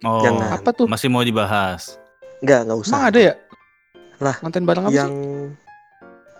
Oh, 0.00 0.22
Jangan. 0.22 0.48
apa 0.54 0.70
tuh? 0.72 0.86
masih 0.86 1.08
mau 1.08 1.20
dibahas. 1.20 1.98
nggak 2.38 2.60
nggak 2.64 2.78
usah. 2.78 2.94
Emang 2.94 3.04
ada 3.04 3.20
ya? 3.20 3.34
Lah, 4.18 4.34
konten 4.34 4.62
bareng 4.62 4.84
apa 4.84 4.94
yang 4.94 5.12
sih 5.12 5.66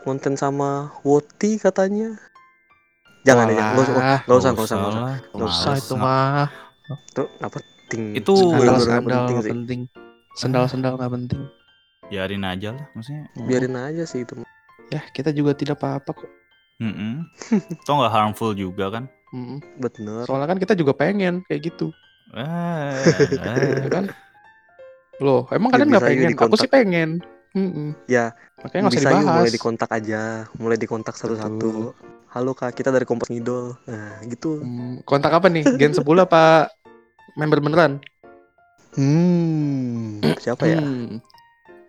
ngonten 0.00 0.34
sama 0.34 0.88
Woti 1.02 1.58
katanya. 1.58 2.16
Jangan 3.26 3.50
ya 3.50 3.60
nggak 3.68 3.82
usah 3.82 3.92
Walah, 3.92 4.18
nggak 4.24 4.38
usah 4.38 4.48
nggak 4.48 4.64
usah 4.64 4.76
nggak 4.78 4.88
usah. 4.88 5.02
lah. 5.02 5.16
nggak 5.28 5.48
usah 5.50 5.68
Males. 5.68 5.82
itu 5.82 5.94
mah. 5.94 6.46
Itu 6.88 7.22
nggak 7.36 7.50
penting 7.52 8.02
Itu 8.14 8.32
bener-bener 8.32 8.56
sendal 8.56 8.72
nggak 8.72 8.80
sandal 8.80 9.02
penting 9.04 9.34
nggak 9.34 9.44
sih. 9.44 9.52
penting 9.52 9.80
sendal 10.38 10.70
sendal 10.70 10.94
nggak 10.94 11.10
penting. 11.10 11.42
Biarin 12.08 12.46
aja 12.46 12.70
lah 12.72 12.86
maksudnya. 12.94 13.26
biarin 13.42 13.74
aja 13.74 14.06
sih 14.06 14.22
itu. 14.22 14.38
Ya 14.88 15.02
kita 15.10 15.34
juga 15.34 15.52
tidak 15.58 15.82
apa-apa 15.82 16.14
kok. 16.14 16.30
Mm 16.78 17.26
Toh 17.82 17.94
nggak 17.98 18.14
harmful 18.14 18.54
juga 18.54 18.86
kan? 18.94 19.04
Mm-mm. 19.34 19.60
bener. 19.82 20.24
Soalnya 20.24 20.48
kan 20.48 20.58
kita 20.62 20.72
juga 20.78 20.94
pengen 20.94 21.42
kayak 21.50 21.68
gitu. 21.68 21.90
Eh, 22.32 23.90
kan? 23.92 24.08
Loh 25.18 25.50
emang 25.50 25.74
Ya, 25.74 25.74
kalian 25.74 25.88
nggak 25.90 26.06
pengen? 26.06 26.30
Aku 26.38 26.56
sih 26.56 26.70
pengen. 26.70 27.10
Mm-mm. 27.56 27.96
ya 28.04 28.36
makanya 28.60 28.92
nggak 28.92 29.00
usah 29.00 29.08
dibahas. 29.08 29.36
mulai 29.40 29.50
dikontak 29.50 29.90
aja 29.90 30.22
mulai 30.60 30.78
dikontak 30.78 31.14
satu-satu. 31.18 31.96
Halo 32.28 32.52
kak 32.52 32.76
kita 32.76 32.92
dari 32.94 33.08
kompas 33.08 33.26
ngidol 33.32 33.74
nah 33.90 34.20
gitu. 34.28 34.62
Hmm, 34.62 35.00
kontak 35.02 35.32
apa 35.34 35.50
nih? 35.50 35.64
Gen 35.80 35.96
10 35.96 36.04
apa 36.22 36.70
member 37.34 37.58
beneran 37.64 37.98
hmm 38.94 40.22
siapa 40.42 40.64
ya 40.64 40.78
Hmm. 40.78 41.20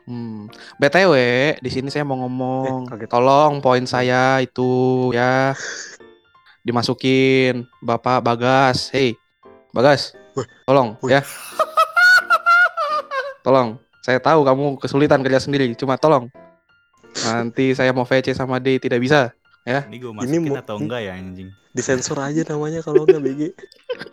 Hmm. 0.10 0.50
BTW, 0.82 1.14
di 1.62 1.70
sini 1.70 1.94
saya 1.94 2.02
mau 2.02 2.18
ngomong. 2.18 2.90
Eh, 2.90 2.90
kaget. 2.90 3.14
Tolong 3.14 3.62
poin 3.62 3.86
saya 3.86 4.42
itu 4.42 4.66
ya 5.14 5.54
dimasukin 6.60 7.62
Bapak 7.78 8.26
Bagas. 8.26 8.90
Hei, 8.90 9.14
Bagas. 9.70 10.18
Tolong 10.66 10.98
Wih. 11.06 11.14
ya. 11.14 11.22
Tolong. 13.40 13.78
Saya 14.02 14.18
tahu 14.18 14.42
kamu 14.42 14.82
kesulitan 14.82 15.22
kerja 15.22 15.38
sendiri, 15.38 15.70
cuma 15.78 15.94
tolong. 15.94 16.26
Nanti 17.22 17.78
saya 17.78 17.94
mau 17.94 18.02
VC 18.02 18.34
sama 18.34 18.58
D 18.58 18.82
tidak 18.82 18.98
bisa. 19.00 19.30
ini 19.62 20.02
gue 20.02 20.10
Ini 20.10 20.18
masukin 20.18 20.42
mau- 20.50 20.58
atau 20.58 20.76
enggak 20.76 21.02
ya 21.06 21.14
anjing? 21.14 21.54
disensor 21.70 22.18
aja 22.18 22.42
namanya 22.50 22.82
kalau 22.82 23.06
nggak 23.06 23.22
BG 23.22 23.42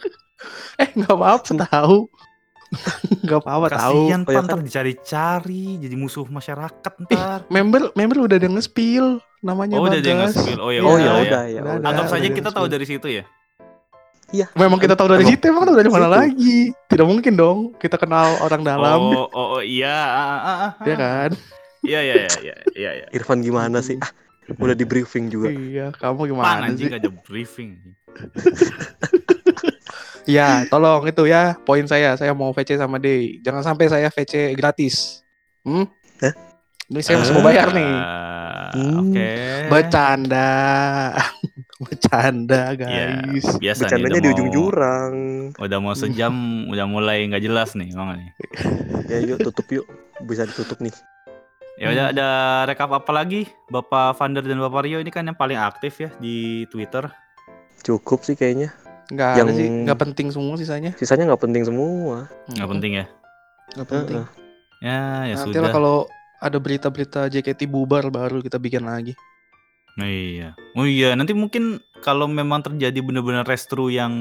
Eh, 0.83 0.93
nggak 0.93 1.09
apa-apa 1.11 1.57
tahu. 1.65 2.05
Nggak 3.27 3.41
apa-apa 3.41 3.67
tahu. 3.71 4.11
Kasian 4.11 4.21
Oh, 4.23 4.31
ya 4.31 4.37
pan 4.37 4.45
ntar 4.45 4.59
dicari-cari 4.61 5.65
jadi 5.79 5.95
musuh 5.95 6.27
masyarakat 6.27 6.93
ntar. 7.07 7.47
Member 7.49 7.91
member 7.93 8.27
udah 8.27 8.37
ada 8.37 8.49
nge-spill 8.49 9.19
namanya 9.41 9.79
Oh 9.79 9.87
udah 9.87 9.99
Bagas. 9.99 10.35
nge-spill. 10.35 10.59
Oh 10.59 10.71
ya 10.71 10.81
oh 10.83 10.97
ya 10.97 11.05
ya. 11.05 11.13
udah 11.23 11.43
ya 11.47 11.61
Udah, 11.63 11.75
udah. 11.79 11.89
Anggap 11.89 12.07
saja 12.09 12.29
kita 12.29 12.49
tahu 12.51 12.67
dari 12.67 12.85
situ 12.85 13.07
ya. 13.07 13.25
Iya. 14.27 14.51
Memang 14.59 14.83
kita 14.83 14.99
tahu 14.99 15.07
dari 15.07 15.23
Emang- 15.23 15.39
situ, 15.39 15.45
emang 15.47 15.65
tahu 15.65 15.77
dari 15.79 15.87
mana 15.87 16.07
Situ. 16.07 16.17
lagi? 16.19 16.59
Tidak 16.91 17.07
mungkin 17.07 17.33
dong 17.33 17.59
kita 17.79 17.95
kenal 17.95 18.35
orang 18.43 18.67
dalam, 18.67 18.99
Oh, 18.99 19.31
oh, 19.31 19.47
oh 19.57 19.63
iya. 19.63 19.87
ah, 19.87 20.27
ah, 20.27 20.39
ah, 20.43 20.71
ya 20.83 20.91
ah. 20.91 20.99
kan? 20.99 21.31
Iya 21.87 22.01
iya 22.03 22.15
iya 22.19 22.35
iya 22.43 22.57
iya. 22.75 22.91
iya. 22.99 23.07
Irfan 23.15 23.39
gimana 23.39 23.79
sih 23.79 23.95
ah 23.97 24.11
udah 24.47 24.75
di 24.75 24.83
briefing 24.83 25.27
juga 25.27 25.51
Iya, 25.51 25.91
kamu 25.93 26.19
Pan 26.19 26.27
gimana 26.27 26.67
anjing 26.67 26.87
sih? 26.87 26.91
gak 26.91 27.03
ada 27.03 27.11
briefing. 27.23 27.71
Ya, 30.27 30.67
tolong 30.67 31.03
itu 31.03 31.23
ya 31.25 31.55
poin 31.57 31.83
saya. 31.85 32.15
Saya 32.15 32.31
mau 32.33 32.51
VC 32.51 32.75
sama 32.75 32.99
D. 32.99 33.39
Jangan 33.41 33.63
sampai 33.65 33.87
saya 33.87 34.09
VC 34.09 34.53
gratis. 34.53 35.23
Hmm? 35.63 35.87
Hah? 36.19 36.35
Ini 36.87 37.01
saya 37.01 37.19
masih 37.19 37.33
mau 37.33 37.43
bayar 37.43 37.71
nih. 37.71 37.91
Ah, 37.91 38.45
Hmm. 38.69 39.09
Oke. 39.09 39.31
Bercanda. 39.69 40.51
Bercanda, 41.79 42.73
Ya, 42.73 43.21
guys. 43.21 43.45
biasa 43.55 43.85
nih, 43.85 43.85
bercandanya 43.85 44.11
udah 44.11 44.17
di 44.17 44.27
mau- 44.27 44.35
ujung 44.35 44.51
jurang 44.51 45.15
Udah 45.57 45.79
mau 45.79 45.93
sejam, 45.93 46.35
udah 46.73 46.85
mulai 46.85 47.21
nggak 47.27 47.43
jelas 47.43 47.73
nih, 47.73 47.91
emang 47.91 48.17
nih. 48.17 48.31
ya 49.13 49.19
yuk 49.23 49.39
tutup 49.41 49.69
yuk 49.71 49.87
bisa 50.23 50.43
ditutup 50.45 50.81
nih 50.81 50.91
Ya 51.77 51.93
udah 51.93 52.05
Hmm. 52.07 52.13
ada 52.13 52.29
rekap 52.65 52.89
apa 52.91 53.13
lagi? 53.13 53.45
Bapak 53.69 54.17
Vander 54.17 54.41
dan 54.41 54.57
Bapak 54.57 54.83
Rio 54.83 54.97
ini 54.97 55.11
kan 55.11 55.23
yang 55.23 55.37
paling 55.37 55.55
aktif 55.55 56.01
ya 56.01 56.09
di 56.17 56.65
Twitter. 56.67 57.05
Cukup 57.83 58.25
sih 58.25 58.33
kayaknya. 58.33 58.73
Nggak 59.07 59.29
ada 59.29 59.39
Yang- 59.41 59.51
sih, 59.55 59.69
nggak 59.85 59.99
penting 60.01 60.27
semua 60.29 60.55
sisanya. 60.57 60.91
Sisanya 60.95 61.25
nggak 61.27 61.43
penting 61.43 61.63
semua. 61.63 62.27
Nggak 62.49 62.69
penting 62.69 62.93
ya. 62.95 63.05
Nggak 63.73 63.89
penting. 63.89 64.17
Heeh. 64.17 64.29
Ya, 64.79 65.01
ya 65.25 65.35
Nanti 65.37 65.49
sudah. 65.53 65.63
lah 65.63 65.71
kalau 65.71 65.97
ada 66.37 66.59
berita-berita 66.59 67.21
JKT 67.29 67.65
bubar 67.65 68.09
baru 68.09 68.39
kita 68.41 68.59
bikin 68.59 68.85
lagi. 68.85 69.15
Oh 69.97 70.05
iya. 70.05 70.53
Oh 70.75 70.85
iya, 70.85 71.15
nanti 71.15 71.33
mungkin 71.33 71.79
kalau 72.01 72.27
memang 72.27 72.61
terjadi 72.61 73.01
benar-benar 73.01 73.43
restru 73.43 73.89
yang 73.89 74.13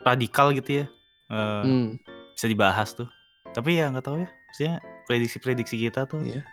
radikal 0.00 0.50
gitu 0.52 0.80
ya. 0.80 0.86
eh, 1.26 1.62
Hmm, 1.62 1.98
bisa 2.32 2.46
dibahas 2.46 2.94
tuh. 2.94 3.10
Tapi 3.50 3.76
ya 3.76 3.90
nggak 3.90 4.04
tahu 4.04 4.22
ya. 4.22 4.28
Maksudnya 4.30 4.74
prediksi-prediksi 5.04 5.76
kita 5.76 6.06
tuh 6.06 6.22
iya. 6.22 6.46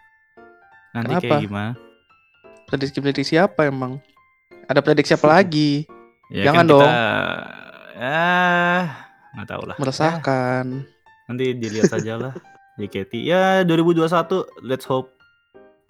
nanti 0.92 1.14
Kenapa? 1.14 1.24
kayak 1.30 1.42
gimana. 1.42 1.72
Prediksi-prediksi 2.66 3.38
apa 3.38 3.66
emang? 3.66 4.02
Ada 4.66 4.82
prediksi 4.82 5.14
apa 5.14 5.30
lagi? 5.38 5.86
Ya 6.28 6.50
Jangan 6.50 6.56
kan 6.56 6.66
kita, 6.66 6.74
dong. 6.74 6.92
Ah, 7.94 8.82
nggak 9.34 9.48
tahu 9.48 9.64
lah. 9.66 9.76
Ya, 9.76 9.82
Meresahkan. 9.82 10.66
nanti 11.24 11.46
dilihat 11.56 11.88
saja 11.88 12.14
lah 12.20 12.34
JKT. 12.80 13.24
Ya 13.24 13.64
2021 13.64 14.08
let's 14.62 14.84
hope 14.84 15.08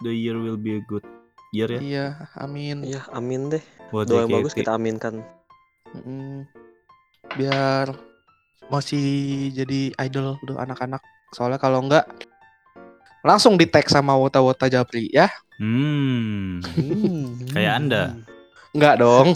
the 0.00 0.10
year 0.10 0.34
will 0.34 0.54
be 0.56 0.78
a 0.78 0.82
good 0.84 1.02
year 1.50 1.66
ya 1.68 1.80
Iya, 1.80 2.06
amin. 2.36 2.82
Iya, 2.82 3.02
amin 3.10 3.50
deh. 3.50 3.64
buat 3.90 4.06
Doa 4.06 4.24
yang 4.24 4.30
bagus 4.32 4.52
kita 4.52 4.74
aminkan. 4.74 5.22
Mm, 5.94 6.46
Biar 7.34 7.94
masih 8.66 9.04
jadi 9.50 9.94
idol 10.00 10.34
tuh 10.42 10.58
anak-anak. 10.58 10.98
Soalnya 11.30 11.58
kalau 11.58 11.78
enggak 11.80 12.06
langsung 13.22 13.54
di 13.54 13.64
tag 13.64 13.86
sama 13.86 14.14
Wota-Wota 14.14 14.66
Japri 14.66 15.08
ya. 15.08 15.30
Hmm. 15.56 16.58
Hmm. 16.74 17.38
Kayak 17.48 17.72
Anda. 17.78 18.02
Enggak 18.74 18.94
dong. 18.98 19.26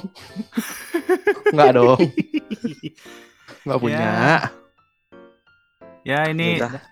Enggak 1.54 1.70
dong. 1.72 2.00
Enggak 3.64 3.78
punya. 3.78 4.08
Ya 6.02 6.24
ini 6.26 6.58
Yaudah. 6.58 6.82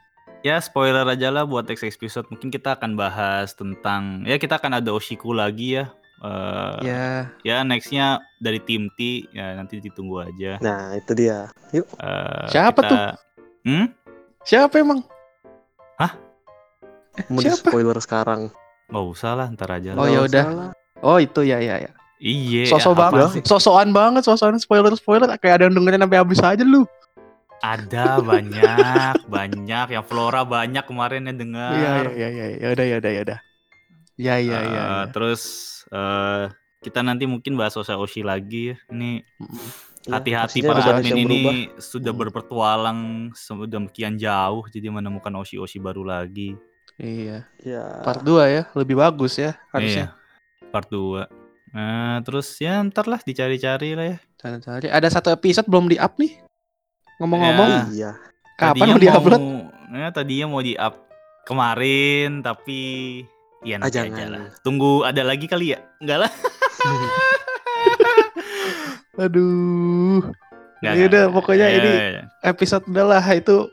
ya 0.40 0.57
spoiler 0.61 1.03
aja 1.05 1.28
lah 1.28 1.42
buat 1.42 1.66
next 1.66 1.82
episode. 1.82 2.28
Mungkin 2.28 2.49
kita 2.49 2.78
akan 2.78 2.94
bahas 2.94 3.53
tentang 3.53 4.22
ya 4.22 4.36
kita 4.36 4.57
akan 4.57 4.78
ada 4.78 4.90
Oshiku 4.92 5.34
lagi 5.34 5.80
ya. 5.80 5.90
Eh, 6.16 6.76
Ya, 6.80 7.28
ya 7.44 7.57
nextnya 7.61 8.18
dari 8.40 8.57
tim 8.59 8.88
T 8.94 9.28
ya 9.32 9.53
nanti 9.53 9.80
ditunggu 9.80 10.24
aja. 10.24 10.57
Nah, 10.62 10.97
itu 10.97 11.12
dia. 11.12 11.53
Yuk. 11.74 11.84
Eh, 11.92 12.47
Siapa 12.49 12.80
kita- 12.80 12.88
tuh? 12.88 13.05
Hmm? 13.66 13.86
siapa 14.47 14.78
emang? 14.78 15.03
Mau 17.32 17.40
di 17.40 17.49
Siapa? 17.49 17.72
spoiler 17.72 17.97
sekarang. 17.97 18.53
Nggak 18.92 19.05
usah 19.09 19.32
lah, 19.32 19.49
ntar 19.49 19.72
aja. 19.72 19.97
Oh, 19.97 20.05
ya 20.05 20.20
udah. 20.22 20.44
Oh, 21.01 21.16
itu 21.16 21.40
ya 21.42 21.57
ya 21.59 21.80
ya. 21.80 21.90
Iya. 22.16 22.64
Sosok 22.72 22.94
banget, 22.96 23.44
sosokan 23.44 23.92
banget, 23.92 24.22
sosokan 24.24 24.56
spoiler-spoiler 24.56 25.28
kayak 25.36 25.60
ada 25.60 25.64
yang 25.68 25.76
dengerin 25.76 26.00
sampai 26.08 26.18
habis 26.20 26.40
aja 26.40 26.64
lu. 26.64 26.88
Ada 27.60 28.20
banyak, 28.20 29.14
banyak 29.36 29.86
yang 29.92 30.04
Flora 30.04 30.44
banyak 30.44 30.84
kemarin 30.84 31.28
yang 31.28 31.36
dengar. 31.36 31.72
Iya 31.76 31.92
iya 32.12 32.28
iya 32.28 32.28
iya. 32.28 32.46
Ya 32.60 32.68
udah 32.72 32.86
ya 32.86 32.96
udah 33.00 33.12
ya 33.12 33.20
udah. 33.24 33.38
Ya 34.16 34.34
iya 34.40 34.40
iya. 34.40 34.60
Eh, 34.60 34.64
iya. 34.72 34.84
Terus 35.12 35.42
eh 35.92 36.44
kita 36.80 37.00
nanti 37.04 37.24
mungkin 37.28 37.56
bahas 37.56 37.76
Oshi 37.76 38.24
lagi 38.24 38.72
ya. 38.72 38.76
Ini. 38.92 39.24
Ya, 40.06 40.22
hati-hati 40.22 40.62
pastinya 40.62 40.70
para 40.70 41.02
admin 41.02 41.18
ini 41.18 41.26
berubah. 41.42 41.82
sudah 41.82 42.12
Hmm. 42.14 42.20
berpetualang 42.22 43.00
sedemikian 43.34 44.14
jauh 44.14 44.62
jadi 44.70 44.86
menemukan 44.86 45.34
Oshi 45.34 45.58
Oshi 45.58 45.82
baru 45.82 46.06
lagi. 46.06 46.54
Iya. 46.96 47.42
Ya. 47.60 47.84
Part 48.06 48.22
2 48.22 48.46
ya, 48.46 48.62
lebih 48.78 48.96
bagus 48.96 49.34
ya 49.36 49.58
harusnya. 49.74 50.14
Iya. 50.14 50.70
Part 50.70 50.88
2. 50.88 51.26
Nah, 51.76 52.24
terus 52.24 52.56
ya 52.56 52.80
ntar 52.82 53.04
lah 53.04 53.20
dicari-cari 53.20 53.92
lah 53.92 54.06
ya. 54.08 54.18
Cari-cari. 54.34 54.88
Ada 54.88 55.12
satu 55.12 55.28
episode 55.28 55.68
belum 55.68 55.86
di 55.86 56.00
up 56.00 56.16
nih. 56.16 56.40
Ngomong-ngomong, 57.20 57.68
Ya. 57.68 57.84
Iya. 57.92 58.10
kapan 58.56 58.86
mau 58.88 58.96
di 58.96 59.08
upload? 59.08 59.42
Ya, 59.92 60.08
tadinya 60.08 60.46
mau 60.48 60.64
di 60.64 60.72
up 60.72 61.04
kemarin 61.44 62.40
tapi 62.40 62.80
ya 63.60 63.76
Ah, 63.76 63.84
nanti 63.84 63.92
aja 63.92 64.08
jangan. 64.08 64.28
lah. 64.32 64.42
Tunggu 64.64 65.04
ada 65.04 65.20
lagi 65.20 65.44
kali 65.44 65.76
ya? 65.76 65.84
Enggak 66.00 66.18
lah. 66.24 66.32
Aduh. 69.18 70.20
Ya 70.80 70.92
udah, 70.94 71.24
pokoknya 71.28 71.66
Ya, 71.66 71.76
ini 71.76 71.90
ya, 71.90 72.06
ya. 72.12 72.22
episode 72.46 72.84
udah 72.86 73.04
lah 73.10 73.24
itu 73.32 73.66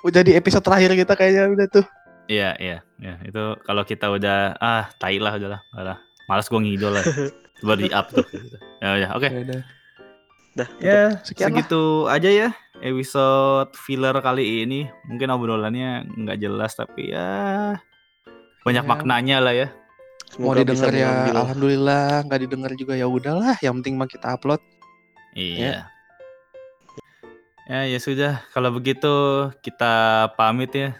udah 0.00 0.20
di 0.20 0.32
episode 0.32 0.60
terakhir 0.62 0.92
kita 0.94 1.12
kayaknya 1.12 1.44
udah 1.50 1.66
tuh. 1.68 1.86
Iya, 2.24 2.56
iya, 2.56 2.78
ya. 2.96 3.14
Itu 3.20 3.56
kalau 3.64 3.82
kita 3.82 4.08
udah 4.08 4.56
ah, 4.56 4.88
tai 4.96 5.16
lah 5.18 5.34
udahlah, 5.34 5.60
udahlah. 5.72 5.98
Malas 6.26 6.48
gua 6.48 6.60
ngidol 6.60 6.92
lah. 6.92 7.04
Baru 7.66 7.80
di 7.80 7.90
up 7.90 8.08
tuh. 8.08 8.24
gitu. 8.26 8.56
Ya 8.78 8.88
udah, 8.94 9.10
oke. 9.14 9.28
Ya 9.28 9.40
udah. 9.40 9.60
Dah. 10.54 10.68
Ya, 10.78 11.00
Sekian 11.20 11.50
lah. 11.50 11.58
segitu 11.58 11.82
aja 12.06 12.30
ya 12.30 12.48
episode 12.78 13.74
filler 13.74 14.14
kali 14.16 14.62
ini. 14.62 14.86
Mungkin 15.04 15.28
obrolannya 15.28 16.06
nggak 16.08 16.38
jelas 16.38 16.74
tapi 16.74 17.10
ya 17.10 17.74
banyak 18.62 18.82
Ya. 18.82 18.88
maknanya 18.88 19.36
lah 19.40 19.52
ya. 19.52 19.68
Mau 20.34 20.50
Semoga 20.50 20.62
bisa 20.64 20.86
didengar 20.86 20.92
ya 20.92 21.06
mengambil- 21.06 21.36
alhamdulillah, 21.38 22.06
nggak 22.24 22.40
didengar 22.40 22.72
juga 22.74 22.94
ya 22.94 23.06
udahlah, 23.06 23.54
yang 23.60 23.74
penting 23.78 23.94
mah 23.94 24.06
kita 24.06 24.26
upload. 24.30 24.58
Iya. 25.32 25.86
Ya, 27.64 27.80
ya 27.86 27.98
sudah. 27.98 28.44
Kalau 28.50 28.70
begitu 28.70 29.10
kita 29.58 29.92
pamit 30.34 30.70
ya. 30.70 30.90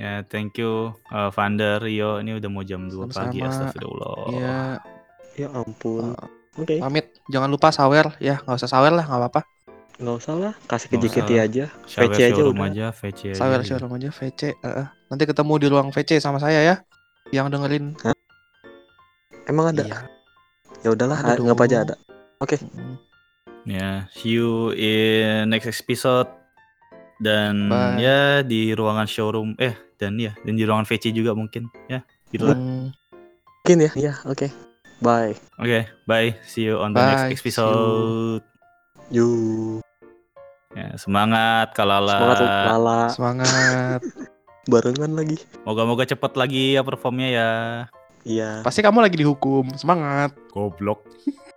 Ya, 0.00 0.24
thank 0.24 0.56
you 0.56 0.96
uh, 1.12 1.28
Vander, 1.28 1.76
Rio. 1.76 2.24
Ini 2.24 2.40
udah 2.40 2.48
mau 2.48 2.64
jam 2.64 2.88
2 2.88 3.12
pagi 3.12 3.44
Sama-sama. 3.44 3.48
astagfirullah. 3.52 4.16
Iya, 4.32 4.58
Ya 5.36 5.48
ampun. 5.52 6.16
uh, 6.16 6.26
Oke. 6.56 6.80
pamit. 6.80 7.12
Jangan 7.28 7.52
lupa 7.52 7.68
sawer 7.68 8.16
ya, 8.16 8.40
nggak 8.40 8.56
usah 8.56 8.70
sawer 8.72 8.96
lah, 8.96 9.04
nggak 9.04 9.20
apa-apa. 9.20 9.40
Nggak 10.00 10.16
usah 10.16 10.34
lah. 10.40 10.54
Kasih 10.64 10.88
ke 10.88 10.96
JKT 10.96 11.30
aja. 11.36 11.64
VC 11.84 12.32
aja 12.32 12.42
udah. 12.42 12.66
aja, 12.72 12.86
VC 12.96 13.20
aja. 13.36 13.38
Sawer 13.44 13.60
showroom 13.60 13.92
aja 14.00 14.08
VC. 14.08 14.56
uh, 14.64 14.88
nanti 15.12 15.24
ketemu 15.28 15.52
di 15.60 15.66
ruang 15.68 15.92
VC 15.92 16.16
sama 16.16 16.40
saya 16.40 16.64
ya. 16.64 16.76
Yang 17.28 17.60
dengerin. 17.60 17.84
Emang 19.44 19.68
ada? 19.76 19.84
Iya. 19.84 19.98
Ya 20.80 20.88
udahlah. 20.96 21.18
Ah, 21.20 21.36
Nggak 21.36 21.60
aja 21.68 21.76
dong. 21.84 22.00
ada. 22.40 22.56
Mm. 22.56 22.96
Ya, 23.68 24.08
see 24.16 24.40
you 24.40 24.72
in 24.72 25.52
next 25.52 25.68
episode. 25.68 26.39
Dan 27.20 27.68
Bye. 27.68 28.00
ya 28.00 28.40
di 28.40 28.72
ruangan 28.72 29.04
showroom 29.04 29.52
eh 29.60 29.76
dan 30.00 30.16
ya 30.16 30.32
dan 30.40 30.56
di 30.56 30.64
ruangan 30.64 30.88
VC 30.88 31.12
juga 31.12 31.36
mungkin 31.36 31.68
ya. 31.86 32.00
Gitu 32.32 32.48
lah. 32.48 32.56
Mm. 32.56 32.96
Mungkin 33.60 33.76
ya. 33.84 33.90
Iya. 33.92 34.12
Oke. 34.24 34.48
Bye. 35.00 35.36
Oke, 35.56 35.88
bye. 36.04 36.32
See 36.44 36.68
you 36.68 36.80
on 36.80 36.92
the 36.92 37.00
Bye, 37.00 37.08
next 37.08 37.20
see 37.20 37.32
you. 37.32 37.40
episode. 37.40 38.42
Yuk. 39.10 39.80
Ya, 40.70 40.94
semangat 40.96 41.72
Kalala. 41.74 42.16
Semangat 42.16 42.40
Lala. 42.68 43.00
Semangat. 43.10 44.00
Barengan 44.70 45.12
lagi. 45.16 45.40
Moga-moga 45.66 46.06
cepet 46.06 46.32
lagi 46.36 46.78
ya 46.78 46.84
performnya 46.84 47.28
ya. 47.32 47.48
Iya. 48.22 48.50
Pasti 48.62 48.84
kamu 48.84 49.02
lagi 49.02 49.16
dihukum. 49.18 49.72
Semangat. 49.74 50.36
Goblok. 50.52 51.02